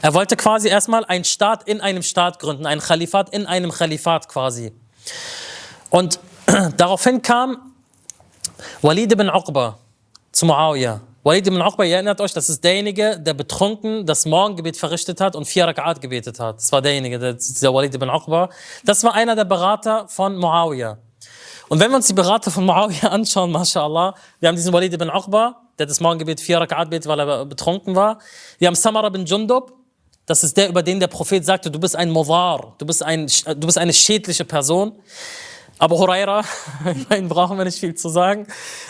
Er 0.03 0.15
wollte 0.15 0.37
quasi 0.37 0.69
erstmal 0.69 1.05
einen 1.05 1.25
Staat 1.25 1.67
in 1.67 1.81
einem 1.81 2.05
Staat 2.05 2.39
gründen, 2.39 2.65
ein 2.65 2.79
Khalifat 2.79 3.31
in 3.31 3.45
einem 3.47 3.73
Khalifat 3.73 4.29
quasi. 4.29 4.73
Und 5.91 6.21
daraufhin 6.77 7.21
kam 7.21 7.75
Walid 8.83 9.11
ibn 9.11 9.29
Uqba 9.29 9.79
zu 10.31 10.47
Muawiyah. 10.47 11.01
Walid 11.23 11.47
ibn 11.47 11.61
Uqba, 11.61 11.85
ihr 11.85 11.97
erinnert 11.97 12.19
euch, 12.23 12.33
das 12.33 12.49
ist 12.49 12.65
derjenige, 12.65 13.21
der 13.21 13.35
betrunken 13.35 14.07
das 14.07 14.25
Morgengebet 14.25 14.79
verrichtet 14.79 15.21
hat 15.21 15.37
und 15.37 15.45
vier 15.45 15.69
Rak'at 15.69 16.01
gebetet 16.01 16.41
hat. 16.41 16.57
Das 16.57 16.73
war 16.73 16.81
derjenige, 16.81 17.19
der, 17.19 17.35
dieser 17.35 17.75
Walid 17.75 17.95
ibn 17.95 18.09
Uqba. 18.09 18.49
Das 18.85 19.05
war 19.05 19.13
einer 19.13 19.37
der 19.37 19.45
Berater 19.45 20.09
von 20.09 20.35
Muawiyah. 20.37 20.97
Und 21.69 21.79
wenn 21.79 21.91
wir 21.91 21.97
uns 21.97 22.07
die 22.07 22.15
Berater 22.15 22.51
von 22.51 22.65
Muawiyah 22.65 23.09
anschauen, 23.11 23.53
mashallah, 23.53 24.15
wir 24.39 24.49
haben 24.49 24.57
diesen 24.57 24.73
Walid 24.73 24.95
ibn 24.95 25.11
Uqba, 25.11 25.61
der 25.79 25.85
das 25.85 26.01
Morgengebet 26.01 26.41
vier 26.41 26.59
Rak'at 26.59 26.87
betet, 26.89 27.07
weil 27.07 27.21
er 27.21 27.45
betrunken 27.45 27.95
war. 27.95 28.19
Wir 28.59 28.69
haben 28.69 28.75
Samara 28.75 29.11
bin 29.11 29.27
Jundub, 29.27 29.75
das 30.25 30.43
ist 30.43 30.57
der, 30.57 30.71
über 30.71 30.83
den 30.83 31.01
der 31.01 31.09
Prophet 31.09 31.45
sagte, 31.45 31.71
du 31.71 31.79
bist 31.79 31.97
ein 31.97 32.09
Mudar, 32.09 32.77
du 32.79 32.87
bist, 32.87 33.03
ein, 33.03 33.27
du 33.27 33.67
bist 33.67 33.77
eine 33.77 33.93
schädliche 33.93 34.47
Person. 34.47 34.93
Abu 35.81 35.97
Huraira, 35.97 36.45
über 36.85 37.17
ihn 37.19 37.29
brauchen 37.29 37.57
wir 37.57 37.65
nicht 37.65 37.79
viel 37.79 37.95
zu 37.95 38.11
sagen. 38.11 38.47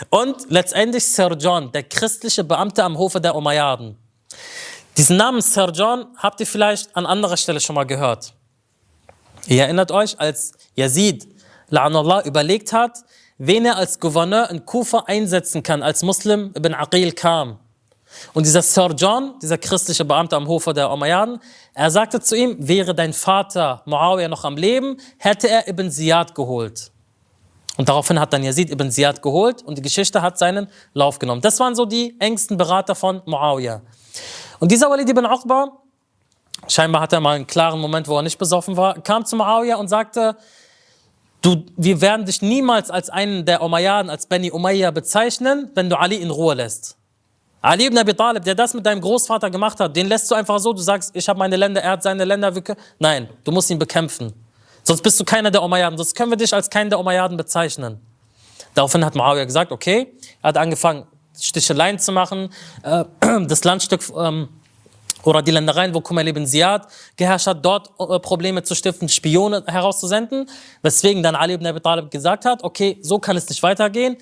Und 0.09 0.49
letztendlich 0.49 1.05
Sir 1.07 1.37
John, 1.39 1.71
der 1.71 1.83
christliche 1.83 2.43
Beamte 2.43 2.83
am 2.83 2.97
Hofe 2.97 3.21
der 3.21 3.33
Umayyaden. 3.33 3.97
Diesen 4.97 5.15
Namen 5.15 5.41
Sir 5.41 5.71
John 5.73 6.07
habt 6.17 6.41
ihr 6.41 6.47
vielleicht 6.47 6.93
an 6.97 7.05
anderer 7.05 7.37
Stelle 7.37 7.61
schon 7.61 7.75
mal 7.75 7.85
gehört. 7.85 8.33
Ihr 9.47 9.63
erinnert 9.63 9.91
euch, 9.91 10.19
als 10.19 10.51
Yazid, 10.75 11.29
La'anullah, 11.69 12.25
überlegt 12.25 12.73
hat, 12.73 12.99
wen 13.37 13.65
er 13.65 13.77
als 13.77 14.01
Gouverneur 14.01 14.49
in 14.49 14.65
Kufa 14.65 15.05
einsetzen 15.07 15.63
kann, 15.63 15.83
als 15.83 16.03
Muslim 16.03 16.51
ibn 16.57 16.73
Aqil 16.73 17.13
kam. 17.13 17.57
Und 18.33 18.45
dieser 18.45 18.61
Sir 18.61 18.93
John, 18.97 19.35
dieser 19.41 19.57
christliche 19.57 20.05
Beamte 20.05 20.35
am 20.35 20.47
Hofe 20.47 20.73
der 20.73 20.91
Umayyaden, 20.91 21.39
er 21.73 21.91
sagte 21.91 22.19
zu 22.19 22.35
ihm, 22.35 22.55
wäre 22.59 22.93
dein 22.93 23.13
Vater 23.13 23.81
Muawiyah 23.85 24.27
noch 24.27 24.43
am 24.43 24.57
Leben, 24.57 24.97
hätte 25.17 25.49
er 25.49 25.67
Ibn 25.67 25.89
Ziyad 25.89 26.35
geholt. 26.35 26.91
Und 27.77 27.89
daraufhin 27.89 28.19
hat 28.19 28.33
dann 28.33 28.43
Yazid 28.43 28.69
Ibn 28.69 28.91
Ziyad 28.91 29.21
geholt 29.21 29.63
und 29.63 29.77
die 29.77 29.81
Geschichte 29.81 30.21
hat 30.21 30.37
seinen 30.37 30.67
Lauf 30.93 31.19
genommen. 31.19 31.41
Das 31.41 31.59
waren 31.59 31.75
so 31.75 31.85
die 31.85 32.15
engsten 32.19 32.57
Berater 32.57 32.95
von 32.95 33.21
Muawiyah. 33.25 33.81
Und 34.59 34.71
dieser 34.71 34.89
Walid 34.89 35.09
ibn 35.09 35.25
Uqba, 35.25 35.71
scheinbar 36.67 37.01
hat 37.01 37.13
er 37.13 37.21
mal 37.21 37.35
einen 37.35 37.47
klaren 37.47 37.79
Moment, 37.79 38.07
wo 38.07 38.17
er 38.17 38.21
nicht 38.21 38.37
besoffen 38.37 38.77
war, 38.77 39.01
kam 39.01 39.25
zu 39.25 39.35
Muawiyah 39.35 39.77
und 39.77 39.87
sagte, 39.87 40.35
du, 41.41 41.65
wir 41.77 42.01
werden 42.01 42.25
dich 42.25 42.41
niemals 42.41 42.91
als 42.91 43.09
einen 43.09 43.45
der 43.45 43.61
Umayyaden, 43.61 44.09
als 44.09 44.27
Beni 44.27 44.51
Umayyah 44.51 44.91
bezeichnen, 44.91 45.71
wenn 45.73 45.89
du 45.89 45.97
Ali 45.97 46.17
in 46.17 46.29
Ruhe 46.29 46.53
lässt. 46.53 46.97
Ali 47.61 47.85
ibn 47.85 47.97
Abi 47.97 48.13
Talib, 48.13 48.43
der 48.43 48.55
das 48.55 48.73
mit 48.73 48.85
deinem 48.85 49.01
Großvater 49.01 49.49
gemacht 49.49 49.79
hat, 49.79 49.95
den 49.95 50.07
lässt 50.07 50.29
du 50.31 50.35
einfach 50.35 50.59
so, 50.59 50.73
du 50.73 50.81
sagst, 50.81 51.15
ich 51.15 51.29
habe 51.29 51.37
meine 51.37 51.55
Länder, 51.55 51.81
er 51.81 51.91
hat 51.91 52.03
seine 52.03 52.25
Länder. 52.25 52.51
Nein, 52.97 53.29
du 53.43 53.51
musst 53.51 53.69
ihn 53.69 53.77
bekämpfen. 53.77 54.33
Sonst 54.83 55.01
bist 55.03 55.19
du 55.19 55.23
keiner 55.23 55.51
der 55.51 55.61
Umayyaden, 55.61 55.97
sonst 55.97 56.15
können 56.15 56.31
wir 56.31 56.37
dich 56.37 56.53
als 56.53 56.69
keinen 56.69 56.89
der 56.89 56.99
Umayyaden 56.99 57.37
bezeichnen. 57.37 57.99
Daraufhin 58.73 59.05
hat 59.05 59.15
Muawiyah 59.15 59.45
gesagt, 59.45 59.71
okay, 59.71 60.13
er 60.41 60.49
hat 60.49 60.57
angefangen, 60.57 61.05
Sticheleien 61.39 61.99
zu 61.99 62.11
machen, 62.11 62.49
äh, 62.83 63.05
das 63.47 63.63
Landstück 63.63 64.01
ähm, 64.15 64.49
oder 65.23 65.41
die 65.41 65.51
Ländereien, 65.51 65.93
wo 65.93 66.01
Kumail 66.01 66.27
ibn 66.27 66.45
Ziyad 66.45 66.87
geherrscht 67.15 67.47
hat, 67.47 67.63
dort 67.65 67.89
äh, 67.99 68.19
Probleme 68.19 68.63
zu 68.63 68.75
stiften, 68.75 69.09
Spione 69.09 69.63
herauszusenden, 69.67 70.49
weswegen 70.81 71.21
dann 71.21 71.35
Ali 71.35 71.53
ibn 71.53 71.67
Abi 71.67 71.79
Talib 71.79 72.11
gesagt 72.11 72.45
hat, 72.45 72.63
okay, 72.63 72.97
so 73.01 73.19
kann 73.19 73.37
es 73.37 73.47
nicht 73.49 73.61
weitergehen, 73.61 74.17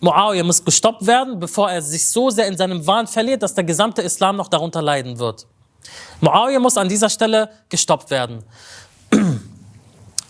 Muawiyah 0.00 0.44
muss 0.44 0.64
gestoppt 0.64 1.06
werden, 1.06 1.38
bevor 1.38 1.70
er 1.70 1.82
sich 1.82 2.08
so 2.08 2.30
sehr 2.30 2.46
in 2.46 2.56
seinem 2.56 2.86
Wahn 2.86 3.06
verliert, 3.06 3.42
dass 3.42 3.54
der 3.54 3.64
gesamte 3.64 4.02
Islam 4.02 4.36
noch 4.36 4.48
darunter 4.48 4.80
leiden 4.80 5.18
wird. 5.18 5.46
Muawiyah 6.20 6.60
muss 6.60 6.76
an 6.76 6.88
dieser 6.88 7.08
Stelle 7.08 7.50
gestoppt 7.68 8.10
werden. 8.10 8.44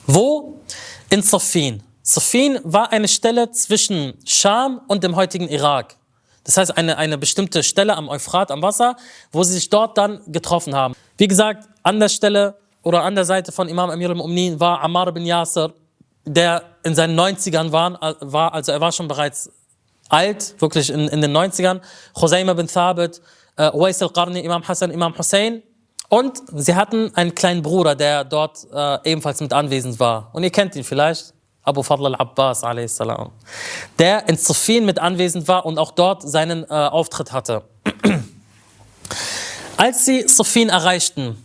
Wo? 0.06 0.60
In 1.10 1.22
Safin. 1.22 1.82
Safin 2.02 2.58
war 2.64 2.92
eine 2.92 3.08
Stelle 3.08 3.50
zwischen 3.50 4.14
Scham 4.24 4.80
und 4.88 5.04
dem 5.04 5.16
heutigen 5.16 5.48
Irak. 5.48 5.96
Das 6.44 6.56
heißt, 6.56 6.78
eine, 6.78 6.96
eine 6.96 7.18
bestimmte 7.18 7.62
Stelle 7.62 7.94
am 7.94 8.08
Euphrat, 8.08 8.50
am 8.50 8.62
Wasser, 8.62 8.96
wo 9.32 9.44
sie 9.44 9.52
sich 9.52 9.68
dort 9.68 9.98
dann 9.98 10.20
getroffen 10.28 10.74
haben. 10.74 10.94
Wie 11.18 11.28
gesagt, 11.28 11.68
an 11.82 12.00
der 12.00 12.08
Stelle 12.08 12.56
oder 12.82 13.02
an 13.02 13.14
der 13.14 13.26
Seite 13.26 13.52
von 13.52 13.68
Imam 13.68 13.90
Amir 13.90 14.08
al-Mu'minin 14.08 14.58
war 14.58 14.80
Ammar 14.80 15.12
bin 15.12 15.26
Yasser, 15.26 15.74
der 16.24 16.62
in 16.84 16.94
seinen 16.94 17.18
90ern 17.18 17.72
war, 17.72 17.98
war, 18.20 18.54
also 18.54 18.72
er 18.72 18.80
war 18.80 18.92
schon 18.92 19.08
bereits 19.08 19.50
alt, 20.08 20.54
wirklich 20.58 20.90
in, 20.90 21.08
in 21.08 21.20
den 21.20 21.36
90ern, 21.36 21.80
Husayma 22.20 22.54
bin 22.54 22.66
Thabit, 22.66 23.20
äh, 23.56 23.70
Uwais 23.70 24.00
al-Qarni, 24.02 24.40
Imam 24.40 24.66
Hassan, 24.66 24.90
Imam 24.90 25.16
Hussein. 25.16 25.62
Und 26.08 26.40
sie 26.54 26.74
hatten 26.74 27.14
einen 27.14 27.34
kleinen 27.34 27.62
Bruder, 27.62 27.94
der 27.94 28.24
dort 28.24 28.66
äh, 28.72 29.10
ebenfalls 29.10 29.40
mit 29.40 29.52
anwesend 29.52 30.00
war. 30.00 30.30
Und 30.32 30.42
ihr 30.42 30.50
kennt 30.50 30.74
ihn 30.74 30.84
vielleicht, 30.84 31.34
Abu 31.62 31.82
Fadl 31.82 32.06
al-Abbas, 32.06 32.62
der 33.98 34.28
in 34.28 34.36
Sufin 34.38 34.86
mit 34.86 34.98
anwesend 34.98 35.48
war 35.48 35.66
und 35.66 35.78
auch 35.78 35.90
dort 35.90 36.22
seinen 36.22 36.64
äh, 36.64 36.68
Auftritt 36.68 37.32
hatte. 37.32 37.62
Als 39.76 40.06
sie 40.06 40.26
Sufin 40.26 40.70
erreichten, 40.70 41.36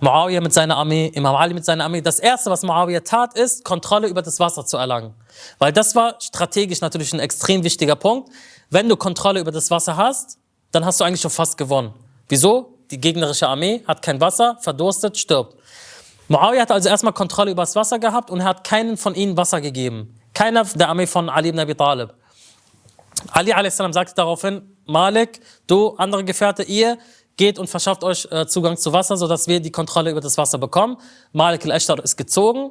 Muawiyah 0.00 0.40
mit 0.40 0.52
seiner 0.52 0.76
Armee, 0.76 1.06
Imam 1.14 1.34
Ali 1.34 1.54
mit 1.54 1.64
seiner 1.64 1.84
Armee. 1.84 2.02
Das 2.02 2.18
erste, 2.18 2.50
was 2.50 2.62
Muawiyah 2.64 3.00
tat, 3.00 3.38
ist, 3.38 3.64
Kontrolle 3.64 4.08
über 4.08 4.20
das 4.20 4.38
Wasser 4.40 4.66
zu 4.66 4.76
erlangen. 4.76 5.14
Weil 5.58 5.72
das 5.72 5.94
war 5.94 6.16
strategisch 6.20 6.80
natürlich 6.80 7.12
ein 7.12 7.20
extrem 7.20 7.64
wichtiger 7.64 7.96
Punkt. 7.96 8.30
Wenn 8.70 8.88
du 8.88 8.96
Kontrolle 8.96 9.40
über 9.40 9.52
das 9.52 9.70
Wasser 9.70 9.96
hast, 9.96 10.38
dann 10.70 10.84
hast 10.84 11.00
du 11.00 11.04
eigentlich 11.04 11.20
schon 11.20 11.30
fast 11.30 11.56
gewonnen. 11.58 11.92
Wieso? 12.28 12.78
Die 12.90 13.00
gegnerische 13.00 13.48
Armee 13.48 13.82
hat 13.86 14.02
kein 14.02 14.20
Wasser, 14.20 14.58
verdurstet, 14.60 15.16
stirbt. 15.16 15.56
Muawiyah 16.28 16.62
hat 16.62 16.70
also 16.70 16.88
erstmal 16.88 17.12
Kontrolle 17.12 17.50
über 17.50 17.62
das 17.62 17.76
Wasser 17.76 17.98
gehabt 17.98 18.30
und 18.30 18.40
er 18.40 18.46
hat 18.46 18.64
keinen 18.64 18.96
von 18.96 19.14
ihnen 19.14 19.36
Wasser 19.36 19.60
gegeben. 19.60 20.18
Keiner 20.34 20.64
der 20.64 20.88
Armee 20.88 21.06
von 21.06 21.28
Ali 21.28 21.50
ibn 21.50 21.58
Abi 21.58 21.74
Talib. 21.74 22.14
Ali 23.30 23.52
a.s. 23.52 23.76
sagte 23.76 24.14
daraufhin, 24.14 24.76
Malik, 24.86 25.40
du, 25.66 25.94
andere 25.96 26.24
Gefährte, 26.24 26.62
ihr 26.62 26.98
geht 27.36 27.58
und 27.58 27.68
verschafft 27.68 28.04
euch 28.04 28.26
äh, 28.30 28.46
Zugang 28.46 28.76
zu 28.76 28.92
Wasser, 28.92 29.16
sodass 29.16 29.48
wir 29.48 29.60
die 29.60 29.70
Kontrolle 29.70 30.10
über 30.10 30.20
das 30.20 30.38
Wasser 30.38 30.58
bekommen. 30.58 30.96
Malik 31.32 31.64
al-Ashtar 31.64 32.02
ist 32.02 32.16
gezogen. 32.16 32.70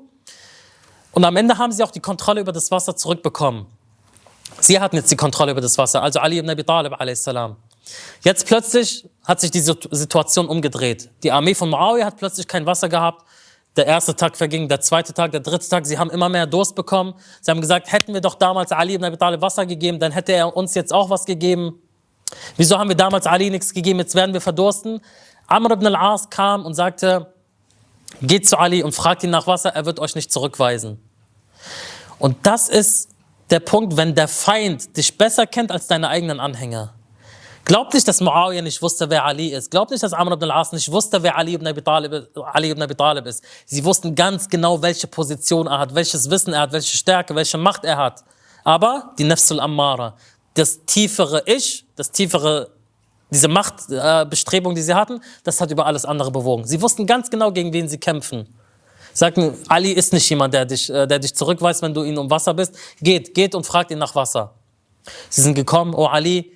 Und 1.12 1.26
am 1.26 1.36
Ende 1.36 1.58
haben 1.58 1.72
sie 1.72 1.84
auch 1.84 1.92
die 1.92 2.00
Kontrolle 2.00 2.42
über 2.42 2.52
das 2.52 2.72
Wasser 2.72 2.96
zurückbekommen. 2.96 3.66
Sie 4.60 4.80
hatten 4.80 4.96
jetzt 4.96 5.12
die 5.12 5.16
Kontrolle 5.16 5.52
über 5.52 5.62
das 5.62 5.78
Wasser, 5.78 6.02
also 6.04 6.20
Ali 6.20 6.38
ibn 6.38 6.50
Abi 6.50 6.64
Talib 6.64 6.94
a.s. 6.94 7.30
Jetzt 8.22 8.46
plötzlich 8.46 9.08
hat 9.26 9.40
sich 9.42 9.52
die 9.52 9.60
Situation 9.60 10.48
umgedreht. 10.48 11.10
Die 11.24 11.32
Armee 11.32 11.56
von 11.56 11.70
Muawiyah 11.70 12.06
hat 12.06 12.18
plötzlich 12.18 12.48
kein 12.48 12.66
Wasser 12.66 12.90
gehabt. 12.90 13.26
Der 13.78 13.86
erste 13.86 14.16
Tag 14.16 14.36
verging, 14.36 14.68
der 14.68 14.82
zweite 14.82 15.14
Tag, 15.14 15.32
der 15.32 15.40
dritte 15.40 15.68
Tag. 15.68 15.86
Sie 15.86 15.98
haben 15.98 16.10
immer 16.10 16.30
mehr 16.30 16.46
Durst 16.46 16.76
bekommen. 16.76 17.14
Sie 17.42 17.50
haben 17.50 17.62
gesagt, 17.62 17.92
hätten 17.92 18.14
wir 18.14 18.22
doch 18.22 18.36
damals 18.36 18.72
Ali 18.72 18.96
ibn 18.96 19.06
Abi 19.06 19.18
Talib 19.18 19.42
Wasser 19.42 19.66
gegeben, 19.66 20.00
dann 20.00 20.12
hätte 20.12 20.34
er 20.34 20.56
uns 20.56 20.76
jetzt 20.76 20.94
auch 20.94 21.10
was 21.10 21.26
gegeben. 21.26 21.82
Wieso 22.58 22.78
haben 22.78 22.90
wir 22.90 22.96
damals 22.96 23.26
Ali 23.28 23.50
nichts 23.50 23.74
gegeben, 23.74 24.00
jetzt 24.00 24.16
werden 24.16 24.34
wir 24.34 24.42
verdursten? 24.42 25.02
Amr 25.48 25.72
ibn 25.72 25.88
al-As 25.88 26.30
kam 26.30 26.66
und 26.66 26.74
sagte, 26.76 27.34
geht 28.22 28.48
zu 28.48 28.58
Ali 28.58 28.84
und 28.84 28.94
fragt 28.94 29.24
ihn 29.24 29.30
nach 29.30 29.48
Wasser, 29.48 29.70
er 29.70 29.86
wird 29.86 30.00
euch 30.00 30.16
nicht 30.16 30.32
zurückweisen. 30.32 31.00
Und 32.20 32.38
das 32.44 32.70
ist 32.70 33.10
der 33.50 33.60
Punkt, 33.60 33.98
wenn 33.98 34.16
der 34.16 34.28
Feind 34.28 34.96
dich 34.96 35.18
besser 35.18 35.46
kennt 35.46 35.72
als 35.72 35.88
deine 35.88 36.08
eigenen 36.10 36.40
Anhänger. 36.40 36.94
Glaubt 37.66 37.94
nicht, 37.94 38.08
dass 38.08 38.22
Muawiyah 38.22 38.62
nicht 38.62 38.82
wusste, 38.82 39.10
wer 39.10 39.24
Ali 39.24 39.50
ist. 39.50 39.70
Glaubt 39.70 39.92
nicht, 39.92 40.02
dass 40.02 40.14
Amr 40.14 40.34
ibn 40.34 40.50
al-As 40.50 40.72
nicht 40.72 40.92
wusste, 40.92 41.22
wer 41.22 41.38
Ali 41.38 41.54
ibn, 41.54 41.68
Abi 41.68 41.82
Talib, 41.82 42.30
Ali 42.54 42.72
ibn 42.72 42.82
Abi 42.82 42.96
Talib 42.96 43.26
ist. 43.28 43.44
Sie 43.66 43.84
wussten 43.86 44.16
ganz 44.16 44.50
genau, 44.50 44.82
welche 44.82 45.08
Position 45.08 45.68
er 45.68 45.80
hat, 45.80 45.94
welches 45.94 46.30
Wissen 46.30 46.54
er 46.54 46.62
hat, 46.62 46.72
welche 46.72 46.98
Stärke, 46.98 47.36
welche 47.36 47.58
Macht 47.58 47.86
er 47.86 47.98
hat. 47.98 48.24
Aber 48.64 49.14
die 49.18 49.24
Nafsul 49.24 49.60
Ammara, 49.60 50.16
das 50.56 50.86
tiefere 50.86 51.44
Ich, 51.46 51.86
das 51.96 52.12
tiefere, 52.12 52.72
diese 53.32 53.48
Machtbestrebung, 53.48 54.74
äh, 54.74 54.76
die 54.76 54.82
sie 54.82 54.94
hatten, 54.94 55.22
das 55.44 55.62
hat 55.62 55.72
über 55.72 55.86
alles 55.86 56.06
andere 56.06 56.32
bewogen. 56.32 56.66
Sie 56.66 56.82
wussten 56.82 57.08
ganz 57.08 57.30
genau, 57.30 57.52
gegen 57.52 57.72
wen 57.74 57.88
sie 57.88 57.98
kämpfen. 57.98 58.48
Sagten, 59.14 59.54
Ali 59.68 59.92
ist 59.92 60.14
nicht 60.14 60.30
jemand, 60.30 60.54
der 60.54 60.66
dich, 60.66 60.90
äh, 60.90 61.08
der 61.08 61.20
dich 61.20 61.36
zurückweist, 61.36 61.82
wenn 61.82 61.94
du 61.94 62.04
ihn 62.04 62.18
um 62.18 62.30
Wasser 62.30 62.54
bist. 62.54 62.76
Geht, 63.02 63.34
geht 63.34 63.56
und 63.56 63.66
fragt 63.66 63.92
ihn 63.92 63.98
nach 63.98 64.16
Wasser. 64.16 64.54
Sie 65.30 65.42
sind 65.42 65.56
gekommen, 65.56 65.94
oh 65.96 66.06
Ali, 66.06 66.54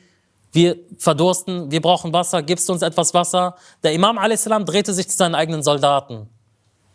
wir 0.52 0.78
verdursten, 0.98 1.70
wir 1.72 1.82
brauchen 1.82 2.14
Wasser, 2.14 2.42
gibst 2.42 2.70
du 2.70 2.74
uns 2.74 2.82
etwas 2.82 3.14
Wasser? 3.14 3.56
Der 3.84 3.94
Imam 3.94 4.18
a.s. 4.18 4.44
drehte 4.44 4.94
sich 4.94 5.10
zu 5.10 5.18
seinen 5.18 5.36
eigenen 5.36 5.64
Soldaten. 5.64 6.30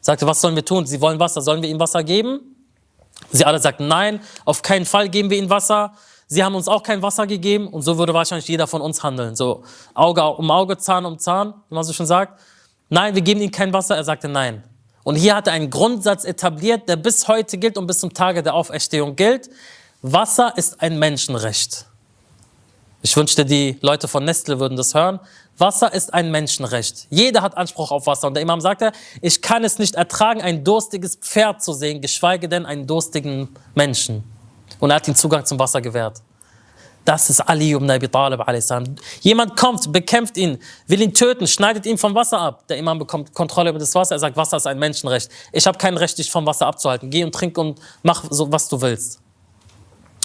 Sagte, 0.00 0.26
was 0.26 0.40
sollen 0.40 0.56
wir 0.56 0.64
tun? 0.64 0.86
Sie 0.86 1.00
wollen 1.00 1.18
Wasser, 1.20 1.42
sollen 1.42 1.62
wir 1.62 1.68
ihm 1.68 1.78
Wasser 1.78 2.02
geben? 2.02 2.40
Sie 3.32 3.44
alle 3.44 3.58
sagten, 3.58 3.86
nein, 3.86 4.20
auf 4.46 4.62
keinen 4.62 4.86
Fall 4.86 5.10
geben 5.10 5.28
wir 5.28 5.36
ihnen 5.36 5.50
Wasser. 5.50 5.92
Sie 6.32 6.44
haben 6.44 6.54
uns 6.54 6.68
auch 6.68 6.84
kein 6.84 7.02
Wasser 7.02 7.26
gegeben 7.26 7.66
und 7.66 7.82
so 7.82 7.98
würde 7.98 8.14
wahrscheinlich 8.14 8.46
jeder 8.46 8.68
von 8.68 8.80
uns 8.80 9.02
handeln. 9.02 9.34
So 9.34 9.64
Auge 9.94 10.22
um 10.22 10.48
Auge, 10.52 10.78
Zahn 10.78 11.04
um 11.04 11.18
Zahn, 11.18 11.54
wie 11.68 11.74
man 11.74 11.82
so 11.82 11.92
schon 11.92 12.06
sagt. 12.06 12.40
Nein, 12.88 13.16
wir 13.16 13.22
geben 13.22 13.40
ihnen 13.40 13.50
kein 13.50 13.72
Wasser. 13.72 13.96
Er 13.96 14.04
sagte 14.04 14.28
nein. 14.28 14.62
Und 15.02 15.16
hier 15.16 15.34
hat 15.34 15.48
er 15.48 15.54
einen 15.54 15.70
Grundsatz 15.70 16.24
etabliert, 16.24 16.88
der 16.88 16.94
bis 16.94 17.26
heute 17.26 17.58
gilt 17.58 17.76
und 17.76 17.88
bis 17.88 17.98
zum 17.98 18.14
Tage 18.14 18.44
der 18.44 18.54
Auferstehung 18.54 19.16
gilt. 19.16 19.50
Wasser 20.02 20.52
ist 20.56 20.80
ein 20.80 21.00
Menschenrecht. 21.00 21.86
Ich 23.02 23.16
wünschte, 23.16 23.44
die 23.44 23.78
Leute 23.80 24.06
von 24.06 24.24
Nestle 24.24 24.60
würden 24.60 24.76
das 24.76 24.94
hören. 24.94 25.18
Wasser 25.58 25.92
ist 25.92 26.14
ein 26.14 26.30
Menschenrecht. 26.30 27.08
Jeder 27.10 27.42
hat 27.42 27.56
Anspruch 27.56 27.90
auf 27.90 28.06
Wasser. 28.06 28.28
Und 28.28 28.34
der 28.34 28.44
Imam 28.44 28.60
sagte, 28.60 28.92
ich 29.20 29.42
kann 29.42 29.64
es 29.64 29.80
nicht 29.80 29.96
ertragen, 29.96 30.42
ein 30.42 30.62
durstiges 30.62 31.16
Pferd 31.16 31.60
zu 31.60 31.72
sehen, 31.72 32.00
geschweige 32.00 32.48
denn 32.48 32.66
einen 32.66 32.86
durstigen 32.86 33.48
Menschen 33.74 34.22
und 34.80 34.90
er 34.90 34.96
hat 34.96 35.06
ihm 35.06 35.14
Zugang 35.14 35.44
zum 35.44 35.58
Wasser 35.58 35.80
gewährt. 35.80 36.20
Das 37.04 37.30
ist 37.30 37.40
Ali 37.40 37.72
ibn 37.72 37.90
Abi 37.90 38.08
Talib 38.08 38.40
Jemand 39.20 39.56
kommt, 39.56 39.90
bekämpft 39.90 40.36
ihn, 40.36 40.58
will 40.86 41.00
ihn 41.00 41.14
töten, 41.14 41.46
schneidet 41.46 41.86
ihn 41.86 41.96
vom 41.96 42.14
Wasser 42.14 42.38
ab. 42.38 42.66
Der 42.68 42.76
Imam 42.76 42.98
bekommt 42.98 43.34
Kontrolle 43.34 43.70
über 43.70 43.78
das 43.78 43.94
Wasser. 43.94 44.16
Er 44.16 44.18
sagt, 44.18 44.36
Wasser 44.36 44.58
ist 44.58 44.66
ein 44.66 44.78
Menschenrecht. 44.78 45.30
Ich 45.52 45.66
habe 45.66 45.78
kein 45.78 45.96
Recht, 45.96 46.18
dich 46.18 46.30
vom 46.30 46.44
Wasser 46.44 46.66
abzuhalten. 46.66 47.10
Geh 47.10 47.24
und 47.24 47.34
trink 47.34 47.56
und 47.56 47.80
mach 48.02 48.24
so, 48.28 48.52
was 48.52 48.68
du 48.68 48.80
willst. 48.80 49.18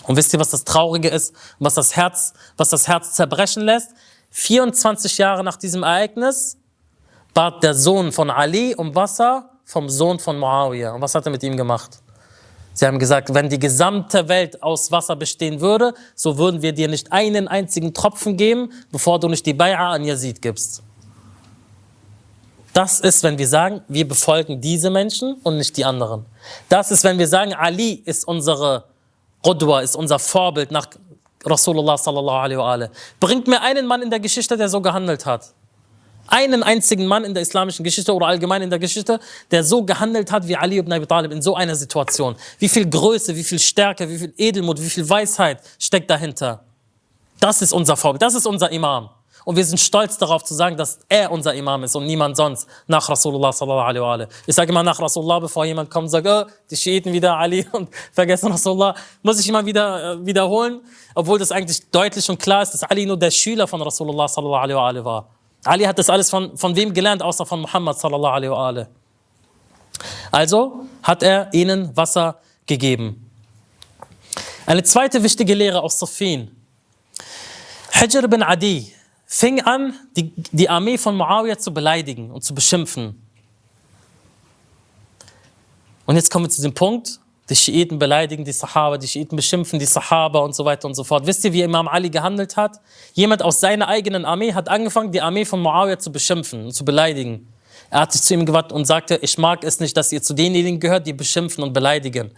Und 0.03 0.17
wisst 0.17 0.33
ihr, 0.33 0.39
was 0.39 0.49
das 0.49 0.63
Traurige 0.63 1.07
ist, 1.07 1.33
was 1.59 1.75
das 1.75 1.95
Herz, 1.95 2.33
was 2.57 2.69
das 2.69 2.87
Herz 2.87 3.13
zerbrechen 3.13 3.63
lässt? 3.63 3.91
24 4.31 5.17
Jahre 5.17 5.43
nach 5.43 5.55
diesem 5.55 5.83
Ereignis 5.83 6.57
bat 7.33 7.63
der 7.63 7.73
Sohn 7.73 8.11
von 8.11 8.29
Ali 8.29 8.75
um 8.75 8.93
Wasser 8.93 9.49
vom 9.63 9.89
Sohn 9.89 10.19
von 10.19 10.37
Muawiyah. 10.37 10.93
Und 10.93 11.01
was 11.01 11.15
hat 11.15 11.25
er 11.25 11.31
mit 11.31 11.41
ihm 11.41 11.55
gemacht? 11.55 11.99
Sie 12.75 12.85
haben 12.85 12.99
gesagt, 12.99 13.33
wenn 13.33 13.47
die 13.47 13.57
gesamte 13.57 14.27
Welt 14.27 14.61
aus 14.61 14.91
Wasser 14.91 15.15
bestehen 15.15 15.61
würde, 15.61 15.93
so 16.13 16.37
würden 16.37 16.61
wir 16.61 16.73
dir 16.73 16.89
nicht 16.89 17.09
einen 17.09 17.47
einzigen 17.47 17.93
Tropfen 17.93 18.35
geben, 18.35 18.69
bevor 18.91 19.17
du 19.17 19.29
nicht 19.29 19.45
die 19.45 19.53
Bay'a 19.53 19.93
an 19.93 20.03
Yazid 20.03 20.41
gibst. 20.41 20.83
Das 22.73 22.99
ist, 22.99 23.23
wenn 23.23 23.37
wir 23.37 23.47
sagen, 23.47 23.79
wir 23.87 24.05
befolgen 24.05 24.59
diese 24.59 24.89
Menschen 24.89 25.37
und 25.43 25.57
nicht 25.57 25.77
die 25.77 25.85
anderen. 25.85 26.25
Das 26.67 26.91
ist, 26.91 27.05
wenn 27.05 27.17
wir 27.17 27.29
sagen, 27.29 27.53
Ali 27.53 28.03
ist 28.03 28.27
unsere 28.27 28.83
Qudwa, 29.41 29.79
ist 29.79 29.95
unser 29.95 30.19
Vorbild 30.19 30.71
nach 30.71 30.87
Rasulullah 31.45 31.97
sallallahu 31.97 32.37
alaihi 32.37 32.57
wa 32.57 32.73
alaihi. 32.73 32.89
Bringt 33.21 33.47
mir 33.47 33.61
einen 33.61 33.87
Mann 33.87 34.01
in 34.01 34.09
der 34.09 34.19
Geschichte, 34.19 34.57
der 34.57 34.67
so 34.67 34.81
gehandelt 34.81 35.25
hat. 35.25 35.53
Einen 36.27 36.63
einzigen 36.63 37.05
Mann 37.05 37.23
in 37.23 37.33
der 37.33 37.43
islamischen 37.43 37.83
Geschichte 37.83 38.13
oder 38.13 38.27
allgemein 38.27 38.61
in 38.61 38.69
der 38.69 38.79
Geschichte, 38.79 39.19
der 39.51 39.63
so 39.63 39.83
gehandelt 39.83 40.31
hat 40.31 40.47
wie 40.47 40.55
Ali 40.55 40.77
ibn 40.77 40.91
Abi 40.91 41.05
Talib 41.05 41.31
in 41.31 41.41
so 41.41 41.55
einer 41.55 41.75
Situation. 41.75 42.35
Wie 42.59 42.69
viel 42.69 42.89
Größe, 42.89 43.35
wie 43.35 43.43
viel 43.43 43.59
Stärke, 43.59 44.09
wie 44.09 44.17
viel 44.17 44.33
Edelmut, 44.37 44.81
wie 44.81 44.89
viel 44.89 45.07
Weisheit 45.07 45.61
steckt 45.79 46.09
dahinter. 46.09 46.63
Das 47.39 47.61
ist 47.61 47.73
unser 47.73 47.95
Vorbild, 47.95 48.21
das 48.21 48.33
ist 48.33 48.47
unser 48.47 48.71
Imam. 48.71 49.09
Und 49.45 49.55
wir 49.55 49.63
sind 49.63 49.77
stolz 49.77 50.17
darauf 50.17 50.43
zu 50.43 50.55
sagen, 50.55 50.75
dass 50.75 50.99
er 51.07 51.31
unser 51.31 51.53
Imam 51.53 51.83
ist 51.83 51.95
und 51.95 52.07
niemand 52.07 52.35
sonst 52.35 52.67
nach 52.87 53.07
Rasulullah 53.07 53.51
sallallahu 53.51 53.87
alaihi 53.87 54.01
wa 54.01 54.27
Ich 54.47 54.55
sage 54.55 54.71
immer 54.71 54.81
nach 54.81 54.99
Rasulullah, 54.99 55.39
bevor 55.39 55.65
jemand 55.65 55.91
kommt 55.91 56.05
und 56.05 56.09
sagt, 56.09 56.27
oh, 56.27 56.51
die 56.69 56.75
Schiiten 56.75 57.13
wieder 57.13 57.37
Ali 57.37 57.65
und 57.71 57.89
vergessen 58.11 58.51
Rasulullah, 58.51 58.95
muss 59.21 59.39
ich 59.39 59.47
immer 59.47 59.63
wieder 59.63 60.13
äh, 60.13 60.25
wiederholen, 60.25 60.81
obwohl 61.13 61.37
das 61.37 61.51
eigentlich 61.51 61.79
deutlich 61.91 62.27
und 62.27 62.39
klar 62.39 62.63
ist, 62.63 62.71
dass 62.71 62.83
Ali 62.83 63.05
nur 63.05 63.17
der 63.17 63.29
Schüler 63.29 63.67
von 63.67 63.79
Rasulullah 63.83 64.27
sallallahu 64.27 64.75
alaihi 64.75 65.05
wa 65.05 65.05
war. 65.05 65.29
Ali 65.65 65.83
hat 65.83 65.97
das 65.97 66.09
alles 66.09 66.29
von, 66.29 66.55
von 66.57 66.75
wem 66.75 66.93
gelernt, 66.93 67.21
außer 67.21 67.45
von 67.45 67.61
Muhammad 67.61 67.99
sallallahu 67.99 68.55
alaihi 68.55 68.85
Also 70.31 70.85
hat 71.01 71.23
er 71.23 71.53
ihnen 71.53 71.95
Wasser 71.97 72.39
gegeben. 72.65 73.29
Eine 74.67 74.83
zweite 74.83 75.23
wichtige 75.23 75.53
Lehre 75.53 75.81
aus 75.81 75.99
Safin. 75.99 76.55
Hijr 77.91 78.27
bin 78.27 78.43
Adi 78.43 78.93
fing 79.25 79.61
an, 79.61 79.93
die, 80.15 80.31
die 80.35 80.69
Armee 80.69 80.97
von 80.97 81.15
Muawiyah 81.15 81.57
zu 81.57 81.73
beleidigen 81.73 82.31
und 82.31 82.43
zu 82.43 82.53
beschimpfen. 82.53 83.21
Und 86.05 86.15
jetzt 86.15 86.29
kommen 86.29 86.45
wir 86.45 86.49
zu 86.49 86.61
dem 86.61 86.73
Punkt, 86.73 87.19
die 87.49 87.55
Schiiten 87.55 87.99
beleidigen 87.99 88.43
die 88.43 88.51
Sahaba, 88.51 88.97
die 88.97 89.07
Schiiten 89.07 89.35
beschimpfen 89.35 89.77
die 89.77 89.85
Sahaba 89.85 90.39
und 90.39 90.55
so 90.55 90.65
weiter 90.65 90.87
und 90.87 90.95
so 90.95 91.03
fort. 91.03 91.27
Wisst 91.27 91.45
ihr, 91.45 91.53
wie 91.53 91.61
Imam 91.61 91.87
Ali 91.87 92.09
gehandelt 92.09 92.57
hat? 92.57 92.79
Jemand 93.13 93.43
aus 93.43 93.59
seiner 93.59 93.87
eigenen 93.87 94.25
Armee 94.25 94.53
hat 94.53 94.67
angefangen, 94.67 95.11
die 95.11 95.21
Armee 95.21 95.45
von 95.45 95.61
Muawiyah 95.61 95.99
zu 95.99 96.11
beschimpfen 96.11 96.65
und 96.65 96.71
zu 96.71 96.83
beleidigen. 96.83 97.47
Er 97.91 98.01
hat 98.01 98.13
sich 98.13 98.23
zu 98.23 98.33
ihm 98.33 98.45
gewandt 98.45 98.71
und 98.71 98.85
sagte, 98.85 99.19
ich 99.21 99.37
mag 99.37 99.63
es 99.63 99.79
nicht, 99.79 99.95
dass 99.95 100.11
ihr 100.11 100.21
zu 100.21 100.33
denjenigen 100.33 100.79
gehört, 100.79 101.05
die 101.05 101.13
beschimpfen 101.13 101.63
und 101.63 101.73
beleidigen. 101.73 102.31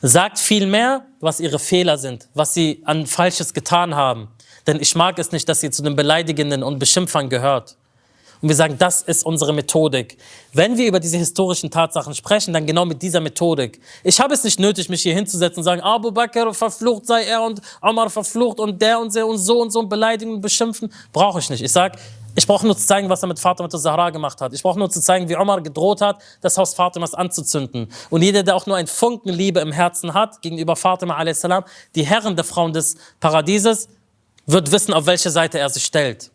Sagt 0.00 0.38
vielmehr, 0.38 1.06
was 1.20 1.40
ihre 1.40 1.58
Fehler 1.58 1.98
sind, 1.98 2.28
was 2.34 2.54
sie 2.54 2.82
an 2.84 3.06
Falsches 3.06 3.52
getan 3.52 3.96
haben. 3.96 4.28
Denn 4.66 4.80
ich 4.80 4.94
mag 4.94 5.18
es 5.18 5.32
nicht, 5.32 5.48
dass 5.48 5.62
ihr 5.62 5.72
zu 5.72 5.82
den 5.82 5.96
Beleidigenden 5.96 6.62
und 6.62 6.78
Beschimpfern 6.78 7.28
gehört. 7.28 7.76
Und 8.42 8.48
wir 8.48 8.56
sagen, 8.56 8.76
das 8.76 9.02
ist 9.02 9.24
unsere 9.24 9.52
Methodik. 9.52 10.18
Wenn 10.52 10.76
wir 10.76 10.88
über 10.88 10.98
diese 10.98 11.16
historischen 11.16 11.70
Tatsachen 11.70 12.12
sprechen, 12.12 12.52
dann 12.52 12.66
genau 12.66 12.84
mit 12.84 13.00
dieser 13.00 13.20
Methodik. 13.20 13.80
Ich 14.02 14.20
habe 14.20 14.34
es 14.34 14.42
nicht 14.42 14.58
nötig, 14.58 14.88
mich 14.88 15.02
hier 15.02 15.14
hinzusetzen 15.14 15.58
und 15.58 15.64
sagen, 15.64 15.80
Abu 15.80 16.10
Bakr 16.10 16.52
verflucht 16.52 17.06
sei 17.06 17.22
er 17.22 17.42
und 17.42 17.60
Omar 17.80 18.10
verflucht 18.10 18.58
und 18.58 18.82
der 18.82 18.98
und 18.98 19.14
der 19.14 19.28
und 19.28 19.38
so 19.38 19.60
und 19.60 19.70
so 19.70 19.78
und 19.78 19.88
beleidigen 19.88 20.34
und 20.34 20.40
beschimpfen. 20.40 20.92
Brauche 21.12 21.38
ich 21.38 21.50
nicht. 21.50 21.62
Ich 21.62 21.70
sage, 21.70 21.96
ich 22.34 22.44
brauche 22.44 22.66
nur 22.66 22.76
zu 22.76 22.84
zeigen, 22.84 23.08
was 23.08 23.22
er 23.22 23.28
mit 23.28 23.38
Fatima 23.38 23.68
Zahra 23.68 24.10
gemacht 24.10 24.40
hat. 24.40 24.52
Ich 24.52 24.62
brauche 24.62 24.78
nur 24.78 24.90
zu 24.90 25.00
zeigen, 25.00 25.28
wie 25.28 25.36
Omar 25.36 25.60
gedroht 25.60 26.00
hat, 26.00 26.20
das 26.40 26.58
Haus 26.58 26.74
Fatimas 26.74 27.14
anzuzünden. 27.14 27.92
Und 28.10 28.22
jeder, 28.22 28.42
der 28.42 28.56
auch 28.56 28.66
nur 28.66 28.76
ein 28.76 28.88
Funken 28.88 29.28
Liebe 29.28 29.60
im 29.60 29.70
Herzen 29.70 30.14
hat 30.14 30.42
gegenüber 30.42 30.74
Fatima 30.74 31.16
a.s., 31.16 31.46
die 31.94 32.04
Herren 32.04 32.34
der 32.34 32.44
Frauen 32.44 32.72
des 32.72 32.96
Paradieses, 33.20 33.88
wird 34.46 34.72
wissen, 34.72 34.92
auf 34.92 35.06
welche 35.06 35.30
Seite 35.30 35.60
er 35.60 35.68
sich 35.68 35.84
stellt. 35.84 36.31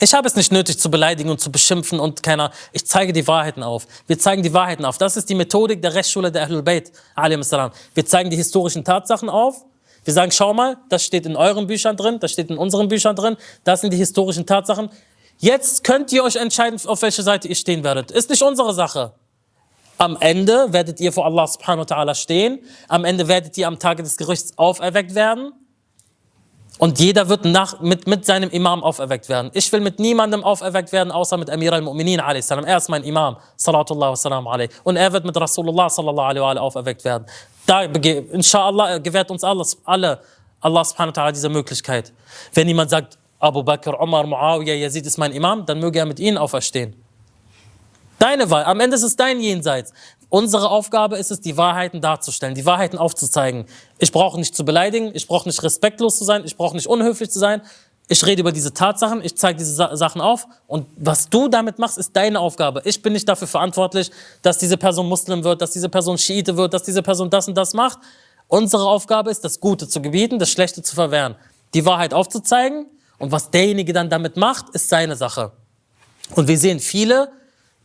Ich 0.00 0.14
habe 0.14 0.28
es 0.28 0.36
nicht 0.36 0.52
nötig 0.52 0.78
zu 0.78 0.90
beleidigen 0.90 1.28
und 1.28 1.40
zu 1.40 1.50
beschimpfen 1.50 1.98
und 1.98 2.22
keiner. 2.22 2.52
Ich 2.72 2.86
zeige 2.86 3.12
die 3.12 3.26
Wahrheiten 3.26 3.64
auf. 3.64 3.86
Wir 4.06 4.18
zeigen 4.18 4.44
die 4.44 4.54
Wahrheiten 4.54 4.84
auf. 4.84 4.96
Das 4.96 5.16
ist 5.16 5.28
die 5.28 5.34
Methodik 5.34 5.82
der 5.82 5.94
Rechtsschule 5.94 6.30
der 6.30 6.44
Ahlul 6.44 6.62
Bayt. 6.62 6.92
Wir 7.94 8.06
zeigen 8.06 8.30
die 8.30 8.36
historischen 8.36 8.84
Tatsachen 8.84 9.28
auf. 9.28 9.64
Wir 10.04 10.14
sagen, 10.14 10.30
schau 10.30 10.54
mal, 10.54 10.76
das 10.88 11.04
steht 11.04 11.26
in 11.26 11.36
euren 11.36 11.66
Büchern 11.66 11.96
drin, 11.96 12.18
das 12.20 12.32
steht 12.32 12.48
in 12.48 12.56
unseren 12.56 12.88
Büchern 12.88 13.16
drin. 13.16 13.36
Das 13.64 13.80
sind 13.80 13.92
die 13.92 13.96
historischen 13.96 14.46
Tatsachen. 14.46 14.88
Jetzt 15.38 15.84
könnt 15.84 16.12
ihr 16.12 16.24
euch 16.24 16.36
entscheiden, 16.36 16.80
auf 16.86 17.02
welche 17.02 17.22
Seite 17.22 17.48
ihr 17.48 17.56
stehen 17.56 17.82
werdet. 17.82 18.10
Ist 18.10 18.30
nicht 18.30 18.42
unsere 18.42 18.72
Sache. 18.74 19.12
Am 19.98 20.16
Ende 20.20 20.72
werdet 20.72 21.00
ihr 21.00 21.12
vor 21.12 21.26
Allah 21.26 21.46
subhanahu 21.48 21.88
wa 21.88 21.94
ta'ala 21.94 22.14
stehen. 22.14 22.60
Am 22.86 23.04
Ende 23.04 23.26
werdet 23.26 23.58
ihr 23.58 23.66
am 23.66 23.80
Tage 23.80 24.04
des 24.04 24.16
Gerichts 24.16 24.56
auferweckt 24.56 25.16
werden. 25.16 25.52
Und 26.78 27.00
jeder 27.00 27.28
wird 27.28 27.44
nach, 27.44 27.80
mit, 27.80 28.06
mit 28.06 28.24
seinem 28.24 28.50
Imam 28.50 28.84
auferweckt 28.84 29.28
werden. 29.28 29.50
Ich 29.52 29.70
will 29.72 29.80
mit 29.80 29.98
niemandem 29.98 30.44
auferweckt 30.44 30.92
werden, 30.92 31.10
außer 31.10 31.36
mit 31.36 31.50
Amir 31.50 31.72
al-Mu'minin 31.72 32.20
a.s. 32.20 32.50
Er 32.50 32.76
ist 32.76 32.88
mein 32.88 33.02
Imam, 33.02 33.36
salatullah 33.56 34.12
wa 34.12 34.52
alayhi. 34.52 34.70
Und 34.84 34.96
er 34.96 35.12
wird 35.12 35.24
mit 35.24 35.36
Rasulullah 35.36 35.90
sallallahu 35.90 36.26
alaihi 36.26 36.42
wa 36.42 36.60
auferweckt 36.60 37.04
werden. 37.04 37.26
Da, 37.66 37.82
inshallah, 37.82 38.98
gewährt 38.98 39.30
uns 39.30 39.42
alles, 39.42 39.76
alle, 39.84 40.20
Allah 40.60 40.84
subhanahu 40.84 41.16
wa 41.16 41.22
ta'ala 41.22 41.32
diese 41.32 41.48
Möglichkeit. 41.48 42.12
Wenn 42.54 42.68
jemand 42.68 42.90
sagt, 42.90 43.18
Abu 43.40 43.62
Bakr, 43.62 43.98
Omar, 44.00 44.26
Muawiyah, 44.26 44.74
Yazid 44.74 45.06
ist 45.06 45.18
mein 45.18 45.32
Imam, 45.32 45.66
dann 45.66 45.80
möge 45.80 45.98
er 45.98 46.06
mit 46.06 46.20
ihnen 46.20 46.38
auferstehen. 46.38 46.94
Deine 48.18 48.50
Wahl. 48.50 48.64
Am 48.64 48.80
Ende 48.80 48.96
ist 48.96 49.04
es 49.04 49.14
dein 49.14 49.40
Jenseits. 49.40 49.92
Unsere 50.30 50.70
Aufgabe 50.70 51.16
ist 51.16 51.30
es, 51.30 51.40
die 51.40 51.56
Wahrheiten 51.56 52.00
darzustellen, 52.00 52.54
die 52.54 52.66
Wahrheiten 52.66 52.98
aufzuzeigen. 52.98 53.64
Ich 53.98 54.12
brauche 54.12 54.38
nicht 54.38 54.54
zu 54.54 54.64
beleidigen, 54.64 55.10
ich 55.14 55.26
brauche 55.26 55.48
nicht 55.48 55.62
respektlos 55.62 56.18
zu 56.18 56.24
sein, 56.24 56.42
ich 56.44 56.56
brauche 56.56 56.76
nicht 56.76 56.86
unhöflich 56.86 57.30
zu 57.30 57.38
sein. 57.38 57.62
Ich 58.10 58.24
rede 58.24 58.40
über 58.40 58.52
diese 58.52 58.72
Tatsachen, 58.72 59.22
ich 59.22 59.36
zeige 59.36 59.58
diese 59.58 59.72
Sa 59.72 59.94
Sachen 59.96 60.20
auf 60.22 60.46
und 60.66 60.86
was 60.96 61.28
du 61.28 61.48
damit 61.48 61.78
machst, 61.78 61.98
ist 61.98 62.16
deine 62.16 62.40
Aufgabe. 62.40 62.80
Ich 62.84 63.02
bin 63.02 63.12
nicht 63.12 63.28
dafür 63.28 63.46
verantwortlich, 63.46 64.10
dass 64.40 64.58
diese 64.58 64.78
Person 64.78 65.08
Muslim 65.08 65.44
wird, 65.44 65.60
dass 65.60 65.72
diese 65.72 65.90
Person 65.90 66.16
Schiite 66.16 66.56
wird, 66.56 66.72
dass 66.72 66.82
diese 66.82 67.02
Person 67.02 67.28
das 67.28 67.48
und 67.48 67.54
das 67.54 67.74
macht. 67.74 67.98
Unsere 68.48 68.86
Aufgabe 68.86 69.30
ist, 69.30 69.44
das 69.44 69.60
Gute 69.60 69.88
zu 69.88 70.00
gebieten, 70.00 70.38
das 70.38 70.50
Schlechte 70.50 70.82
zu 70.82 70.94
verwehren, 70.94 71.36
die 71.74 71.84
Wahrheit 71.84 72.14
aufzuzeigen 72.14 72.86
und 73.18 73.30
was 73.30 73.50
derjenige 73.50 73.92
dann 73.92 74.08
damit 74.08 74.36
macht, 74.38 74.70
ist 74.70 74.88
seine 74.88 75.16
Sache. 75.16 75.52
Und 76.34 76.48
wir 76.48 76.58
sehen 76.58 76.80
viele, 76.80 77.30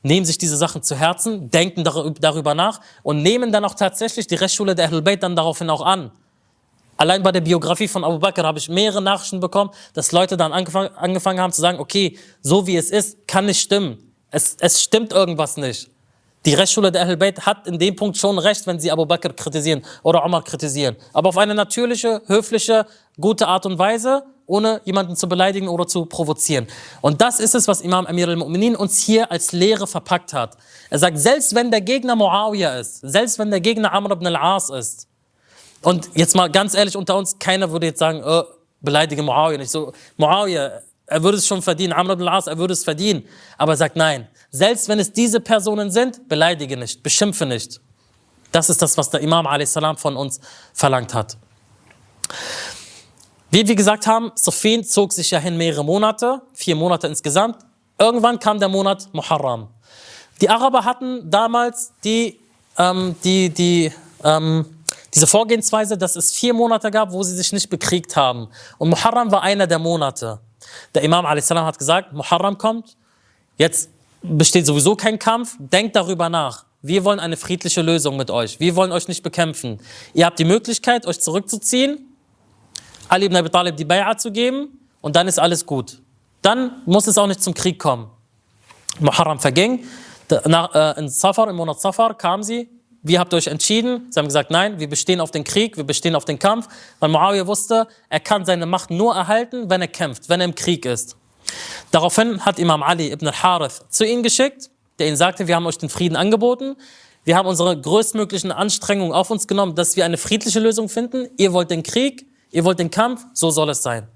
nehmen 0.04 0.26
sich 0.26 0.38
diese 0.38 0.58
Sachen 0.58 0.84
zu 0.84 0.96
Herzen, 0.96 1.50
denken 1.50 1.84
darüber 1.84 2.54
nach 2.54 2.80
und 3.02 3.24
nehmen 3.24 3.52
dann 3.52 3.66
auch 3.66 3.74
tatsächlich 3.74 4.28
die 4.28 4.36
Rechtsschule 4.36 4.76
der 4.76 4.88
Ahlul 4.88 5.02
Bayt 5.02 5.24
dann 5.24 5.36
daraufhin 5.36 5.70
auch 5.70 5.82
an. 5.82 6.12
Allein 6.98 7.24
bei 7.24 7.32
der 7.32 7.42
Biografie 7.42 7.88
von 7.88 8.04
Abu 8.04 8.20
Bakr 8.20 8.44
habe 8.44 8.60
ich 8.60 8.70
mehrere 8.70 9.02
Nachrichten 9.02 9.40
bekommen, 9.40 9.72
dass 9.94 10.12
Leute 10.12 10.38
dann 10.38 10.54
angefangen, 10.54 10.96
angefangen 10.96 11.40
haben 11.40 11.52
zu 11.52 11.62
sagen, 11.62 11.80
okay, 11.80 12.18
so 12.42 12.68
wie 12.68 12.78
es 12.78 12.92
ist, 12.92 13.28
kann 13.28 13.46
nicht 13.46 13.62
stimmen. 13.62 14.14
Es, 14.30 14.58
es 14.60 14.82
stimmt 14.82 15.12
irgendwas 15.12 15.58
nicht. 15.58 15.90
Die 16.46 16.54
Rechtsschule 16.54 16.92
der 16.92 17.04
Ahlul 17.04 17.18
Bayt 17.18 17.46
hat 17.46 17.68
in 17.68 17.80
dem 17.80 17.96
Punkt 17.96 18.18
schon 18.18 18.38
recht, 18.38 18.68
wenn 18.68 18.80
sie 18.80 18.92
Abu 18.92 19.06
Bakr 19.06 19.34
kritisieren 19.34 19.84
oder 20.04 20.24
Omar 20.26 20.44
kritisieren. 20.44 20.98
Aber 21.14 21.30
auf 21.30 21.38
eine 21.38 21.56
natürliche, 21.56 22.22
höfliche, 22.28 22.86
gute 23.20 23.48
Art 23.48 23.66
und 23.66 23.80
Weise 23.80 24.24
ohne 24.46 24.82
jemanden 24.86 25.16
zu 25.16 25.28
beleidigen 25.28 25.68
oder 25.68 25.88
zu 25.88 26.06
provozieren. 26.06 26.68
Und 27.02 27.22
das 27.22 27.40
ist 27.40 27.56
es, 27.56 27.68
was 27.68 27.82
Imam 27.82 28.06
Amir 28.06 28.28
al-Mu'minin 28.28 28.76
uns 28.76 29.00
hier 29.00 29.32
als 29.32 29.52
Lehre 29.52 29.88
verpackt 29.88 30.34
hat. 30.34 30.58
Er 30.90 31.00
sagt, 31.00 31.18
selbst 31.18 31.56
wenn 31.56 31.72
der 31.72 31.82
Gegner 31.82 32.16
Muawiyah 32.16 32.80
ist, 32.80 33.02
selbst 33.02 33.40
wenn 33.40 33.52
der 33.52 33.62
Gegner 33.62 33.94
Amr 33.94 34.12
ibn 34.12 34.28
al-As 34.28 34.70
ist, 34.70 35.08
und 35.82 36.10
jetzt 36.16 36.36
mal 36.36 36.50
ganz 36.50 36.76
ehrlich 36.76 36.96
unter 36.96 37.18
uns, 37.18 37.38
keiner 37.40 37.70
würde 37.72 37.88
jetzt 37.88 38.00
sagen, 38.00 38.22
oh, 38.26 38.44
beleidige 38.80 39.22
Muawiyah 39.22 39.58
nicht. 39.58 39.72
So, 39.72 39.92
Muawiyah, 40.18 40.82
er 41.06 41.24
würde 41.24 41.38
es 41.38 41.48
schon 41.48 41.62
verdienen, 41.62 41.94
Amr 41.94 42.14
ibn 42.14 42.28
al-As, 42.28 42.48
er 42.48 42.58
würde 42.58 42.74
es 42.74 42.84
verdienen. 42.84 43.26
Aber 43.58 43.74
er 43.74 43.78
sagt, 43.78 43.96
nein, 43.96 44.28
selbst 44.52 44.88
wenn 44.88 45.00
es 45.00 45.12
diese 45.12 45.40
Personen 45.40 45.92
sind, 45.92 46.30
beleidige 46.30 46.78
nicht, 46.78 47.04
beschimpfe 47.04 47.46
nicht. 47.46 47.82
Das 48.54 48.70
ist 48.70 48.82
das, 48.82 48.98
was 48.98 49.10
der 49.10 49.20
Imam 49.22 49.48
a.s. 49.48 49.78
von 49.98 50.16
uns 50.16 50.40
verlangt 50.74 51.14
hat. 51.14 51.38
Wie 53.54 53.68
wir 53.68 53.76
gesagt 53.76 54.08
haben, 54.08 54.32
Safin 54.34 54.84
zog 54.84 55.14
sich 55.14 55.30
ja 55.30 55.38
hin 55.38 55.56
mehrere 55.58 55.86
Monate, 55.86 56.42
vier 56.56 56.76
Monate 56.76 57.06
insgesamt. 57.06 57.58
Irgendwann 58.00 58.40
kam 58.40 58.60
der 58.60 58.68
Monat 58.68 59.08
Muharram. 59.14 59.68
Die 60.42 60.50
Araber 60.50 60.84
hatten 60.84 61.30
damals 61.30 61.94
die, 62.04 62.40
ähm, 62.80 63.16
die, 63.24 63.52
die, 63.52 63.92
ähm, 64.24 64.66
diese 65.14 65.28
Vorgehensweise, 65.28 66.00
dass 66.00 66.16
es 66.16 66.32
vier 66.32 66.56
Monate 66.56 66.90
gab, 66.90 67.12
wo 67.12 67.22
sie 67.22 67.36
sich 67.36 67.54
nicht 67.54 67.70
bekriegt 67.70 68.16
haben. 68.16 68.48
Und 68.80 68.90
Muharram 68.90 69.32
war 69.32 69.44
einer 69.44 69.68
der 69.68 69.78
Monate. 69.78 70.40
Der 70.96 71.04
Imam 71.04 71.24
a.s. 71.24 71.52
hat 71.52 71.78
gesagt, 71.78 72.12
Muharram 72.12 72.58
kommt, 72.58 72.98
jetzt 73.60 73.92
besteht 74.24 74.66
sowieso 74.66 74.96
kein 74.96 75.20
Kampf, 75.20 75.58
denkt 75.60 75.96
darüber 75.96 76.28
nach. 76.28 76.66
Wir 76.82 77.04
wollen 77.04 77.20
eine 77.20 77.38
friedliche 77.38 77.84
Lösung 77.84 78.18
mit 78.18 78.32
euch. 78.32 78.60
Wir 78.60 78.76
wollen 78.76 78.92
euch 78.92 79.08
nicht 79.08 79.22
bekämpfen. 79.22 79.80
Ihr 80.16 80.26
habt 80.26 80.40
die 80.40 80.44
Möglichkeit, 80.44 81.06
euch 81.06 81.22
zurückzuziehen 81.22 82.10
Ali 83.10 83.26
ibn 83.26 83.36
Abi 83.36 83.50
Talib 83.50 83.78
die 83.78 83.86
Bay'a 83.86 84.18
zu 84.18 84.32
geben 84.32 84.80
und 85.02 85.16
dann 85.16 85.28
ist 85.28 85.40
alles 85.40 85.66
gut. 85.66 86.00
Dann 86.42 86.82
muss 86.86 87.08
es 87.08 87.18
auch 87.18 87.28
nicht 87.28 87.42
zum 87.42 87.54
Krieg 87.54 87.80
kommen. 87.80 88.10
Muharram 89.00 89.40
verging. 89.40 89.86
Nach, 90.46 90.74
äh, 90.74 91.00
in 91.00 91.10
Safar, 91.10 91.50
im 91.50 91.56
Monat 91.56 91.80
Safar 91.80 92.18
kam 92.18 92.44
sie. 92.44 92.70
Wie 93.02 93.20
habt 93.20 93.34
ihr 93.34 93.38
euch 93.38 93.48
entschieden? 93.48 94.08
Sie 94.10 94.20
haben 94.20 94.28
gesagt, 94.28 94.50
nein, 94.50 94.80
wir 94.80 94.90
bestehen 94.90 95.20
auf 95.20 95.30
den 95.30 95.44
Krieg, 95.44 95.76
wir 95.76 95.84
bestehen 95.84 96.16
auf 96.16 96.26
den 96.26 96.40
Kampf. 96.40 96.68
Weil 97.00 97.10
Muawiyah 97.10 97.46
wusste, 97.48 97.88
er 98.10 98.20
kann 98.22 98.46
seine 98.46 98.66
Macht 98.66 98.92
nur 98.92 99.14
erhalten, 99.14 99.70
wenn 99.70 99.82
er 99.82 99.90
kämpft, 99.90 100.30
wenn 100.30 100.40
er 100.40 100.46
im 100.46 100.56
Krieg 100.56 100.86
ist. 100.86 101.18
Daraufhin 101.92 102.46
hat 102.46 102.60
Imam 102.60 102.82
Ali 102.82 103.12
ibn 103.12 103.28
al-Harith 103.28 103.82
zu 103.90 104.06
ihnen 104.06 104.24
geschickt, 104.24 104.70
der 105.00 105.08
ihnen 105.08 105.18
sagte, 105.18 105.48
wir 105.48 105.56
haben 105.56 105.66
euch 105.66 105.78
den 105.78 105.90
Frieden 105.90 106.16
angeboten. 106.16 106.76
wir 107.26 107.38
haben 107.38 107.48
unsere 107.48 107.80
größtmöglichen 107.80 108.52
Anstrengungen 108.52 109.14
auf 109.14 109.30
uns 109.30 109.48
genommen, 109.48 109.76
dass 109.76 109.96
wir 109.96 110.06
eine 110.06 110.18
friedliche 110.18 110.60
Lösung 110.60 110.90
finden. 110.90 111.30
Ihr 111.38 111.54
wollt 111.54 111.72
den 111.72 111.84
Krieg, 111.84 112.26
ihr 112.54 112.64
wollt 112.64 112.80
den 112.80 112.90
Kampf, 112.90 113.26
so 113.34 113.50
soll 113.50 113.70
es 113.70 113.84
sein. 113.84 114.08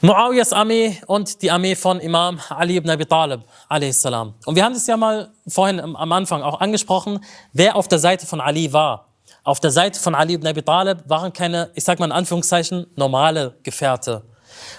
Muawiyas 0.00 0.52
Armee 0.52 1.00
und 1.06 1.40
die 1.40 1.50
Armee 1.50 1.74
von 1.74 1.98
Imam 1.98 2.38
Ali 2.50 2.76
ibn 2.76 2.90
Abi 2.90 3.06
Talib, 3.06 3.40
a.s. 3.70 4.04
Und 4.04 4.54
wir 4.54 4.62
haben 4.62 4.74
es 4.74 4.86
ja 4.86 4.98
mal 4.98 5.32
vorhin 5.48 5.80
am 5.80 6.12
Anfang 6.12 6.42
auch 6.42 6.60
angesprochen, 6.60 7.24
wer 7.54 7.74
auf 7.74 7.88
der 7.88 7.98
Seite 7.98 8.26
von 8.26 8.40
Ali 8.40 8.70
war. 8.72 9.06
Auf 9.44 9.60
der 9.60 9.70
Seite 9.70 9.98
von 9.98 10.14
Ali 10.14 10.34
ibn 10.34 10.46
Abi 10.46 10.62
Talib 10.62 11.08
waren 11.08 11.32
keine, 11.32 11.70
ich 11.74 11.84
sag 11.84 12.00
mal 12.00 12.06
in 12.06 12.12
Anführungszeichen, 12.12 12.86
normale 12.96 13.56
Gefährte. 13.62 14.24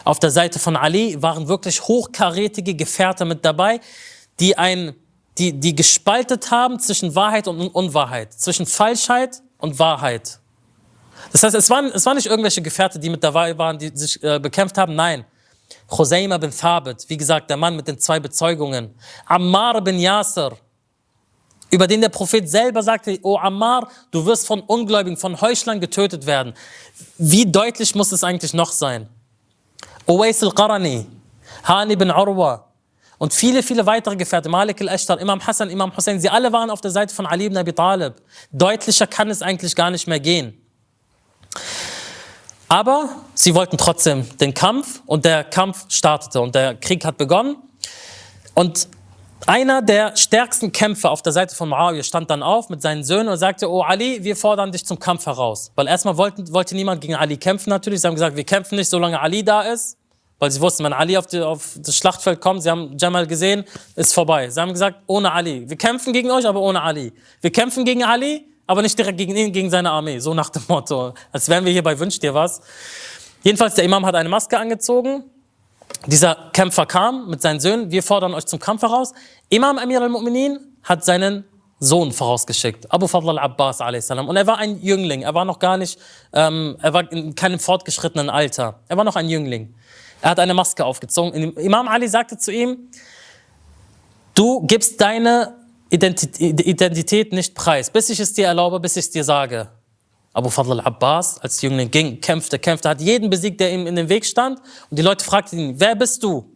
Auf 0.03 0.19
der 0.19 0.29
Seite 0.29 0.59
von 0.59 0.75
Ali 0.75 1.19
waren 1.21 1.47
wirklich 1.47 1.81
hochkarätige 1.81 2.75
Gefährte 2.75 3.25
mit 3.25 3.43
dabei, 3.43 3.79
die 4.39 4.57
ein, 4.57 4.93
die, 5.39 5.53
die 5.53 5.73
gespaltet 5.73 6.51
haben 6.51 6.79
zwischen 6.79 7.15
Wahrheit 7.15 7.47
und 7.47 7.61
Unwahrheit, 7.69 8.33
zwischen 8.33 8.67
Falschheit 8.67 9.41
und 9.57 9.79
Wahrheit. 9.79 10.39
Das 11.31 11.43
heißt, 11.43 11.55
es 11.55 11.69
waren, 11.69 11.85
es 11.87 12.05
waren 12.05 12.15
nicht 12.15 12.27
irgendwelche 12.27 12.61
Gefährte, 12.61 12.99
die 12.99 13.09
mit 13.09 13.23
dabei 13.23 13.57
waren, 13.57 13.77
die 13.77 13.91
sich 13.93 14.21
äh, 14.23 14.39
bekämpft 14.39 14.77
haben. 14.77 14.95
Nein. 14.95 15.25
Khuzayma 15.87 16.37
bin 16.37 16.51
Thabit, 16.51 17.05
wie 17.07 17.17
gesagt, 17.17 17.49
der 17.49 17.57
Mann 17.57 17.75
mit 17.75 17.87
den 17.87 17.99
zwei 17.99 18.19
Bezeugungen. 18.19 18.93
Ammar 19.25 19.81
bin 19.81 19.99
Yasser, 19.99 20.57
über 21.71 21.87
den 21.87 22.01
der 22.01 22.09
Prophet 22.09 22.49
selber 22.49 22.81
sagte, 22.83 23.19
O 23.23 23.37
Ammar, 23.37 23.89
du 24.11 24.25
wirst 24.25 24.47
von 24.47 24.61
Ungläubigen, 24.61 25.17
von 25.17 25.39
Heuchlern 25.41 25.79
getötet 25.79 26.25
werden. 26.25 26.53
Wie 27.17 27.45
deutlich 27.45 27.95
muss 27.95 28.11
es 28.11 28.23
eigentlich 28.23 28.53
noch 28.53 28.71
sein? 28.71 29.09
Uwais 30.07 30.41
al-Qarani, 30.43 31.07
Hani 31.63 31.95
bin 31.95 32.11
Urwa 32.11 32.71
und 33.17 33.33
viele, 33.33 33.63
viele 33.63 33.85
weitere 33.85 34.15
Gefährte, 34.15 34.49
Malik 34.49 34.81
al-Ashtar, 34.81 35.19
Imam 35.19 35.45
Hassan, 35.45 35.69
Imam 35.69 35.95
Hussein, 35.95 36.19
sie 36.19 36.29
alle 36.29 36.51
waren 36.53 36.69
auf 36.69 36.81
der 36.81 36.91
Seite 36.91 37.13
von 37.13 37.25
Ali 37.25 37.45
ibn 37.45 37.57
Abi 37.57 37.73
Talib. 37.73 38.13
Deutlicher 38.51 39.07
kann 39.07 39.29
es 39.29 39.41
eigentlich 39.41 39.75
gar 39.75 39.89
nicht 39.89 40.07
mehr 40.07 40.19
gehen. 40.19 40.64
Aber 42.67 43.09
sie 43.35 43.53
wollten 43.53 43.77
trotzdem 43.77 44.25
den 44.39 44.53
Kampf 44.53 45.01
und 45.05 45.25
der 45.25 45.43
Kampf 45.43 45.85
startete 45.89 46.41
und 46.41 46.55
der 46.55 46.75
Krieg 46.75 47.05
hat 47.05 47.17
begonnen. 47.17 47.57
Und 48.53 48.87
einer 49.47 49.83
der 49.83 50.15
stärksten 50.15 50.71
Kämpfer 50.71 51.11
auf 51.11 51.21
der 51.21 51.31
Seite 51.31 51.55
von 51.55 51.69
Muawiyah 51.69 52.03
stand 52.03 52.31
dann 52.31 52.41
auf 52.41 52.69
mit 52.69 52.81
seinen 52.81 53.03
Söhnen 53.03 53.27
und 53.27 53.37
sagte, 53.37 53.69
oh 53.69 53.81
Ali, 53.81 54.23
wir 54.23 54.35
fordern 54.35 54.71
dich 54.71 54.85
zum 54.85 54.97
Kampf 54.97 55.27
heraus. 55.27 55.71
Weil 55.75 55.87
erstmal 55.87 56.17
wollten, 56.17 56.51
wollte 56.51 56.73
niemand 56.73 57.01
gegen 57.01 57.13
Ali 57.13 57.37
kämpfen 57.37 57.69
natürlich. 57.69 58.01
Sie 58.01 58.07
haben 58.07 58.15
gesagt, 58.15 58.35
wir 58.35 58.43
kämpfen 58.43 58.75
nicht, 58.75 58.89
solange 58.89 59.19
Ali 59.21 59.43
da 59.43 59.61
ist. 59.61 59.97
Weil 60.39 60.51
sie 60.51 60.59
wussten, 60.59 60.83
wenn 60.83 60.93
Ali 60.93 61.15
auf, 61.15 61.27
die, 61.27 61.41
auf 61.41 61.77
das 61.77 61.95
Schlachtfeld 61.95 62.41
kommt, 62.41 62.63
sie 62.63 62.69
haben 62.69 62.97
Jamal 62.97 63.27
gesehen, 63.27 63.63
ist 63.95 64.13
vorbei. 64.13 64.49
Sie 64.49 64.59
haben 64.59 64.73
gesagt, 64.73 64.97
ohne 65.07 65.31
Ali. 65.31 65.69
Wir 65.69 65.77
kämpfen 65.77 66.11
gegen 66.11 66.31
euch, 66.31 66.45
aber 66.45 66.59
ohne 66.59 66.81
Ali. 66.81 67.13
Wir 67.41 67.51
kämpfen 67.51 67.85
gegen 67.85 68.03
Ali, 68.03 68.45
aber 68.67 68.81
nicht 68.81 68.97
direkt 68.97 69.17
gegen 69.17 69.35
ihn, 69.35 69.51
gegen 69.51 69.69
seine 69.69 69.91
Armee. 69.91 70.19
So 70.19 70.33
nach 70.33 70.49
dem 70.49 70.63
Motto. 70.67 71.13
Als 71.31 71.49
wären 71.49 71.65
wir 71.65 71.71
hier 71.71 71.83
bei 71.83 71.97
Wünsch 71.99 72.19
dir 72.19 72.33
was. 72.33 72.61
Jedenfalls, 73.43 73.75
der 73.75 73.83
Imam 73.83 74.05
hat 74.05 74.15
eine 74.15 74.29
Maske 74.29 74.57
angezogen. 74.57 75.23
Dieser 76.07 76.49
Kämpfer 76.53 76.85
kam 76.85 77.29
mit 77.29 77.41
seinen 77.41 77.59
Söhnen. 77.59 77.91
Wir 77.91 78.03
fordern 78.03 78.33
euch 78.33 78.45
zum 78.45 78.59
Kampf 78.59 78.81
heraus. 78.81 79.13
Imam 79.49 79.77
Amir 79.77 80.01
al-Mu'minin 80.01 80.59
hat 80.83 81.05
seinen 81.05 81.45
Sohn 81.79 82.11
vorausgeschickt, 82.11 82.91
Abu 82.91 83.05
Fadl 83.05 83.29
al-Abbas 83.29 83.81
a.s. 83.81 84.09
Und 84.09 84.35
er 84.35 84.47
war 84.47 84.57
ein 84.57 84.81
Jüngling. 84.81 85.23
Er 85.23 85.33
war 85.33 85.45
noch 85.45 85.59
gar 85.59 85.77
nicht, 85.77 85.99
ähm, 86.33 86.77
er 86.81 86.93
war 86.93 87.11
in 87.11 87.35
keinem 87.35 87.59
fortgeschrittenen 87.59 88.29
Alter. 88.29 88.79
Er 88.87 88.97
war 88.97 89.03
noch 89.03 89.15
ein 89.15 89.27
Jüngling. 89.27 89.75
Er 90.21 90.31
hat 90.31 90.39
eine 90.39 90.53
Maske 90.53 90.85
aufgezogen. 90.85 91.53
Imam 91.57 91.87
Ali 91.87 92.07
sagte 92.07 92.37
zu 92.37 92.51
ihm, 92.51 92.89
du 94.33 94.65
gibst 94.65 95.01
deine 95.01 95.64
Identität 95.95 97.33
nicht 97.33 97.55
preis, 97.55 97.89
bis 97.89 98.09
ich 98.09 98.19
es 98.19 98.33
dir 98.33 98.47
erlaube, 98.47 98.79
bis 98.79 98.95
ich 98.95 99.05
es 99.05 99.11
dir 99.11 99.23
sage. 99.23 99.69
Abu 100.35 100.49
Fadl 100.49 100.73
al-Abbas 100.73 101.39
als 101.39 101.61
Jüngling 101.61 101.89
ging, 101.89 102.19
kämpfte, 102.19 102.59
kämpfte, 102.59 102.89
hat 102.89 102.99
jeden 102.99 103.29
besiegt, 103.29 103.59
der 103.61 103.71
ihm 103.71 103.87
in 103.87 103.95
den 103.95 104.09
Weg 104.09 104.25
stand. 104.25 104.59
Und 104.89 104.99
die 104.99 105.01
Leute 105.01 105.23
fragten 105.23 105.57
ihn, 105.57 105.79
wer 105.79 105.95
bist 105.95 106.21
du? 106.23 106.51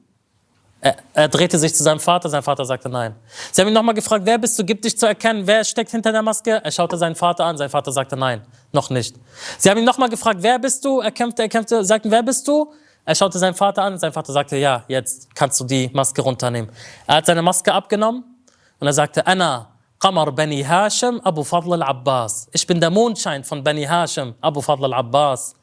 Er, 0.82 0.98
er, 1.14 1.28
drehte 1.28 1.58
sich 1.58 1.74
zu 1.74 1.84
seinem 1.84 2.00
Vater, 2.00 2.30
sein 2.30 2.44
Vater 2.44 2.64
sagte 2.66 2.90
nein. 2.90 3.16
Sie 3.52 3.62
haben 3.62 3.68
ihn 3.70 3.74
nochmal 3.74 3.96
gefragt, 3.96 4.26
wer 4.26 4.38
bist 4.38 4.60
du, 4.60 4.66
gib 4.66 4.82
dich 4.82 4.98
zu 4.98 5.06
erkennen, 5.06 5.46
wer 5.46 5.64
steckt 5.64 5.92
hinter 5.92 6.12
der 6.12 6.22
Maske? 6.22 6.62
Er 6.64 6.72
schaute 6.72 6.98
seinen 6.98 7.16
Vater 7.16 7.46
an, 7.46 7.58
sein 7.58 7.70
Vater 7.70 7.92
sagte 7.92 8.16
nein, 8.16 8.42
noch 8.72 8.90
nicht. 8.90 9.16
Sie 9.58 9.70
haben 9.70 9.78
ihn 9.78 9.86
nochmal 9.86 10.10
gefragt, 10.10 10.40
wer 10.42 10.60
bist 10.60 10.84
du? 10.84 11.00
Er 11.00 11.12
kämpfte, 11.12 11.42
er 11.44 11.50
kämpfte, 11.50 11.84
sagten, 11.84 12.12
wer 12.12 12.24
bist 12.24 12.48
du? 12.48 12.74
Er 13.06 13.16
schaute 13.16 13.40
seinen 13.40 13.56
Vater 13.56 13.84
an, 13.84 13.98
sein 13.98 14.14
Vater 14.14 14.32
sagte, 14.32 14.56
ja, 14.58 14.84
jetzt 14.88 15.34
kannst 15.36 15.60
du 15.60 15.64
die 15.64 15.90
Maske 15.94 16.22
runternehmen. 16.22 16.70
Er 17.08 17.16
hat 17.16 17.26
seine 17.26 17.42
Maske 17.42 17.74
abgenommen 17.74 18.24
und 18.80 18.88
er 18.88 18.94
sagte, 18.94 19.26
Anna, 19.26 19.70
Qamar 20.00 20.32
Bani 20.32 20.64
Hashim, 20.64 21.20
Abu 21.24 21.44
Fadl 21.44 21.74
al-Abbas. 21.74 22.48
Ich 22.54 22.66
bin 22.66 22.80
der 22.80 22.90
Mondschein 22.90 23.44
von 23.44 23.64
Bani 23.64 23.84
Hashim, 23.84 24.34
Abu 24.40 24.62
Fadl 24.62 24.86
al-Abbas. 24.86 25.56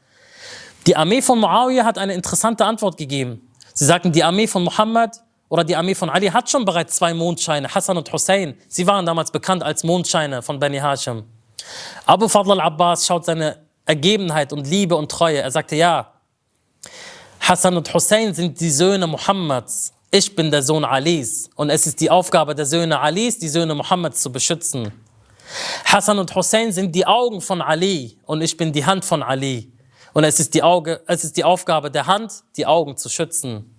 Die 0.87 0.95
Armee 0.95 1.23
von 1.23 1.41
Muawiyah 1.41 1.85
hat 1.85 1.99
eine 1.99 2.15
interessante 2.15 2.65
Antwort 2.65 2.97
gegeben. 2.97 3.51
Sie 3.73 3.85
sagten, 3.85 4.13
die 4.13 4.23
Armee 4.23 4.47
von 4.47 4.63
Muhammad 4.63 5.17
oder 5.49 5.65
die 5.65 5.75
Armee 5.75 5.95
von 5.95 6.11
Ali 6.11 6.29
hat 6.29 6.51
schon 6.51 6.65
bereits 6.65 6.97
zwei 6.97 7.15
Mondscheine, 7.15 7.75
Hassan 7.75 7.97
und 7.97 8.13
Hussein. 8.13 8.57
Sie 8.69 8.87
waren 8.87 9.07
damals 9.07 9.31
bekannt 9.31 9.63
als 9.63 9.85
Mondscheine 9.85 10.43
von 10.43 10.59
Bani 10.59 10.79
Hashim. 10.79 11.25
Abu 12.05 12.29
Fadl 12.29 12.53
al-Abbas 12.53 13.07
schaut 13.07 13.25
seine 13.25 13.57
Ergebenheit 13.87 14.53
und 14.53 14.67
Liebe 14.67 14.97
und 14.97 15.11
Treue. 15.11 15.41
Er 15.41 15.51
sagte, 15.51 15.77
ja, 15.77 16.13
Hassan 17.41 17.77
und 17.77 17.93
Hussein 17.95 18.35
sind 18.35 18.61
die 18.61 18.71
Söhne 18.71 19.07
Muhammads. 19.07 19.93
Ich 20.11 20.37
bin 20.37 20.51
der 20.51 20.63
Sohn 20.63 20.85
Alis. 20.85 21.51
Und 21.57 21.71
es 21.71 21.87
ist 21.87 22.01
die 22.01 22.11
Aufgabe 22.11 22.55
der 22.55 22.67
Söhne 22.67 23.01
Alis, 23.01 23.39
die 23.39 23.49
Söhne 23.49 23.75
Muhammads 23.75 24.23
zu 24.23 24.31
beschützen. 24.31 24.93
Hassan 25.85 26.19
und 26.19 26.35
Hussein 26.35 26.73
sind 26.73 26.95
die 26.95 27.07
Augen 27.07 27.41
von 27.41 27.61
Ali 27.61 28.19
und 28.25 28.41
ich 28.41 28.57
bin 28.57 28.73
die 28.73 28.85
Hand 28.85 29.05
von 29.05 29.23
Ali. 29.23 29.73
Und 30.13 30.25
es 30.25 30.41
ist 30.41 30.55
die, 30.55 30.63
Auge, 30.63 31.01
es 31.07 31.25
ist 31.25 31.37
die 31.37 31.45
Aufgabe 31.45 31.91
der 31.91 32.07
Hand, 32.07 32.33
die 32.57 32.67
Augen 32.67 32.97
zu 32.97 33.09
schützen. 33.09 33.75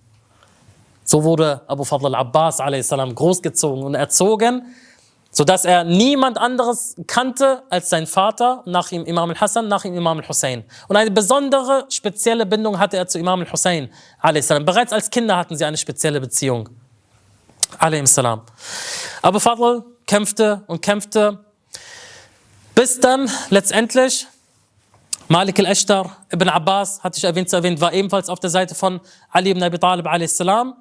So 1.04 1.24
wurde 1.24 1.62
Abu 1.66 1.84
Fadl 1.84 2.06
al-Abbas 2.06 2.58
großgezogen 2.58 3.82
und 3.82 3.94
erzogen 3.94 4.74
sodass 5.38 5.64
er 5.64 5.84
niemand 5.84 6.36
anderes 6.36 6.96
kannte 7.06 7.62
als 7.70 7.90
sein 7.90 8.08
Vater, 8.08 8.64
nach 8.66 8.90
ihm 8.90 9.04
Imam 9.04 9.30
al-Hassan, 9.30 9.68
nach 9.68 9.84
ihm 9.84 9.94
Imam 9.94 10.18
al-Hussein. 10.18 10.64
Und 10.88 10.96
eine 10.96 11.12
besondere, 11.12 11.86
spezielle 11.90 12.44
Bindung 12.44 12.80
hatte 12.80 12.96
er 12.96 13.06
zu 13.06 13.20
Imam 13.20 13.38
al-Hussein. 13.38 13.88
Bereits 14.20 14.92
als 14.92 15.10
Kinder 15.10 15.36
hatten 15.36 15.56
sie 15.56 15.64
eine 15.64 15.76
spezielle 15.76 16.20
Beziehung. 16.20 16.68
Salam. 18.06 18.42
Abu 19.22 19.38
Fadl 19.38 19.84
kämpfte 20.08 20.64
und 20.66 20.82
kämpfte, 20.82 21.38
bis 22.74 22.98
dann 22.98 23.30
letztendlich 23.50 24.26
Malik 25.28 25.60
al-Ashtar, 25.60 26.16
Ibn 26.32 26.48
Abbas, 26.48 27.04
hatte 27.04 27.16
ich 27.16 27.22
erwähnt, 27.22 27.52
erwähnt, 27.52 27.80
war 27.80 27.92
ebenfalls 27.92 28.28
auf 28.28 28.40
der 28.40 28.50
Seite 28.50 28.74
von 28.74 29.00
Ali 29.30 29.50
ibn 29.50 29.62
Abi 29.62 29.78
Talib 29.78 30.08
salam 30.28 30.74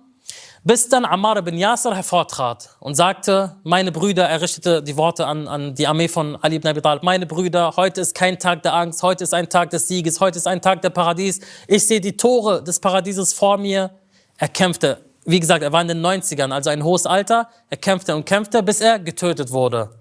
bis 0.67 0.89
dann 0.89 1.05
Ammar 1.05 1.37
ibn 1.37 1.57
Yasser 1.57 1.95
hervortrat 1.95 2.71
und 2.81 2.95
sagte, 2.95 3.55
meine 3.63 3.93
Brüder, 3.93 4.27
er 4.27 4.41
richtete 4.41 4.83
die 4.83 4.97
Worte 4.97 5.25
an, 5.25 5.47
an 5.47 5.75
die 5.75 5.87
Armee 5.87 6.09
von 6.09 6.35
Ali 6.41 6.57
ibn 6.57 6.67
Abi 6.67 6.81
Talib, 6.81 7.03
meine 7.03 7.25
Brüder, 7.25 7.71
heute 7.77 8.01
ist 8.01 8.13
kein 8.13 8.37
Tag 8.37 8.63
der 8.63 8.73
Angst, 8.73 9.01
heute 9.01 9.23
ist 9.23 9.33
ein 9.33 9.47
Tag 9.47 9.69
des 9.69 9.87
Sieges, 9.87 10.19
heute 10.19 10.37
ist 10.37 10.45
ein 10.45 10.61
Tag 10.61 10.81
der 10.81 10.89
Paradies. 10.89 11.39
Ich 11.69 11.87
sehe 11.87 12.01
die 12.01 12.17
Tore 12.17 12.61
des 12.61 12.81
Paradieses 12.81 13.31
vor 13.31 13.57
mir. 13.57 13.91
Er 14.35 14.49
kämpfte, 14.49 14.97
wie 15.23 15.39
gesagt, 15.39 15.63
er 15.63 15.71
war 15.71 15.81
in 15.81 15.87
den 15.87 16.05
90ern, 16.05 16.51
also 16.51 16.69
ein 16.69 16.83
hohes 16.83 17.05
Alter. 17.05 17.47
Er 17.69 17.77
kämpfte 17.77 18.13
und 18.13 18.25
kämpfte, 18.25 18.61
bis 18.61 18.81
er 18.81 18.99
getötet 18.99 19.51
wurde. 19.51 19.91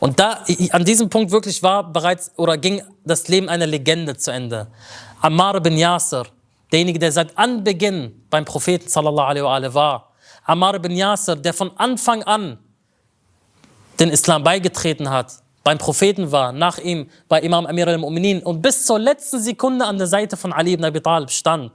Und 0.00 0.18
da, 0.18 0.42
an 0.70 0.86
diesem 0.86 1.10
Punkt 1.10 1.32
wirklich 1.32 1.62
war 1.62 1.92
bereits 1.92 2.32
oder 2.38 2.56
ging 2.56 2.80
das 3.04 3.28
Leben 3.28 3.50
einer 3.50 3.66
Legende 3.66 4.16
zu 4.16 4.32
Ende. 4.32 4.68
Ammar 5.20 5.56
ibn 5.56 5.76
Yasser, 5.76 6.24
derjenige, 6.72 6.98
der 6.98 7.12
seit 7.12 7.36
Anbeginn 7.38 8.24
beim 8.30 8.44
Propheten 8.44 8.88
sallallahu 8.88 9.26
alaihi 9.26 9.74
wa 9.74 9.74
war. 9.74 10.12
Ammar 10.44 10.74
ibn 10.74 10.90
Yasser, 10.92 11.36
der 11.36 11.54
von 11.54 11.70
Anfang 11.76 12.22
an 12.24 12.58
den 14.00 14.10
Islam 14.10 14.42
beigetreten 14.42 15.10
hat, 15.10 15.34
beim 15.62 15.78
Propheten 15.78 16.32
war, 16.32 16.52
nach 16.52 16.78
ihm 16.78 17.08
bei 17.28 17.40
Imam 17.40 17.66
Amir 17.66 17.86
al-Mu'minin 17.86 18.42
und 18.42 18.62
bis 18.62 18.84
zur 18.84 18.98
letzten 18.98 19.38
Sekunde 19.38 19.84
an 19.84 19.98
der 19.98 20.08
Seite 20.08 20.36
von 20.36 20.52
Ali 20.52 20.72
ibn 20.72 20.84
Abi 20.84 21.00
Talib 21.00 21.30
stand. 21.30 21.72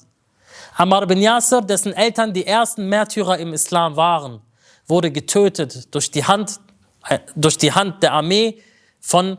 Ammar 0.75 1.03
ibn 1.03 1.21
Yasser, 1.21 1.61
dessen 1.61 1.93
Eltern 1.93 2.33
die 2.33 2.45
ersten 2.45 2.89
Märtyrer 2.89 3.37
im 3.37 3.53
Islam 3.53 3.95
waren, 3.95 4.41
wurde 4.87 5.11
getötet 5.11 5.93
durch 5.95 6.11
die 6.11 6.25
Hand, 6.25 6.59
äh, 7.07 7.19
durch 7.35 7.57
die 7.57 7.71
Hand 7.71 8.03
der 8.03 8.13
Armee 8.13 8.61
von 8.99 9.37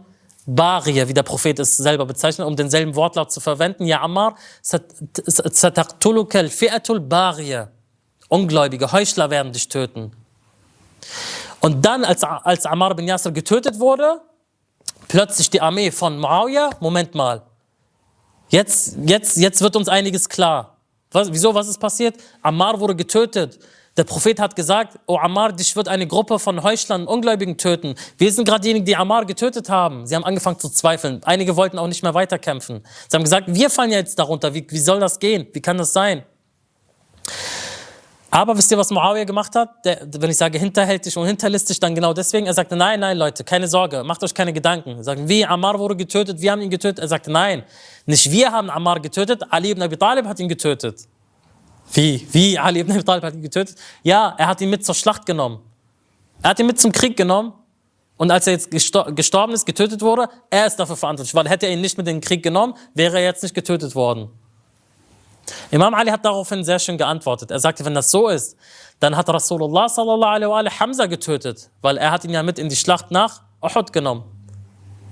Baria, 0.50 1.06
wie 1.08 1.12
der 1.12 1.24
Prophet 1.24 1.58
es 1.58 1.76
selber 1.76 2.06
bezeichnet, 2.06 2.46
um 2.46 2.56
denselben 2.56 2.96
Wortlaut 2.96 3.30
zu 3.30 3.38
verwenden. 3.38 3.84
Ja, 3.84 4.00
Ammar, 4.00 4.34
sataqtuluka 4.62 6.38
al-fi'atul 6.38 7.00
Baria. 7.00 7.70
Ungläubige, 8.28 8.90
Heuchler 8.90 9.28
werden 9.28 9.52
dich 9.52 9.68
töten. 9.68 10.12
Und 11.60 11.84
dann, 11.84 12.02
als, 12.02 12.24
als 12.24 12.64
Ammar 12.64 12.94
bin 12.94 13.06
Yasser 13.06 13.30
getötet 13.30 13.78
wurde, 13.78 14.22
plötzlich 15.08 15.50
die 15.50 15.60
Armee 15.60 15.90
von 15.90 16.18
Muawiyah, 16.18 16.70
Moment 16.80 17.14
mal, 17.14 17.42
jetzt, 18.48 18.96
jetzt, 19.04 19.36
jetzt 19.36 19.60
wird 19.60 19.76
uns 19.76 19.88
einiges 19.88 20.30
klar. 20.30 20.78
Was, 21.10 21.30
wieso, 21.30 21.54
was 21.54 21.68
ist 21.68 21.78
passiert? 21.78 22.16
Ammar 22.40 22.80
wurde 22.80 22.96
getötet. 22.96 23.58
Der 23.98 24.04
Prophet 24.04 24.38
hat 24.38 24.54
gesagt, 24.54 24.98
oh 25.06 25.18
Ammar, 25.18 25.52
dich 25.52 25.74
wird 25.74 25.88
eine 25.88 26.06
Gruppe 26.06 26.38
von 26.38 26.62
Heuchlern 26.62 27.06
Ungläubigen 27.08 27.58
töten. 27.58 27.96
Wir 28.16 28.32
sind 28.32 28.46
gerade 28.46 28.60
diejenigen, 28.60 28.86
die 28.86 28.94
Ammar 28.94 29.26
getötet 29.26 29.68
haben. 29.68 30.06
Sie 30.06 30.14
haben 30.14 30.24
angefangen 30.24 30.60
zu 30.60 30.68
zweifeln. 30.68 31.20
Einige 31.24 31.56
wollten 31.56 31.80
auch 31.80 31.88
nicht 31.88 32.04
mehr 32.04 32.14
weiterkämpfen. 32.14 32.86
Sie 33.08 33.16
haben 33.16 33.24
gesagt, 33.24 33.46
wir 33.48 33.68
fallen 33.68 33.90
jetzt 33.90 34.16
darunter. 34.16 34.54
Wie, 34.54 34.64
wie 34.70 34.78
soll 34.78 35.00
das 35.00 35.18
gehen? 35.18 35.48
Wie 35.52 35.60
kann 35.60 35.78
das 35.78 35.92
sein? 35.92 36.22
Aber 38.30 38.56
wisst 38.56 38.70
ihr, 38.70 38.78
was 38.78 38.90
Muawiyah 38.90 39.24
gemacht 39.24 39.56
hat? 39.56 39.84
Der, 39.84 40.06
wenn 40.20 40.30
ich 40.30 40.36
sage 40.36 40.58
hinterhältig 40.58 41.16
und 41.16 41.26
hinterlistig, 41.26 41.80
dann 41.80 41.92
genau 41.92 42.12
deswegen. 42.12 42.46
Er 42.46 42.54
sagte, 42.54 42.76
nein, 42.76 43.00
nein, 43.00 43.18
Leute, 43.18 43.42
keine 43.42 43.66
Sorge, 43.66 44.04
macht 44.04 44.22
euch 44.22 44.32
keine 44.32 44.52
Gedanken. 44.52 44.90
Er 44.98 45.04
sagte, 45.04 45.28
wie, 45.28 45.44
Ammar 45.44 45.76
wurde 45.76 45.96
getötet, 45.96 46.40
wir 46.40 46.52
haben 46.52 46.62
ihn 46.62 46.70
getötet. 46.70 47.00
Er 47.00 47.08
sagte, 47.08 47.32
nein, 47.32 47.64
nicht 48.06 48.30
wir 48.30 48.52
haben 48.52 48.70
Ammar 48.70 49.00
getötet, 49.00 49.42
Ali 49.50 49.70
ibn 49.70 49.82
Abi 49.82 49.96
Talib 49.96 50.26
hat 50.26 50.38
ihn 50.38 50.48
getötet. 50.48 51.08
Wie? 51.92 52.26
Wie? 52.32 52.58
Ali 52.58 52.80
ibn 52.80 52.92
Abi 52.92 53.02
Talib 53.02 53.24
hat 53.24 53.34
ihn 53.34 53.42
getötet? 53.42 53.76
Ja, 54.02 54.34
er 54.36 54.48
hat 54.48 54.60
ihn 54.60 54.70
mit 54.70 54.84
zur 54.84 54.94
Schlacht 54.94 55.26
genommen. 55.26 55.60
Er 56.42 56.50
hat 56.50 56.60
ihn 56.60 56.66
mit 56.66 56.78
zum 56.78 56.92
Krieg 56.92 57.16
genommen. 57.16 57.52
Und 58.16 58.30
als 58.30 58.46
er 58.46 58.54
jetzt 58.54 58.70
gestorben 58.70 59.52
ist, 59.52 59.64
getötet 59.64 60.02
wurde, 60.02 60.28
er 60.50 60.66
ist 60.66 60.76
dafür 60.76 60.96
verantwortlich. 60.96 61.34
Weil 61.34 61.48
hätte 61.48 61.66
er 61.66 61.72
ihn 61.72 61.80
nicht 61.80 61.96
mit 61.96 62.08
in 62.08 62.16
den 62.16 62.20
Krieg 62.20 62.42
genommen, 62.42 62.74
wäre 62.94 63.18
er 63.18 63.24
jetzt 63.24 63.42
nicht 63.42 63.54
getötet 63.54 63.94
worden. 63.94 64.28
Imam 65.70 65.94
Ali 65.94 66.10
hat 66.10 66.24
daraufhin 66.24 66.64
sehr 66.64 66.78
schön 66.78 66.98
geantwortet. 66.98 67.50
Er 67.50 67.60
sagte, 67.60 67.84
wenn 67.84 67.94
das 67.94 68.10
so 68.10 68.28
ist, 68.28 68.56
dann 69.00 69.16
hat 69.16 69.28
Rasulullah 69.28 69.88
sallallahu 69.88 70.30
alaihi 70.30 70.50
wa 70.50 70.80
Hamza 70.80 71.06
getötet, 71.06 71.70
weil 71.80 71.96
er 71.96 72.10
hat 72.10 72.24
ihn 72.24 72.30
ja 72.30 72.42
mit 72.42 72.58
in 72.58 72.68
die 72.68 72.76
Schlacht 72.76 73.10
nach 73.10 73.42
Uhud 73.62 73.92
genommen. 73.92 74.24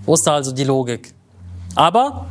Wo 0.05 0.15
ist 0.15 0.27
da 0.27 0.35
also 0.35 0.53
die 0.53 0.65
Logik? 0.65 1.15
Aber 1.75 2.27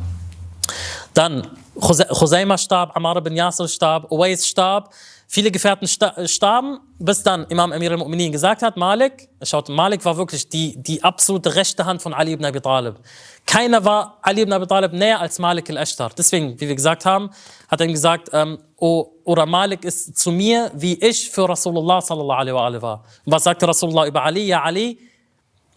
dann 1.14 1.48
Khuzaima 1.78 2.56
starb, 2.58 2.96
Ammar 2.96 3.20
bin 3.20 3.36
Yasir 3.36 3.68
starb, 3.68 4.10
Uwais 4.10 4.46
starb, 4.46 4.92
viele 5.28 5.50
Gefährten 5.50 5.86
starben, 5.86 6.80
bis 6.98 7.22
dann 7.22 7.46
Imam 7.48 7.72
Amir 7.72 7.92
al-Mu'minin 7.92 8.32
gesagt 8.32 8.62
hat, 8.62 8.76
Malik, 8.76 9.28
schaut, 9.42 9.68
Malik 9.68 10.04
war 10.04 10.16
wirklich 10.16 10.48
die, 10.48 10.74
die 10.80 11.02
absolute 11.02 11.54
rechte 11.54 11.84
Hand 11.84 12.00
von 12.00 12.14
Ali 12.14 12.32
ibn 12.32 12.44
Abi 12.44 12.60
Talib. 12.60 12.96
Keiner 13.44 13.84
war 13.84 14.18
Ali 14.22 14.42
ibn 14.42 14.52
Abi 14.52 14.66
Talib 14.66 14.92
näher 14.92 15.20
als 15.20 15.38
Malik 15.38 15.68
al-Ashtar. 15.68 16.10
Deswegen, 16.16 16.58
wie 16.60 16.68
wir 16.68 16.74
gesagt 16.74 17.04
haben, 17.04 17.30
hat 17.68 17.80
er 17.80 17.86
ihm 17.86 17.92
gesagt, 17.92 18.30
ähm, 18.32 18.58
oh, 18.76 19.12
oder 19.24 19.44
Malik 19.44 19.84
ist 19.84 20.16
zu 20.16 20.30
mir, 20.30 20.70
wie 20.74 20.94
ich 20.94 21.30
für 21.30 21.48
Rasulullah 21.48 22.00
sallallahu 22.00 22.38
alaihi 22.38 22.54
wa 22.54 22.82
war. 22.82 23.04
Und 23.24 23.32
was 23.32 23.44
sagte 23.44 23.68
Rasulullah 23.68 24.06
über 24.06 24.22
Ali? 24.22 24.46
Ja, 24.46 24.62
Ali, 24.62 24.98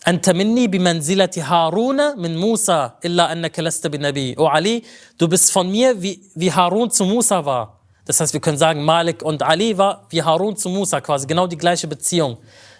أنت 0.08 0.30
مني 0.30 0.66
بمنزلة 0.66 1.30
هارون 1.36 2.18
من 2.18 2.36
موسى 2.36 2.90
إلا 3.04 3.32
أنك 3.32 3.60
لست 3.60 3.86
بنبي. 3.86 4.36
Oh 4.36 4.46
Ali, 4.46 4.82
du 5.18 5.28
bist 5.28 5.50
von 5.50 5.70
mir 5.70 6.00
wie, 6.02 6.20
wie 6.34 6.52
Harun 6.52 6.90
zu 6.90 7.04
Musa 7.04 7.44
war. 7.44 7.80
Das 8.04 8.20
heißt, 8.20 8.34
wir 8.34 8.40
können 8.40 8.58
sagen, 8.58 8.84
Malik 8.84 9.22
und 9.22 9.42
Ali 9.42 9.78
war 9.78 10.06
wie 10.10 10.22
Harun 10.22 10.56
zu 10.56 10.68
Musa, 10.68 11.00
quasi 11.00 11.26
genau 11.26 11.46
die 11.46 11.56
gleiche 11.56 11.86
Beziehung. 11.86 12.36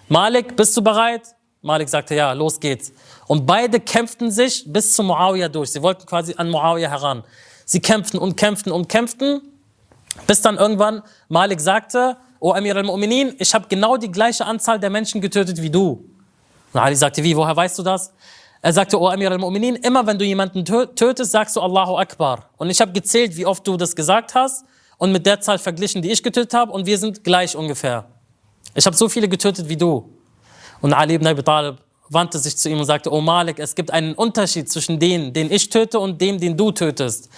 Malik, 0.09 0.55
bist 0.55 0.77
du 0.77 0.83
bereit? 0.83 1.35
Malik 1.63 1.89
sagte, 1.89 2.15
ja, 2.15 2.33
los 2.35 2.61
geht's. 2.61 2.93
Und 3.27 3.47
beide 3.47 3.81
kämpften 3.81 4.31
sich 4.31 4.65
bis 4.67 4.93
zu 4.93 5.03
Muawiyah 5.03 5.49
durch. 5.49 5.71
Sie 5.73 5.81
wollten 5.81 6.05
quasi 6.05 6.35
an 6.37 6.51
Muawiyah 6.51 6.91
heran. 6.91 7.23
Sie 7.65 7.81
kämpften 7.81 8.21
und 8.21 8.37
kämpften 8.37 8.71
und 8.71 8.91
kämpften, 8.91 9.41
bis 10.27 10.43
dann 10.43 10.59
irgendwann 10.59 11.03
Malik 11.29 11.59
sagte, 11.61 12.19
O 12.39 12.53
Amir 12.53 12.77
al-Mu'minin, 12.77 13.35
ich 13.39 13.55
habe 13.55 13.67
genau 13.71 13.97
die 13.97 14.11
gleiche 14.11 14.45
Anzahl 14.45 14.79
der 14.79 14.91
Menschen 14.91 15.23
getötet 15.23 15.63
wie 15.63 15.71
du. 15.71 16.11
Und 16.74 16.80
Ali 16.80 16.96
sagte, 16.96 17.24
wie, 17.24 17.36
woher 17.36 17.56
weißt 17.56 17.80
du 17.80 17.84
das? 17.84 18.14
Er 18.62 18.74
sagte, 18.74 19.00
O 19.00 19.08
Amir 19.08 19.32
al-Mu'minin, 19.32 19.76
immer 19.76 20.06
wenn 20.06 20.20
du 20.20 20.26
jemanden 20.26 20.66
tötest, 20.66 21.32
sagst 21.32 21.56
du 21.56 21.62
Allahu 21.62 21.98
Akbar. 21.98 22.50
Und 22.58 22.70
ich 22.70 22.82
habe 22.82 22.92
gezählt, 22.92 23.36
wie 23.38 23.46
oft 23.46 23.66
du 23.66 23.78
das 23.78 23.96
gesagt 23.96 24.36
hast 24.36 24.66
und 24.98 25.12
mit 25.12 25.26
der 25.26 25.40
Zahl 25.40 25.58
verglichen, 25.60 26.02
die 26.02 26.12
ich 26.12 26.22
getötet 26.22 26.54
habe 26.54 26.72
und 26.72 26.86
wir 26.86 26.98
sind 26.98 27.24
gleich 27.24 27.56
ungefähr. 27.56 28.06
Ich 28.76 28.86
habe 28.86 28.96
so 28.96 29.08
viele 29.08 29.30
getötet 29.30 29.70
wie 29.70 29.78
du. 29.78 30.10
Und 30.82 30.94
Ali 30.94 31.16
ibn 31.16 31.26
Abi 31.28 31.42
Talib 31.42 31.78
wandte 32.10 32.38
sich 32.38 32.58
zu 32.58 32.70
ihm 32.70 32.80
und 32.80 32.86
sagte, 32.86 33.12
O 33.12 33.22
Malik, 33.22 33.60
es 33.60 33.76
gibt 33.76 33.92
einen 33.92 34.14
Unterschied 34.14 34.70
zwischen 34.70 35.00
dem, 35.00 35.32
den 35.32 35.52
ich 35.52 35.70
töte 35.70 36.00
und 36.00 36.20
dem, 36.20 36.40
den 36.40 36.58
du 36.58 36.72
tötest. 36.72 37.30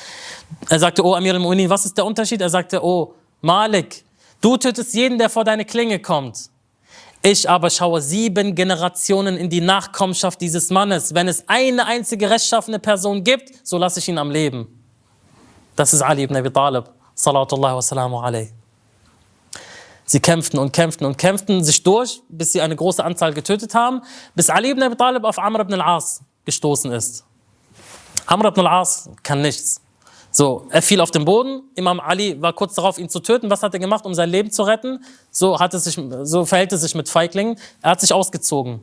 Er 0.69 0.79
sagte, 0.79 1.05
O 1.05 1.13
Amir 1.13 1.36
al-Mu'minin, 1.36 1.69
was 1.69 1.86
ist 1.86 1.97
der 1.97 2.05
Unterschied? 2.05 2.41
Er 2.41 2.49
sagte, 2.49 2.84
O 2.84 3.13
Malik, 3.41 4.03
du 4.39 4.57
tötest 4.57 4.93
jeden, 4.95 5.17
der 5.17 5.29
vor 5.29 5.43
deine 5.43 5.65
Klinge 5.65 5.99
kommt. 5.99 6.49
Ich 7.24 7.47
aber 7.47 7.69
schaue 7.69 8.01
sieben 8.01 8.55
Generationen 8.55 9.38
in 9.38 9.47
die 9.47 9.61
Nachkommenschaft 9.61 10.41
dieses 10.41 10.72
Mannes. 10.72 11.13
Wenn 11.13 11.28
es 11.28 11.43
eine 11.47 11.86
einzige 11.86 12.30
rechtschaffene 12.30 12.80
Person 12.80 13.24
gibt, 13.24 13.51
so 13.63 13.78
lasse 13.78 13.99
ich 13.99 14.07
ihn 14.07 14.17
am 14.17 14.32
Leben. 14.32 14.84
Das 15.76 15.93
ist 15.93 16.01
Ali 16.01 16.24
ibn 16.24 16.36
Abi 16.36 16.51
Talib, 16.51 16.86
sallallahu 17.13 17.78
wassalamu 17.78 18.19
alayhi. 18.19 18.51
Sie 20.05 20.19
kämpften 20.19 20.59
und 20.59 20.74
kämpften 20.74 21.05
und 21.05 21.17
kämpften 21.17 21.63
sich 21.63 21.84
durch, 21.84 22.22
bis 22.28 22.53
sie 22.53 22.61
eine 22.61 22.76
große 22.76 23.03
Anzahl 23.03 23.34
getötet 23.34 23.76
haben, 23.76 24.01
bis 24.34 24.49
Ali 24.49 24.72
ibn 24.72 24.82
Abi 24.82 24.95
Talib 24.95 25.24
auf 25.24 25.38
Amr 25.38 25.59
ibn 25.59 25.74
al-As 25.76 26.22
gestoßen 26.43 26.91
ist. 26.91 27.24
Amr 28.26 28.47
ibn 28.47 28.65
al-As 28.65 29.09
kann 29.22 29.43
nichts. 29.43 29.80
So, 30.32 30.65
er 30.69 30.82
fiel 30.82 31.01
auf 31.01 31.11
den 31.11 31.25
Boden. 31.25 31.63
Imam 31.75 31.99
Ali 31.99 32.41
war 32.41 32.53
kurz 32.53 32.73
darauf, 32.75 32.97
ihn 32.97 33.09
zu 33.09 33.19
töten. 33.19 33.49
Was 33.49 33.63
hat 33.63 33.73
er 33.73 33.79
gemacht, 33.79 34.05
um 34.05 34.13
sein 34.13 34.29
Leben 34.29 34.49
zu 34.49 34.63
retten? 34.63 35.03
So, 35.29 35.59
hat 35.59 35.73
es 35.73 35.84
sich, 35.84 35.99
so 36.23 36.45
verhält 36.45 36.71
es 36.71 36.82
sich 36.82 36.95
mit 36.95 37.09
Feiglingen. 37.09 37.59
Er 37.82 37.91
hat 37.91 38.01
sich 38.01 38.13
ausgezogen. 38.13 38.79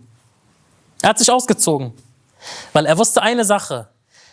Er 1.00 1.10
hat 1.10 1.18
sich 1.18 1.30
ausgezogen. 1.30 1.94
Weil 2.74 2.84
er 2.84 2.98
wusste 2.98 3.22
eine 3.22 3.46
Sache. 3.46 3.88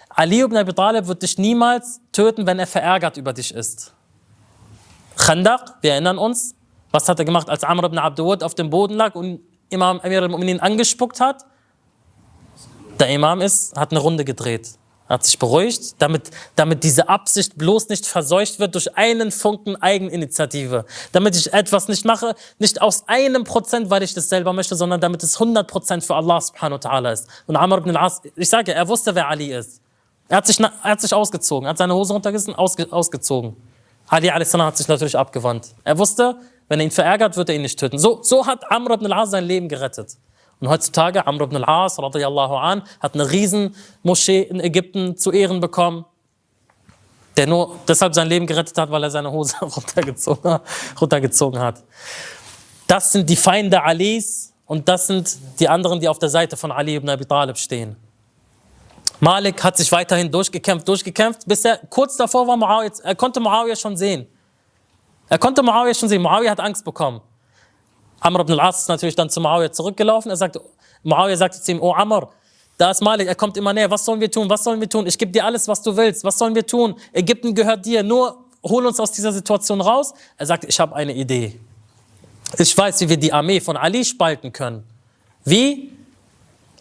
Ali 0.10 0.42
ibn 0.42 0.58
Abi 0.58 0.74
Talib 0.74 1.08
wird 1.08 1.24
dich 1.24 1.38
niemals 1.38 2.02
töten, 2.12 2.46
wenn 2.46 2.60
er 2.60 2.68
verärgert 2.68 3.16
über 3.16 3.32
dich 3.32 3.54
ist. 3.54 3.94
Khandaq, 5.18 5.76
wir 5.82 5.94
erinnern 5.94 6.18
uns, 6.18 6.54
was 6.92 7.08
hat 7.08 7.20
er 7.20 7.26
gemacht, 7.26 7.50
als 7.50 7.64
Amr 7.64 7.86
ibn 7.86 7.98
Abdul 7.98 8.44
auf 8.44 8.56
dem 8.56 8.70
Boden 8.70 8.96
lag 8.96 9.16
und 9.16 9.40
Imam 9.70 10.00
Amir 10.02 10.22
al-Mu'minin 10.22 10.60
angespuckt 10.60 11.22
hat? 11.22 11.46
Der 13.00 13.08
Imam 13.10 13.42
ist, 13.42 13.76
hat 13.78 13.92
eine 13.92 14.00
Runde 14.00 14.26
gedreht 14.26 14.78
hat 15.08 15.24
sich 15.24 15.38
beruhigt, 15.38 15.96
damit, 16.00 16.32
damit 16.56 16.84
diese 16.84 17.10
Absicht 17.10 17.58
bloß 17.58 17.90
nicht 17.90 18.06
verseucht 18.06 18.60
wird 18.60 18.74
durch 18.74 18.98
einen 18.98 19.32
Funken 19.32 19.76
Eigeninitiative. 19.76 20.86
Damit 21.12 21.36
ich 21.36 21.54
etwas 21.54 21.88
nicht 21.88 22.06
mache, 22.06 22.36
nicht 22.58 22.82
aus 22.82 23.04
einem 23.08 23.44
Prozent, 23.44 23.90
weil 23.90 24.02
ich 24.04 24.14
das 24.14 24.30
selber 24.30 24.54
möchte, 24.54 24.76
sondern 24.76 25.00
damit 25.00 25.22
es 25.22 25.36
100 25.36 25.68
Prozent 25.68 26.04
für 26.04 26.16
Allah 26.16 26.42
subhanahu 26.42 26.84
wa 26.84 26.90
ta'ala 26.90 27.12
ist. 27.12 27.28
Und 27.46 27.56
Amr 27.56 27.78
ibn 27.78 27.96
al-As, 27.96 28.22
ich 28.36 28.50
sage, 28.50 28.74
er 28.74 28.88
wusste, 28.88 29.14
wer 29.14 29.28
Ali 29.30 29.54
ist. 29.54 29.82
Er 30.28 30.38
hat 30.38 30.48
sich, 30.48 30.60
er 30.60 30.72
hat 30.84 31.02
sich 31.02 31.14
ausgezogen, 31.14 31.68
er 31.68 31.72
hat 31.72 31.78
seine 31.78 31.94
Hose 31.94 32.14
runtergerissen, 32.14 32.56
ausge, 32.56 32.92
ausgezogen. 32.92 33.56
Ali 34.08 34.30
a.s. 34.30 34.54
hat 34.54 34.78
sich 34.78 34.88
natürlich 34.88 35.18
abgewandt. 35.18 35.68
Er 35.84 35.98
wusste, 35.98 36.36
wenn 36.68 36.80
er 36.80 36.86
ihn 36.86 36.92
verärgert, 36.92 37.38
wird 37.38 37.50
er 37.50 37.56
ihn 37.56 37.62
nicht 37.62 37.80
töten. 37.80 38.00
So, 38.00 38.24
so 38.24 38.46
hat 38.48 38.72
Amr 38.72 38.96
ibn 38.96 39.12
al-As 39.12 39.32
sein 39.32 39.46
Leben 39.46 39.70
gerettet. 39.70 40.18
Und 40.60 40.70
heutzutage, 40.70 41.26
Amr 41.28 41.44
ibn 41.44 41.58
al-As, 41.58 42.00
radiyallahu 42.00 42.56
an, 42.56 42.84
hat 43.00 43.14
eine 43.14 43.30
riesen 43.30 43.76
Moschee 44.04 44.42
in 44.42 44.60
Ägypten 44.60 45.18
zu 45.18 45.32
Ehren 45.32 45.60
bekommen, 45.60 46.06
der 47.36 47.48
nur 47.48 47.76
deshalb 47.88 48.16
sein 48.16 48.28
Leben 48.28 48.48
gerettet 48.48 48.78
hat, 48.78 48.90
weil 48.90 49.04
er 49.04 49.12
seine 49.12 49.32
Hose 49.32 49.56
runtergezogen, 49.62 50.60
runtergezogen 51.00 51.60
hat. 51.60 51.84
Das 52.88 53.12
sind 53.12 53.30
die 53.30 53.36
Feinde 53.36 53.84
Alis 53.84 54.54
und 54.66 54.88
das 54.88 55.08
sind 55.08 55.38
die 55.60 55.68
anderen, 55.68 56.00
die 56.00 56.08
auf 56.08 56.20
der 56.20 56.30
Seite 56.30 56.56
von 56.56 56.72
Ali 56.72 56.96
ibn 56.96 57.10
Abi 57.10 57.26
Talib 57.26 57.58
stehen. 57.58 57.98
Malik 59.20 59.64
hat 59.64 59.78
sich 59.78 59.92
weiterhin 59.92 60.32
durchgekämpft, 60.32 60.88
durchgekämpft, 60.88 61.48
bis 61.48 61.66
er 61.66 61.78
kurz 61.90 62.18
davor 62.18 62.48
war, 62.48 62.58
Muawiyah, 62.58 62.92
er 63.04 63.16
konnte 63.16 63.40
Muawiyah 63.40 63.76
schon 63.76 63.96
sehen. 63.96 64.28
Er 65.30 65.38
konnte 65.38 65.64
Muawiyah 65.64 65.94
schon 65.94 66.10
sehen. 66.10 66.22
Muawiyah 66.22 66.52
hat 66.52 66.60
Angst 66.60 66.84
bekommen. 66.84 67.22
Amr 68.26 68.40
ibn 68.40 68.54
al-As 68.54 68.82
ist 68.82 68.88
natürlich 68.88 69.16
dann 69.16 69.30
zu 69.30 69.40
Muawiyah 69.40 69.72
zurückgelaufen. 69.72 70.32
Er 70.32 70.38
sagte, 70.38 70.60
Muawiyah 71.04 71.38
sagte 71.38 71.62
zu 71.62 71.72
ihm, 71.72 71.82
oh 71.82 71.94
Amr, 71.94 72.30
da 72.78 72.90
ist 72.92 73.02
Malik, 73.02 73.28
er 73.28 73.36
kommt 73.36 73.56
immer 73.56 73.72
näher. 73.72 73.90
Was 73.90 74.04
sollen 74.04 74.20
wir 74.20 74.30
tun? 74.30 74.50
Was 74.50 74.64
sollen 74.64 74.82
wir 74.82 74.90
tun? 74.90 75.06
Ich 75.06 75.18
gebe 75.18 75.32
dir 75.32 75.46
alles, 75.46 75.68
was 75.68 75.82
du 75.82 75.96
willst. 75.96 76.24
Was 76.24 76.38
sollen 76.38 76.56
wir 76.56 76.66
tun? 76.66 76.96
Ägypten 77.14 77.54
gehört 77.54 77.86
dir. 77.86 78.04
Nur 78.04 78.38
hol 78.64 78.86
uns 78.86 79.00
aus 79.00 79.12
dieser 79.12 79.32
Situation 79.32 79.80
raus. 79.80 80.14
Er 80.38 80.46
sagte, 80.48 80.68
ich 80.68 80.80
habe 80.80 80.96
eine 80.96 81.14
Idee. 81.14 81.58
Ich 82.58 82.78
weiß, 82.78 83.00
wie 83.02 83.10
wir 83.10 83.18
die 83.18 83.32
Armee 83.32 83.62
von 83.62 83.78
Ali 83.78 84.04
spalten 84.04 84.52
können. 84.52 84.84
Wie? 85.44 85.92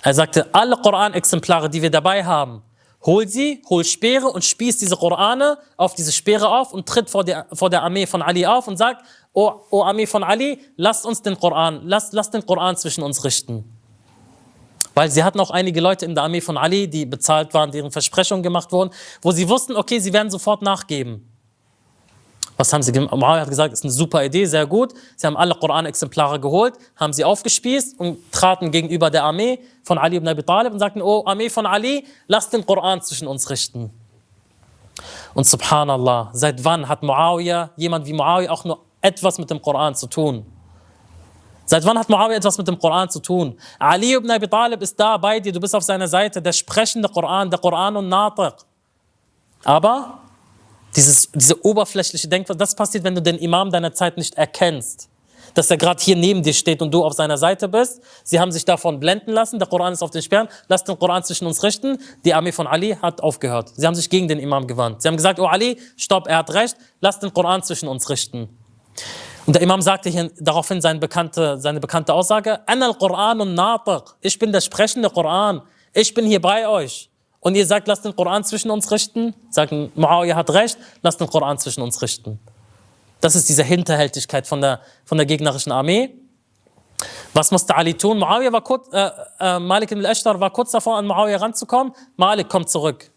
Er 0.03 0.15
sagte, 0.15 0.49
alle 0.53 0.77
Koran-Exemplare, 0.77 1.69
die 1.71 1.83
wir 1.83 1.91
dabei 1.91 2.25
haben, 2.25 2.63
hol 3.05 3.29
sie, 3.29 3.63
hol 3.69 3.85
Speere 3.85 4.29
und 4.29 4.45
spieß 4.45 4.79
diese 4.79 4.97
Korane 4.97 5.59
auf 5.77 5.95
diese 5.95 6.13
Speere 6.13 6.49
auf 6.49 6.73
und 6.73 6.87
tritt 6.87 7.11
vor 7.11 7.23
der, 7.23 7.47
vor 7.53 7.71
der 7.71 7.83
Armee 7.83 8.07
von 8.07 8.23
Ali 8.23 8.47
auf 8.47 8.67
und 8.67 8.77
sagt, 8.77 9.05
O, 9.35 9.53
o 9.71 9.83
Armee 9.83 10.07
von 10.07 10.23
Ali, 10.23 10.61
lasst 10.77 11.05
uns 11.05 11.21
den 11.21 11.39
Koran, 11.39 11.81
lasst, 11.85 12.13
lasst 12.13 12.33
den 12.33 12.47
Koran 12.47 12.77
zwischen 12.77 13.03
uns 13.03 13.25
richten. 13.25 13.65
Weil 14.95 15.11
sie 15.11 15.25
hatten 15.25 15.41
auch 15.41 15.51
einige 15.51 15.81
Leute 15.81 16.05
in 16.05 16.15
der 16.15 16.23
Armee 16.23 16.41
von 16.41 16.57
Ali, 16.57 16.87
die 16.89 17.05
bezahlt 17.05 17.53
waren, 17.53 17.73
deren 17.73 17.91
Versprechungen 17.91 18.45
gemacht 18.45 18.71
wurden, 18.71 18.91
wo 19.21 19.33
sie 19.33 19.49
wussten, 19.49 19.77
okay, 19.77 19.99
sie 19.99 20.13
werden 20.13 20.31
sofort 20.31 20.63
nachgeben. 20.63 21.29
Was 22.57 22.73
haben 22.73 22.85
sie 22.85 22.93
gemacht? 22.93 23.13
Muawiyah 23.13 23.41
hat 23.41 23.49
gesagt, 23.49 23.73
ist 23.73 23.83
eine 23.83 23.91
super 23.93 24.25
Idee, 24.25 24.45
sehr 24.47 24.67
gut. 24.67 24.95
Sie 25.17 25.27
haben 25.27 25.37
alle 25.37 25.57
Koran-Exemplare 25.57 26.39
geholt, 26.39 26.75
haben 26.95 27.13
sie 27.13 27.25
aufgespießt 27.25 27.99
und 27.99 28.31
traten 28.31 28.71
gegenüber 28.71 29.11
der 29.11 29.25
Armee 29.25 29.59
von 29.83 29.99
Ali 29.99 30.17
ibn 30.17 30.29
Abi 30.29 30.45
Talib 30.45 30.73
und 30.73 30.79
sagten, 30.79 31.03
oh 31.03 31.25
Armee 31.27 31.51
von 31.51 31.67
Ali, 31.67 32.07
lasst 32.29 32.53
den 32.53 32.65
Koran 32.65 33.03
zwischen 33.03 33.27
uns 33.27 33.51
richten. 33.51 33.91
Und 35.35 35.45
subhanallah, 35.45 36.31
seit 36.33 36.63
wann 36.65 36.89
hat 36.89 37.03
Muawiyah, 37.03 37.71
jemand 37.77 38.07
wie 38.07 38.13
Muawiyah 38.13 38.53
auch 38.53 38.65
nur 38.65 38.79
etwas 39.05 39.39
mit 39.39 39.51
dem 39.51 39.61
Koran 39.61 39.95
zu 39.95 40.07
tun. 40.07 40.47
Seit 41.67 41.85
wann 41.85 41.99
hat 41.99 42.09
Muawiyah 42.09 42.37
etwas 42.37 42.59
mit 42.59 42.69
dem 42.69 42.79
Koran 42.79 43.09
zu 43.09 43.21
tun? 43.21 43.59
Ali 43.79 44.15
ibn 44.15 44.31
Abi 44.31 44.49
Talib 44.49 44.83
ist 44.83 44.99
da 44.99 45.17
bei 45.17 45.41
dir, 45.41 45.53
du 45.53 45.61
bist 45.61 45.75
auf 45.75 45.83
seiner 45.83 46.09
Seite, 46.09 46.41
der 46.43 46.53
sprechende 46.53 47.09
Koran, 47.09 47.51
der 47.51 47.59
Koran 47.59 47.97
und 47.97 48.09
Natiq. 48.09 48.55
Aber 49.65 50.19
dieses, 50.95 51.31
diese 51.33 51.65
oberflächliche 51.65 52.29
Denkweise, 52.29 52.59
das 52.59 52.75
passiert, 52.75 53.05
wenn 53.05 53.15
du 53.15 53.23
den 53.23 53.39
Imam 53.39 53.71
deiner 53.71 53.93
Zeit 53.93 54.17
nicht 54.17 54.35
erkennst. 54.35 55.09
Dass 55.55 55.71
er 55.71 55.77
gerade 55.77 56.03
hier 56.03 56.17
neben 56.17 56.43
dir 56.43 56.53
steht 56.53 56.83
und 56.83 56.93
du 56.93 57.05
auf 57.05 57.13
seiner 57.15 57.39
Seite 57.39 57.69
bist. 57.69 58.03
Sie 58.25 58.41
haben 58.41 58.53
sich 58.53 58.65
davon 58.65 58.99
blenden 58.99 59.33
lassen, 59.33 59.59
der 59.59 59.69
Koran 59.69 59.93
ist 59.93 60.03
auf 60.03 60.11
den 60.11 60.21
Sperren, 60.23 60.49
lass 60.69 60.85
den 60.85 60.99
Koran 60.99 61.23
zwischen 61.23 61.47
uns 61.47 61.63
richten. 61.63 61.99
Die 62.25 62.35
Armee 62.35 62.53
von 62.53 62.67
Ali 62.67 62.97
hat 63.01 63.23
aufgehört. 63.23 63.71
Sie 63.75 63.87
haben 63.87 63.95
sich 63.95 64.11
gegen 64.11 64.29
den 64.29 64.39
Imam 64.39 64.67
gewandt. 64.67 65.01
Sie 65.01 65.09
haben 65.09 65.17
gesagt, 65.17 65.39
oh 65.39 65.47
Ali, 65.47 65.79
stopp, 65.97 66.27
er 66.27 66.39
hat 66.39 66.53
recht, 66.53 66.77
lass 67.01 67.21
den 67.21 67.33
Koran 67.33 67.63
zwischen 67.63 67.89
uns 67.89 68.11
richten. 68.11 68.49
Und 69.47 69.55
der 69.57 69.63
Imam 69.63 69.83
sagte 69.83 70.09
hier 70.09 70.31
daraufhin 70.39 70.81
seine 70.81 70.99
bekannte, 70.99 71.59
seine 71.59 71.81
bekannte 71.81 72.15
Aussage. 72.15 72.61
Ich 74.21 74.39
bin 74.39 74.53
der 74.53 74.61
sprechende 74.61 75.11
Koran. 75.11 75.63
Ich 75.93 76.15
bin 76.15 76.27
hier 76.27 76.41
bei 76.41 76.67
euch. 76.67 77.11
Und 77.41 77.55
ihr 77.57 77.67
sagt, 77.67 77.89
lasst 77.89 78.05
den 78.07 78.17
Koran 78.17 78.43
zwischen 78.43 78.71
uns 78.71 78.91
richten. 78.91 79.35
Sagen, 79.51 79.93
Muawiyah 79.95 80.35
hat 80.35 80.49
recht, 80.51 80.79
lasst 81.03 81.21
den 81.21 81.29
Koran 81.29 81.59
zwischen 81.59 81.83
uns 81.83 82.01
richten. 82.01 82.41
Das 83.21 83.37
ist 83.37 83.49
diese 83.49 83.63
Hinterhältigkeit 83.63 84.47
von 84.47 84.63
der, 84.63 84.81
von 85.05 85.19
der 85.19 85.27
gegnerischen 85.27 85.71
Armee. 85.71 86.15
Was 87.35 87.51
musste 87.51 87.77
Ali 87.77 87.95
tun? 87.95 88.19
Muawiyah 88.19 88.51
war 88.51 88.63
kurz, 88.63 88.89
äh, 88.93 89.11
äh, 89.41 89.59
Malik 89.59 89.93
al-Ashtar 89.93 90.41
war 90.41 90.51
kurz 90.51 90.71
davor, 90.71 90.97
an 90.97 91.07
Muawiyah 91.07 91.37
ranzukommen. 91.39 91.93
Malik 92.17 92.49
kommt 92.49 92.71
zurück. 92.71 93.11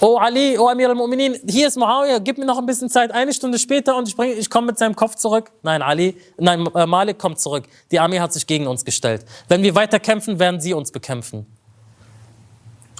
Oh 0.00 0.16
Ali, 0.16 0.56
oh 0.56 0.68
Amir 0.68 0.90
al-Mu'minin, 0.90 1.40
hier 1.50 1.66
ist 1.66 1.76
Muawiyah, 1.76 2.20
gib 2.20 2.38
mir 2.38 2.44
noch 2.44 2.58
ein 2.58 2.66
bisschen 2.66 2.88
Zeit, 2.88 3.10
eine 3.10 3.32
Stunde 3.32 3.58
später 3.58 3.96
und 3.96 4.08
ich, 4.08 4.16
ich 4.16 4.48
komme 4.48 4.68
mit 4.68 4.78
seinem 4.78 4.94
Kopf 4.94 5.16
zurück. 5.16 5.50
Nein, 5.62 5.82
Ali, 5.82 6.16
nein, 6.36 6.64
äh, 6.72 6.86
Malik 6.86 7.18
kommt 7.18 7.40
zurück. 7.40 7.64
Die 7.90 7.98
Armee 7.98 8.20
hat 8.20 8.32
sich 8.32 8.46
gegen 8.46 8.68
uns 8.68 8.84
gestellt. 8.84 9.24
Wenn 9.48 9.64
wir 9.64 9.74
weiter 9.74 9.98
kämpfen, 9.98 10.38
werden 10.38 10.60
sie 10.60 10.72
uns 10.72 10.92
bekämpfen. 10.92 11.46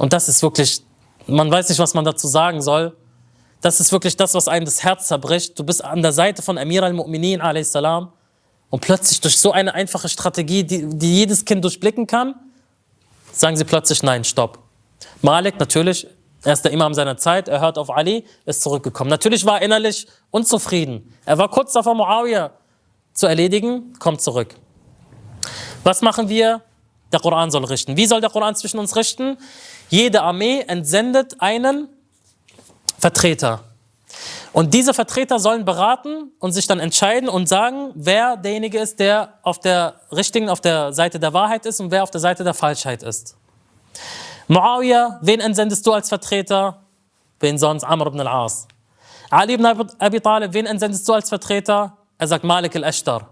Und 0.00 0.12
das 0.12 0.28
ist 0.28 0.42
wirklich, 0.42 0.80
man 1.28 1.48
weiß 1.48 1.68
nicht, 1.68 1.78
was 1.78 1.94
man 1.94 2.04
dazu 2.04 2.26
sagen 2.26 2.60
soll. 2.62 2.96
Das 3.60 3.78
ist 3.78 3.92
wirklich 3.92 4.16
das, 4.16 4.34
was 4.34 4.48
einem 4.48 4.64
das 4.64 4.82
Herz 4.82 5.06
zerbricht. 5.06 5.56
Du 5.56 5.62
bist 5.62 5.84
an 5.84 6.02
der 6.02 6.12
Seite 6.12 6.42
von 6.42 6.58
Amir 6.58 6.82
al-Mu'minin 6.82 7.40
a.s. 7.40 7.76
und 8.70 8.80
plötzlich 8.80 9.20
durch 9.20 9.38
so 9.38 9.52
eine 9.52 9.72
einfache 9.72 10.08
Strategie, 10.08 10.64
die, 10.64 10.88
die 10.88 11.14
jedes 11.14 11.44
Kind 11.44 11.62
durchblicken 11.62 12.08
kann, 12.08 12.34
sagen 13.32 13.56
sie 13.56 13.64
plötzlich, 13.64 14.02
nein, 14.02 14.24
stopp. 14.24 14.58
Malik 15.22 15.60
natürlich 15.60 16.08
er 16.44 16.52
ist 16.52 16.62
der 16.62 16.72
Imam 16.72 16.94
seiner 16.94 17.16
Zeit, 17.16 17.48
er 17.48 17.60
hört 17.60 17.78
auf 17.78 17.90
Ali, 17.90 18.24
ist 18.44 18.62
zurückgekommen. 18.62 19.10
Natürlich 19.10 19.44
war 19.44 19.58
er 19.58 19.64
innerlich 19.64 20.06
unzufrieden. 20.30 21.14
Er 21.24 21.38
war 21.38 21.48
kurz 21.48 21.72
davor, 21.72 21.94
Muawiyah 21.94 22.52
zu 23.12 23.26
erledigen, 23.26 23.94
kommt 23.98 24.20
zurück. 24.20 24.54
Was 25.82 26.02
machen 26.02 26.28
wir? 26.28 26.62
Der 27.12 27.20
Koran 27.20 27.50
soll 27.50 27.64
richten. 27.64 27.96
Wie 27.96 28.06
soll 28.06 28.20
der 28.20 28.30
Koran 28.30 28.54
zwischen 28.54 28.78
uns 28.78 28.94
richten? 28.94 29.38
Jede 29.88 30.22
Armee 30.22 30.60
entsendet 30.60 31.40
einen 31.40 31.88
Vertreter. 32.98 33.64
Und 34.52 34.74
diese 34.74 34.94
Vertreter 34.94 35.38
sollen 35.38 35.64
beraten 35.64 36.32
und 36.38 36.52
sich 36.52 36.66
dann 36.66 36.80
entscheiden 36.80 37.28
und 37.28 37.48
sagen, 37.48 37.90
wer 37.94 38.36
derjenige 38.36 38.78
ist, 38.78 38.98
der 38.98 39.34
auf 39.42 39.60
der 39.60 40.00
richtigen, 40.10 40.48
auf 40.48 40.60
der 40.60 40.92
Seite 40.92 41.18
der 41.18 41.32
Wahrheit 41.32 41.66
ist 41.66 41.80
und 41.80 41.90
wer 41.90 42.02
auf 42.02 42.10
der 42.10 42.20
Seite 42.20 42.44
der 42.44 42.54
Falschheit 42.54 43.02
ist. 43.02 43.36
Muawiyah, 44.48 45.18
wen 45.22 45.40
entsendest 45.40 45.86
du 45.86 45.92
als 45.92 46.08
Vertreter? 46.08 46.82
Wen 47.40 47.58
sonst? 47.58 47.84
Amr 47.84 48.06
ibn 48.06 48.20
al-As. 48.20 48.66
Ali 49.30 49.54
ibn 49.54 49.66
Abi 49.66 50.20
Talib, 50.20 50.54
wen 50.54 50.66
entsendest 50.66 51.06
du 51.06 51.12
als 51.12 51.28
Vertreter? 51.28 51.96
Er 52.16 52.26
sagt 52.26 52.44
Malik 52.44 52.74
al-Ashtar. 52.74 53.28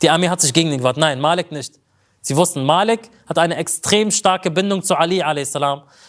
Die 0.00 0.10
Armee 0.10 0.28
hat 0.28 0.40
sich 0.40 0.52
gegen 0.52 0.72
ihn 0.72 0.78
gewandt. 0.78 0.98
Nein, 0.98 1.20
Malik 1.20 1.52
nicht. 1.52 1.74
Sie 2.20 2.36
wussten, 2.36 2.64
Malik 2.64 3.10
hat 3.28 3.38
eine 3.38 3.56
extrem 3.56 4.10
starke 4.10 4.50
Bindung 4.50 4.82
zu 4.82 4.96
Ali 4.96 5.22
a.s. 5.22 5.54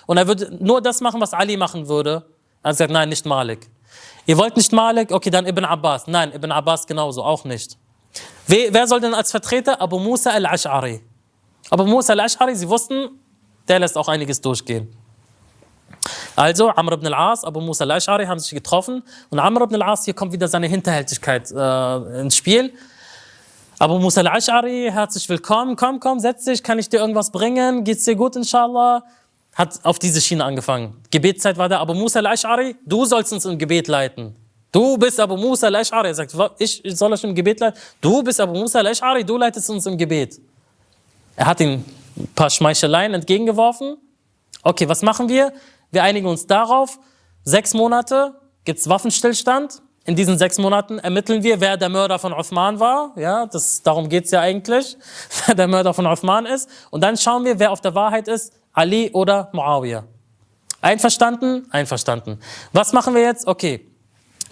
Und 0.07 0.17
er 0.17 0.27
würde 0.27 0.57
nur 0.59 0.81
das 0.81 1.01
machen, 1.01 1.21
was 1.21 1.33
Ali 1.33 1.57
machen 1.57 1.87
würde. 1.87 2.25
Er 2.63 2.71
gesagt, 2.71 2.91
nein, 2.91 3.09
nicht 3.09 3.25
Malik. 3.25 3.69
Ihr 4.25 4.37
wollt 4.37 4.55
nicht 4.55 4.71
Malik? 4.71 5.11
Okay, 5.11 5.29
dann 5.29 5.45
Ibn 5.45 5.65
Abbas. 5.65 6.07
Nein, 6.07 6.31
Ibn 6.33 6.51
Abbas 6.51 6.87
genauso, 6.87 7.23
auch 7.23 7.43
nicht. 7.43 7.77
Wer, 8.47 8.73
wer 8.73 8.87
soll 8.87 9.01
denn 9.01 9.13
als 9.13 9.31
Vertreter? 9.31 9.81
Abu 9.81 9.99
Musa 9.99 10.31
al-Ash'ari. 10.31 11.01
Abu 11.69 11.85
Musa 11.85 12.13
al-Ash'ari, 12.13 12.55
sie 12.55 12.67
wussten, 12.69 13.09
der 13.69 13.79
lässt 13.79 13.97
auch 13.97 14.07
einiges 14.07 14.41
durchgehen. 14.41 14.93
Also 16.35 16.69
Amr 16.69 16.93
ibn 16.93 17.07
al-As, 17.07 17.43
Abu 17.43 17.59
Musa 17.59 17.83
al-Ash'ari 17.83 18.25
haben 18.25 18.39
sich 18.39 18.51
getroffen 18.51 19.03
und 19.29 19.39
Amr 19.39 19.63
ibn 19.63 19.75
al-As, 19.81 20.05
hier 20.05 20.13
kommt 20.13 20.31
wieder 20.31 20.47
seine 20.47 20.67
Hinterhältigkeit 20.67 21.51
äh, 21.51 22.21
ins 22.21 22.35
Spiel. 22.35 22.73
Abu 23.77 23.99
Musa 23.99 24.21
al-Ash'ari, 24.21 24.89
herzlich 24.91 25.27
willkommen, 25.27 25.75
komm, 25.75 25.99
komm, 25.99 26.19
setz 26.19 26.45
dich, 26.45 26.63
kann 26.63 26.79
ich 26.79 26.89
dir 26.89 26.99
irgendwas 26.99 27.31
bringen, 27.31 27.83
geht's 27.83 28.05
dir 28.05 28.15
gut 28.15 28.35
inshallah? 28.35 29.03
Hat 29.53 29.79
auf 29.83 29.99
diese 29.99 30.21
Schiene 30.21 30.45
angefangen. 30.45 30.95
Gebetszeit 31.11 31.57
war 31.57 31.67
da, 31.67 31.79
Abu 31.81 31.93
Musa 31.93 32.19
al-Ash'ari, 32.19 32.75
du 32.85 33.05
sollst 33.05 33.33
uns 33.33 33.45
im 33.45 33.57
Gebet 33.57 33.87
leiten. 33.87 34.35
Du 34.71 34.97
bist 34.97 35.19
Abu 35.19 35.35
Musa 35.35 35.67
al-Ash'ari. 35.67 36.07
Er 36.07 36.13
sagt, 36.13 36.35
ich 36.59 36.81
soll 36.85 37.11
euch 37.11 37.23
im 37.23 37.33
Gebet 37.33 37.59
leiten. 37.59 37.79
Du 37.99 38.21
bist 38.21 38.39
Abu 38.39 38.53
Musa 38.53 38.79
al-Ash'ari, 38.79 39.23
du 39.23 39.37
leitest 39.37 39.69
uns 39.69 39.85
im 39.87 39.97
Gebet. 39.97 40.39
Er 41.35 41.47
hat 41.47 41.59
ihn 41.59 41.83
ein 42.19 42.33
paar 42.35 42.49
Schmeicheleien 42.49 43.13
entgegengeworfen. 43.13 43.97
Okay, 44.63 44.89
was 44.89 45.01
machen 45.01 45.29
wir? 45.29 45.53
Wir 45.91 46.03
einigen 46.03 46.27
uns 46.27 46.45
darauf, 46.45 46.99
sechs 47.43 47.73
Monate 47.73 48.35
gibt 48.65 48.79
es 48.79 48.89
Waffenstillstand. 48.89 49.81
In 50.05 50.15
diesen 50.15 50.37
sechs 50.37 50.57
Monaten 50.57 50.97
ermitteln 50.99 51.43
wir, 51.43 51.61
wer 51.61 51.77
der 51.77 51.89
Mörder 51.89 52.19
von 52.19 52.33
Uthman 52.33 52.79
war. 52.79 53.13
Ja, 53.15 53.45
das, 53.45 53.83
darum 53.83 54.09
geht's 54.09 54.31
ja 54.31 54.41
eigentlich, 54.41 54.97
wer 55.45 55.55
der 55.55 55.67
Mörder 55.67 55.93
von 55.93 56.05
Uthman 56.05 56.45
ist. 56.45 56.69
Und 56.89 57.01
dann 57.01 57.17
schauen 57.17 57.45
wir, 57.45 57.59
wer 57.59 57.71
auf 57.71 57.81
der 57.81 57.95
Wahrheit 57.95 58.27
ist, 58.27 58.53
Ali 58.73 59.11
oder 59.13 59.49
Muawiyah. 59.53 60.03
Einverstanden? 60.81 61.67
Einverstanden. 61.71 62.39
Was 62.71 62.93
machen 62.93 63.13
wir 63.13 63.21
jetzt? 63.21 63.47
Okay, 63.47 63.88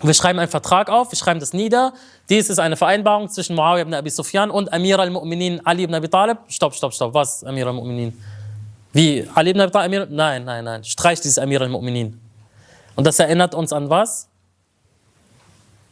wir 0.01 0.13
schreiben 0.13 0.37
einen 0.39 0.49
Vertrag 0.49 0.89
auf, 0.89 1.11
wir 1.11 1.17
schreiben 1.17 1.39
das 1.39 1.53
nieder. 1.53 1.93
Dies 2.29 2.49
ist 2.49 2.59
eine 2.59 2.75
Vereinbarung 2.75 3.29
zwischen 3.29 3.55
Muawiyah 3.55 3.81
ibn 3.81 3.93
Abi 3.93 4.09
Sufyan 4.09 4.51
und 4.51 4.71
Amir 4.71 4.99
al-Mu'minin 4.99 5.61
Ali 5.63 5.83
ibn 5.83 5.95
Abi 5.95 6.07
Talib. 6.07 6.37
Stopp, 6.47 6.75
stopp, 6.75 6.93
stopp. 6.93 7.13
Was, 7.13 7.43
Amir 7.43 7.67
al-Mu'minin? 7.67 8.13
Wie? 8.93 9.27
Ali 9.33 9.51
ibn 9.51 9.61
Abi 9.61 9.71
Talib? 9.71 9.85
Amir? 9.85 10.07
Nein, 10.09 10.45
nein, 10.45 10.63
nein. 10.63 10.83
Streich 10.83 11.19
dieses 11.19 11.39
Amir 11.39 11.61
al-Mu'minin. 11.61 12.13
Und 12.95 13.07
das 13.07 13.19
erinnert 13.19 13.55
uns 13.55 13.73
an 13.73 13.89
was? 13.89 14.27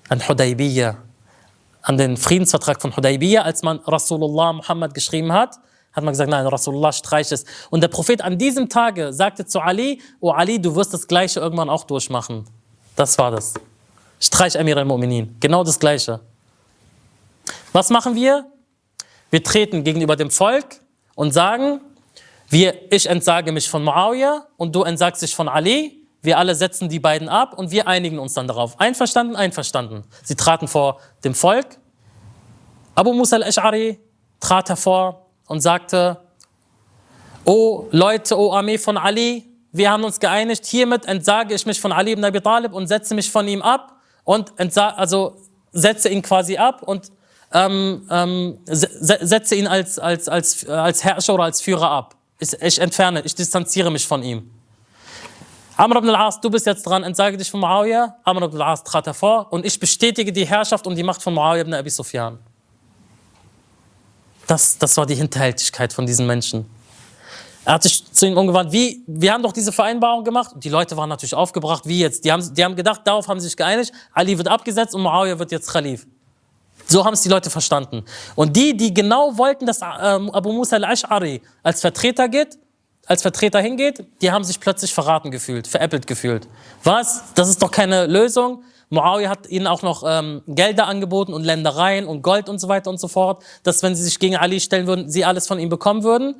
An 0.09 0.27
Hudaybiyah. 0.27 0.97
An 1.81 1.97
den 1.97 2.17
Friedensvertrag 2.17 2.81
von 2.81 2.95
Hudaybiyah, 2.95 3.41
als 3.41 3.63
man 3.63 3.79
Rasulullah 3.87 4.53
Muhammad 4.53 4.93
geschrieben 4.93 5.33
hat 5.33 5.59
hat 5.95 6.03
man 6.03 6.11
gesagt, 6.11 6.29
nein, 6.29 6.45
Rasulullah 6.45 6.91
streicht 6.91 7.31
es. 7.31 7.45
Und 7.69 7.81
der 7.81 7.87
Prophet 7.87 8.21
an 8.21 8.37
diesem 8.37 8.67
Tage 8.67 9.13
sagte 9.13 9.45
zu 9.45 9.61
Ali, 9.61 10.01
oh 10.19 10.31
Ali, 10.31 10.61
du 10.61 10.75
wirst 10.75 10.93
das 10.93 11.07
Gleiche 11.07 11.39
irgendwann 11.39 11.69
auch 11.69 11.85
durchmachen. 11.85 12.45
Das 12.97 13.17
war 13.17 13.31
das. 13.31 13.53
Streich 14.19 14.57
Amir 14.59 14.77
al-Mu'minin. 14.77 15.35
Genau 15.39 15.63
das 15.63 15.79
Gleiche. 15.79 16.19
Was 17.73 17.89
machen 17.89 18.15
wir? 18.15 18.45
Wir 19.29 19.43
treten 19.43 19.83
gegenüber 19.83 20.15
dem 20.15 20.31
Volk 20.31 20.79
und 21.15 21.31
sagen, 21.31 21.81
wir, 22.49 22.91
ich 22.91 23.07
entsage 23.07 23.51
mich 23.51 23.69
von 23.69 23.83
Muawiyah 23.83 24.45
und 24.57 24.75
du 24.75 24.83
entsagst 24.83 25.21
dich 25.21 25.35
von 25.35 25.49
Ali. 25.49 26.01
Wir 26.21 26.37
alle 26.37 26.55
setzen 26.55 26.89
die 26.89 26.99
beiden 26.99 27.27
ab 27.29 27.57
und 27.57 27.71
wir 27.71 27.87
einigen 27.87 28.19
uns 28.19 28.33
dann 28.33 28.47
darauf. 28.47 28.79
Einverstanden? 28.79 29.35
Einverstanden. 29.35 30.03
Sie 30.23 30.35
traten 30.35 30.67
vor 30.67 30.99
dem 31.23 31.35
Volk. 31.35 31.65
Abu 32.95 33.13
Musa 33.13 33.35
al-Ash'ari 33.35 33.97
trat 34.39 34.69
hervor 34.69 35.25
und 35.47 35.61
sagte, 35.61 36.17
O 37.43 37.87
Leute, 37.91 38.37
O 38.37 38.53
Armee 38.53 38.77
von 38.77 38.97
Ali, 38.97 39.45
wir 39.71 39.91
haben 39.91 40.03
uns 40.03 40.19
geeinigt, 40.19 40.65
hiermit 40.65 41.05
entsage 41.05 41.53
ich 41.53 41.65
mich 41.65 41.79
von 41.81 41.91
Ali 41.91 42.13
ibn 42.13 42.23
Abi 42.23 42.39
Talib 42.41 42.73
und 42.73 42.87
setze 42.87 43.13
mich 43.13 43.29
von 43.29 43.47
ihm 43.47 43.61
ab 43.61 43.94
und 44.25 44.51
also 44.77 45.37
setze 45.71 46.09
ihn 46.09 46.21
quasi 46.21 46.57
ab 46.57 46.83
und 46.83 47.11
ähm, 47.53 48.05
ähm, 48.09 48.59
setze 48.65 49.55
ihn 49.55 49.67
als, 49.67 49.97
als, 49.97 50.27
als, 50.27 50.67
als 50.67 51.03
Herrscher 51.05 51.35
oder 51.35 51.43
als 51.43 51.61
Führer 51.61 51.89
ab. 51.89 52.15
Ich, 52.39 52.51
ich 52.61 52.79
entferne, 52.79 53.21
ich 53.21 53.33
distanziere 53.33 53.89
mich 53.91 54.05
von 54.05 54.23
ihm. 54.23 54.51
Amr 55.77 55.97
ibn 55.97 56.09
al-As, 56.09 56.41
du 56.41 56.49
bist 56.49 56.65
jetzt 56.65 56.83
dran, 56.83 57.03
entsage 57.03 57.37
dich 57.37 57.49
von 57.49 57.59
Muawiyah. 57.59 58.15
Amr 58.23 58.43
ibn 58.43 58.61
al-As 58.61 58.83
trat 58.83 59.05
hervor 59.05 59.51
und 59.51 59.65
ich 59.65 59.79
bestätige 59.79 60.33
die 60.33 60.45
Herrschaft 60.45 60.87
und 60.87 60.95
die 60.95 61.03
Macht 61.03 61.21
von 61.21 61.33
Muawiyah 61.33 61.61
ibn 61.61 61.73
Abi 61.73 61.89
Sufyan. 61.89 62.39
Das, 64.47 64.77
das 64.77 64.97
war 64.97 65.05
die 65.05 65.15
Hinterhältigkeit 65.15 65.93
von 65.93 66.05
diesen 66.05 66.27
Menschen. 66.27 66.69
Er 67.65 67.73
hat 67.73 67.83
sich 67.83 68.05
zu 68.11 68.27
ihnen 68.27 68.37
umgewandt, 68.37 68.71
wie, 68.71 69.03
wir 69.07 69.33
haben 69.33 69.41
doch 69.41 69.51
diese 69.51 69.71
Vereinbarung 69.71 70.23
gemacht. 70.23 70.51
Die 70.55 70.69
Leute 70.69 70.95
waren 70.97 71.09
natürlich 71.09 71.33
aufgebracht, 71.33 71.87
wie 71.87 71.99
jetzt? 71.99 72.23
Die 72.23 72.31
haben, 72.31 72.53
die 72.53 72.63
haben 72.63 72.75
gedacht, 72.75 73.01
darauf 73.05 73.27
haben 73.27 73.39
sie 73.39 73.47
sich 73.47 73.57
geeinigt, 73.57 73.91
Ali 74.13 74.37
wird 74.37 74.47
abgesetzt 74.47 74.93
und 74.93 75.01
Muawiyah 75.01 75.39
wird 75.39 75.51
jetzt 75.51 75.71
Khalif. 75.71 76.05
So 76.87 77.03
haben 77.03 77.13
es 77.13 77.21
die 77.21 77.29
Leute 77.29 77.49
verstanden. 77.49 78.05
Und 78.35 78.55
die, 78.55 78.77
die 78.77 78.93
genau 78.93 79.35
wollten, 79.37 79.65
dass 79.65 79.81
ähm, 79.81 80.29
Abu 80.29 80.51
Musa 80.51 80.75
al-Ash'ari 80.75 81.41
als 81.63 81.81
Vertreter 81.81 82.29
geht, 82.29 82.59
als 83.07 83.23
Vertreter 83.23 83.59
hingeht, 83.59 84.05
die 84.21 84.31
haben 84.31 84.43
sich 84.43 84.59
plötzlich 84.59 84.93
verraten 84.93 85.31
gefühlt, 85.31 85.67
veräppelt 85.67 86.05
gefühlt. 86.05 86.47
Was? 86.83 87.23
Das 87.33 87.49
ist 87.49 87.63
doch 87.63 87.71
keine 87.71 88.05
Lösung. 88.05 88.63
Muawiyah 88.91 89.29
hat 89.29 89.47
ihnen 89.49 89.65
auch 89.65 89.81
noch 89.81 90.03
ähm, 90.05 90.43
Gelder 90.47 90.85
angeboten 90.85 91.33
und 91.33 91.43
Ländereien 91.43 92.05
und 92.05 92.21
Gold 92.21 92.47
und 92.47 92.59
so 92.59 92.67
weiter 92.67 92.91
und 92.91 92.99
so 92.99 93.07
fort, 93.07 93.43
dass 93.63 93.81
wenn 93.81 93.95
sie 93.95 94.03
sich 94.03 94.19
gegen 94.19 94.35
Ali 94.35 94.59
stellen 94.59 94.85
würden, 94.85 95.09
sie 95.09 95.25
alles 95.25 95.47
von 95.47 95.57
ihm 95.57 95.69
bekommen 95.69 96.03
würden. 96.03 96.35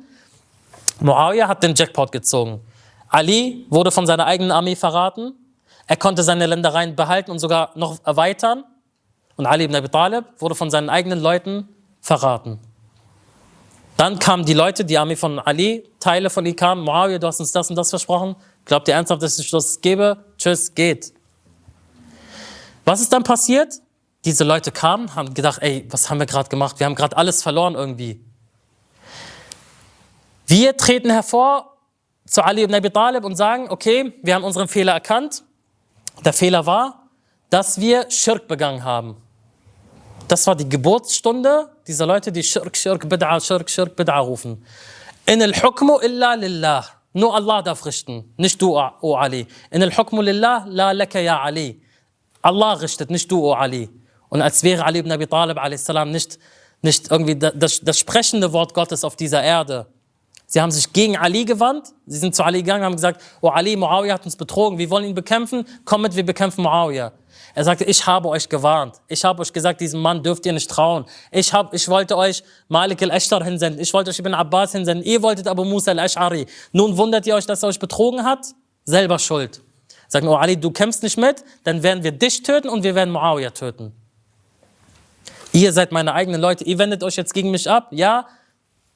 Muawiyah 1.00 1.48
hat 1.48 1.62
den 1.62 1.74
Jackpot 1.74 2.12
gezogen. 2.12 2.60
Ali 3.08 3.66
wurde 3.70 3.90
von 3.90 4.06
seiner 4.06 4.26
eigenen 4.26 4.50
Armee 4.50 4.76
verraten. 4.76 5.34
Er 5.86 5.96
konnte 5.96 6.22
seine 6.22 6.46
Ländereien 6.46 6.96
behalten 6.96 7.30
und 7.30 7.38
sogar 7.38 7.70
noch 7.74 8.04
erweitern. 8.04 8.64
Und 9.36 9.46
Ali 9.46 9.64
ibn 9.64 9.76
Abi 9.76 9.88
Talib 9.88 10.24
wurde 10.38 10.54
von 10.54 10.70
seinen 10.70 10.88
eigenen 10.88 11.20
Leuten 11.20 11.68
verraten. 12.00 12.58
Dann 13.96 14.18
kamen 14.18 14.44
die 14.44 14.54
Leute, 14.54 14.84
die 14.84 14.98
Armee 14.98 15.16
von 15.16 15.38
Ali, 15.38 15.88
Teile 16.00 16.28
von 16.28 16.44
ihm 16.44 16.56
kamen. 16.56 16.82
Muawiyah, 16.82 17.18
du 17.18 17.26
hast 17.26 17.40
uns 17.40 17.52
das 17.52 17.70
und 17.70 17.76
das 17.76 17.90
versprochen. 17.90 18.36
Glaubt 18.64 18.88
ihr 18.88 18.94
ernsthaft, 18.94 19.22
dass 19.22 19.38
ich 19.38 19.50
das 19.50 19.80
gebe? 19.80 20.24
Tschüss, 20.36 20.74
geht. 20.74 21.12
Was 22.84 23.00
ist 23.00 23.12
dann 23.12 23.22
passiert? 23.22 23.74
Diese 24.24 24.44
Leute 24.44 24.72
kamen, 24.72 25.14
haben 25.14 25.34
gedacht, 25.34 25.62
ey, 25.62 25.86
was 25.88 26.10
haben 26.10 26.18
wir 26.18 26.26
gerade 26.26 26.48
gemacht? 26.48 26.80
Wir 26.80 26.86
haben 26.86 26.94
gerade 26.96 27.16
alles 27.16 27.42
verloren 27.42 27.74
irgendwie. 27.74 28.20
Wir 30.48 30.76
treten 30.76 31.10
hervor 31.10 31.76
zu 32.24 32.44
Ali 32.44 32.62
ibn 32.62 32.74
Abi 32.74 32.90
Talib 32.90 33.24
und 33.24 33.34
sagen, 33.34 33.66
okay, 33.68 34.12
wir 34.22 34.34
haben 34.36 34.44
unseren 34.44 34.68
Fehler 34.68 34.92
erkannt. 34.92 35.42
Der 36.24 36.32
Fehler 36.32 36.64
war, 36.66 37.08
dass 37.50 37.80
wir 37.80 38.08
Schirk 38.10 38.46
begangen 38.46 38.84
haben. 38.84 39.16
Das 40.28 40.46
war 40.46 40.54
die 40.54 40.68
Geburtsstunde 40.68 41.70
dieser 41.88 42.06
Leute, 42.06 42.30
die 42.30 42.44
Schirk, 42.44 42.76
Schirk, 42.76 43.04
Bid'a, 43.04 43.44
Schirk, 43.44 43.68
Schirk, 43.68 43.98
Bid'a 43.98 44.18
rufen. 44.18 44.64
In 45.26 45.42
al-Hukmu 45.42 45.98
illa 46.00 46.34
lillah. 46.34 46.84
Nur 47.12 47.34
Allah 47.34 47.62
darf 47.62 47.84
richten, 47.84 48.32
nicht 48.36 48.60
du, 48.62 48.76
O 48.76 49.16
Ali. 49.16 49.46
In 49.70 49.82
al-Hukmu 49.82 50.22
lillah, 50.22 50.64
la 50.68 50.92
laka 50.92 51.18
ya 51.18 51.40
Ali. 51.40 51.82
Allah 52.42 52.74
richtet, 52.74 53.10
nicht 53.10 53.30
du, 53.30 53.44
O 53.44 53.52
Ali. 53.52 53.88
Und 54.28 54.42
als 54.42 54.62
wäre 54.62 54.84
Ali 54.84 55.00
ibn 55.00 55.10
Abi 55.10 55.26
Talib 55.26 55.58
a.s. 55.58 55.88
nicht, 55.88 56.38
nicht 56.82 57.10
irgendwie 57.10 57.36
das, 57.36 57.80
das 57.80 57.98
sprechende 57.98 58.52
Wort 58.52 58.74
Gottes 58.74 59.02
auf 59.02 59.16
dieser 59.16 59.42
Erde. 59.42 59.86
Sie 60.46 60.60
haben 60.60 60.70
sich 60.70 60.92
gegen 60.92 61.16
Ali 61.16 61.44
gewandt. 61.44 61.88
Sie 62.06 62.18
sind 62.18 62.34
zu 62.34 62.44
Ali 62.44 62.62
gegangen 62.62 62.82
und 62.82 62.86
haben 62.86 62.94
gesagt, 62.94 63.20
oh 63.40 63.48
Ali, 63.48 63.76
Muawiyah 63.76 64.14
hat 64.14 64.24
uns 64.24 64.36
betrogen. 64.36 64.78
Wir 64.78 64.88
wollen 64.90 65.04
ihn 65.04 65.14
bekämpfen. 65.14 65.66
Komm 65.84 66.02
mit, 66.02 66.14
wir 66.14 66.24
bekämpfen 66.24 66.62
Muawiyah. 66.62 67.12
Er 67.54 67.64
sagte, 67.64 67.84
ich 67.84 68.06
habe 68.06 68.28
euch 68.28 68.48
gewarnt. 68.48 68.96
Ich 69.08 69.24
habe 69.24 69.42
euch 69.42 69.52
gesagt, 69.52 69.80
diesem 69.80 70.00
Mann 70.00 70.22
dürft 70.22 70.46
ihr 70.46 70.52
nicht 70.52 70.70
trauen. 70.70 71.04
Ich, 71.32 71.52
hab, 71.52 71.74
ich 71.74 71.88
wollte 71.88 72.16
euch 72.16 72.44
Malik 72.68 73.02
al-Ashtar 73.02 73.42
hinsenden. 73.42 73.80
Ich 73.80 73.92
wollte 73.92 74.10
euch 74.10 74.18
Ibn 74.18 74.34
Abbas 74.34 74.72
hinsenden. 74.72 75.04
Ihr 75.04 75.20
wolltet 75.22 75.48
Abu 75.48 75.64
Musa 75.64 75.90
al-Ash'ari. 75.90 76.46
Nun 76.72 76.96
wundert 76.96 77.26
ihr 77.26 77.34
euch, 77.34 77.46
dass 77.46 77.62
er 77.62 77.70
euch 77.70 77.80
betrogen 77.80 78.24
hat? 78.24 78.46
Selber 78.84 79.18
schuld. 79.18 79.62
Sagen, 80.06 80.28
oh 80.28 80.36
Ali, 80.36 80.56
du 80.56 80.70
kämpfst 80.70 81.02
nicht 81.02 81.18
mit, 81.18 81.42
dann 81.64 81.82
werden 81.82 82.04
wir 82.04 82.12
dich 82.12 82.42
töten 82.42 82.68
und 82.68 82.84
wir 82.84 82.94
werden 82.94 83.10
Muawiyah 83.10 83.50
töten. 83.50 83.92
Ihr 85.52 85.72
seid 85.72 85.90
meine 85.90 86.12
eigenen 86.12 86.40
Leute. 86.40 86.64
Ihr 86.64 86.78
wendet 86.78 87.02
euch 87.02 87.16
jetzt 87.16 87.32
gegen 87.32 87.50
mich 87.50 87.68
ab. 87.68 87.88
Ja, 87.90 88.26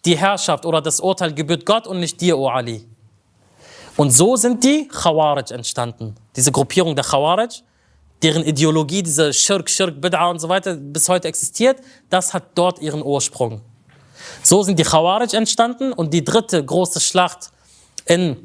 die 0.05 0.17
Herrschaft 0.17 0.65
oder 0.65 0.81
das 0.81 1.01
Urteil 1.01 1.35
gebührt 1.35 1.67
Gott 1.67 1.87
und 1.87 2.01
nicht 2.01 2.21
dir, 2.21 2.39
O 2.39 2.49
Ali. 2.49 2.87
Und 3.97 4.11
so 4.11 4.37
sind 4.37 4.65
die 4.65 4.89
Khawarij 4.89 5.53
entstanden. 5.53 6.15
Diese 6.35 6.53
Gruppierung 6.53 6.95
der 6.95 7.05
Khawarij, 7.05 7.63
deren 8.23 8.45
Ideologie, 8.45 9.03
diese 9.03 9.33
Schirk, 9.33 9.69
Schirk, 9.69 10.03
Bid'a 10.03 10.31
und 10.31 10.39
so 10.39 10.49
weiter 10.49 10.75
bis 10.75 11.09
heute 11.09 11.29
existiert, 11.29 11.81
das 12.09 12.33
hat 12.33 12.45
dort 12.55 12.79
ihren 12.81 13.03
Ursprung. 13.03 13.61
So 14.43 14.63
sind 14.63 14.79
die 14.79 14.85
Khawarij 14.85 15.35
entstanden 15.35 15.93
und 15.93 16.15
die 16.15 16.25
dritte 16.25 16.65
große 16.65 17.01
Schlacht 17.01 17.51
in, 18.07 18.37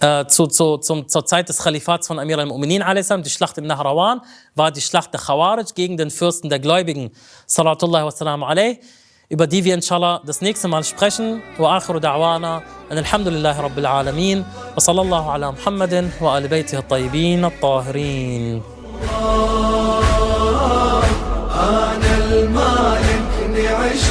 äh, 0.00 0.26
zu, 0.26 0.46
zu, 0.46 0.76
zum, 0.76 1.08
zur 1.08 1.26
Zeit 1.26 1.48
des 1.48 1.58
Khalifats 1.58 2.06
von 2.06 2.18
Amir 2.18 2.38
al-Mu'minin, 2.38 3.22
die 3.22 3.30
Schlacht 3.30 3.58
im 3.58 3.66
Nahrawan, 3.66 4.20
war 4.54 4.70
die 4.70 4.80
Schlacht 4.80 5.12
der 5.12 5.20
Khawarij 5.20 5.66
gegen 5.74 5.96
den 5.96 6.10
Fürsten 6.10 6.48
der 6.48 6.60
Gläubigen, 6.60 7.10
sallallahu 7.46 8.12
wa 8.20 8.46
alayhi 8.46 8.80
über 9.32 9.46
die 9.46 9.64
wir 9.64 9.74
inshallah 9.74 10.20
das 10.26 10.42
nächste 10.42 10.68
Mal 10.68 10.84
sprechen. 10.84 11.42
Wa 11.56 11.78
akhiru 11.78 11.98
da'wana 11.98 12.60
an 12.90 12.98
alhamdulillahi 12.98 13.62
rabbil 13.66 13.86
alamin 13.86 14.44
wa 14.74 14.80
sallallahu 14.86 15.32
ala 15.34 15.52
Muhammadin 15.52 16.12
wa 16.20 16.34
ali 16.36 16.48
baytihi 16.48 16.76
at-tayyibin 16.82 17.40
at-tahirin. 17.50 18.62
أنا 21.62 22.12
المالك 22.18 23.32
نعيش 23.54 24.04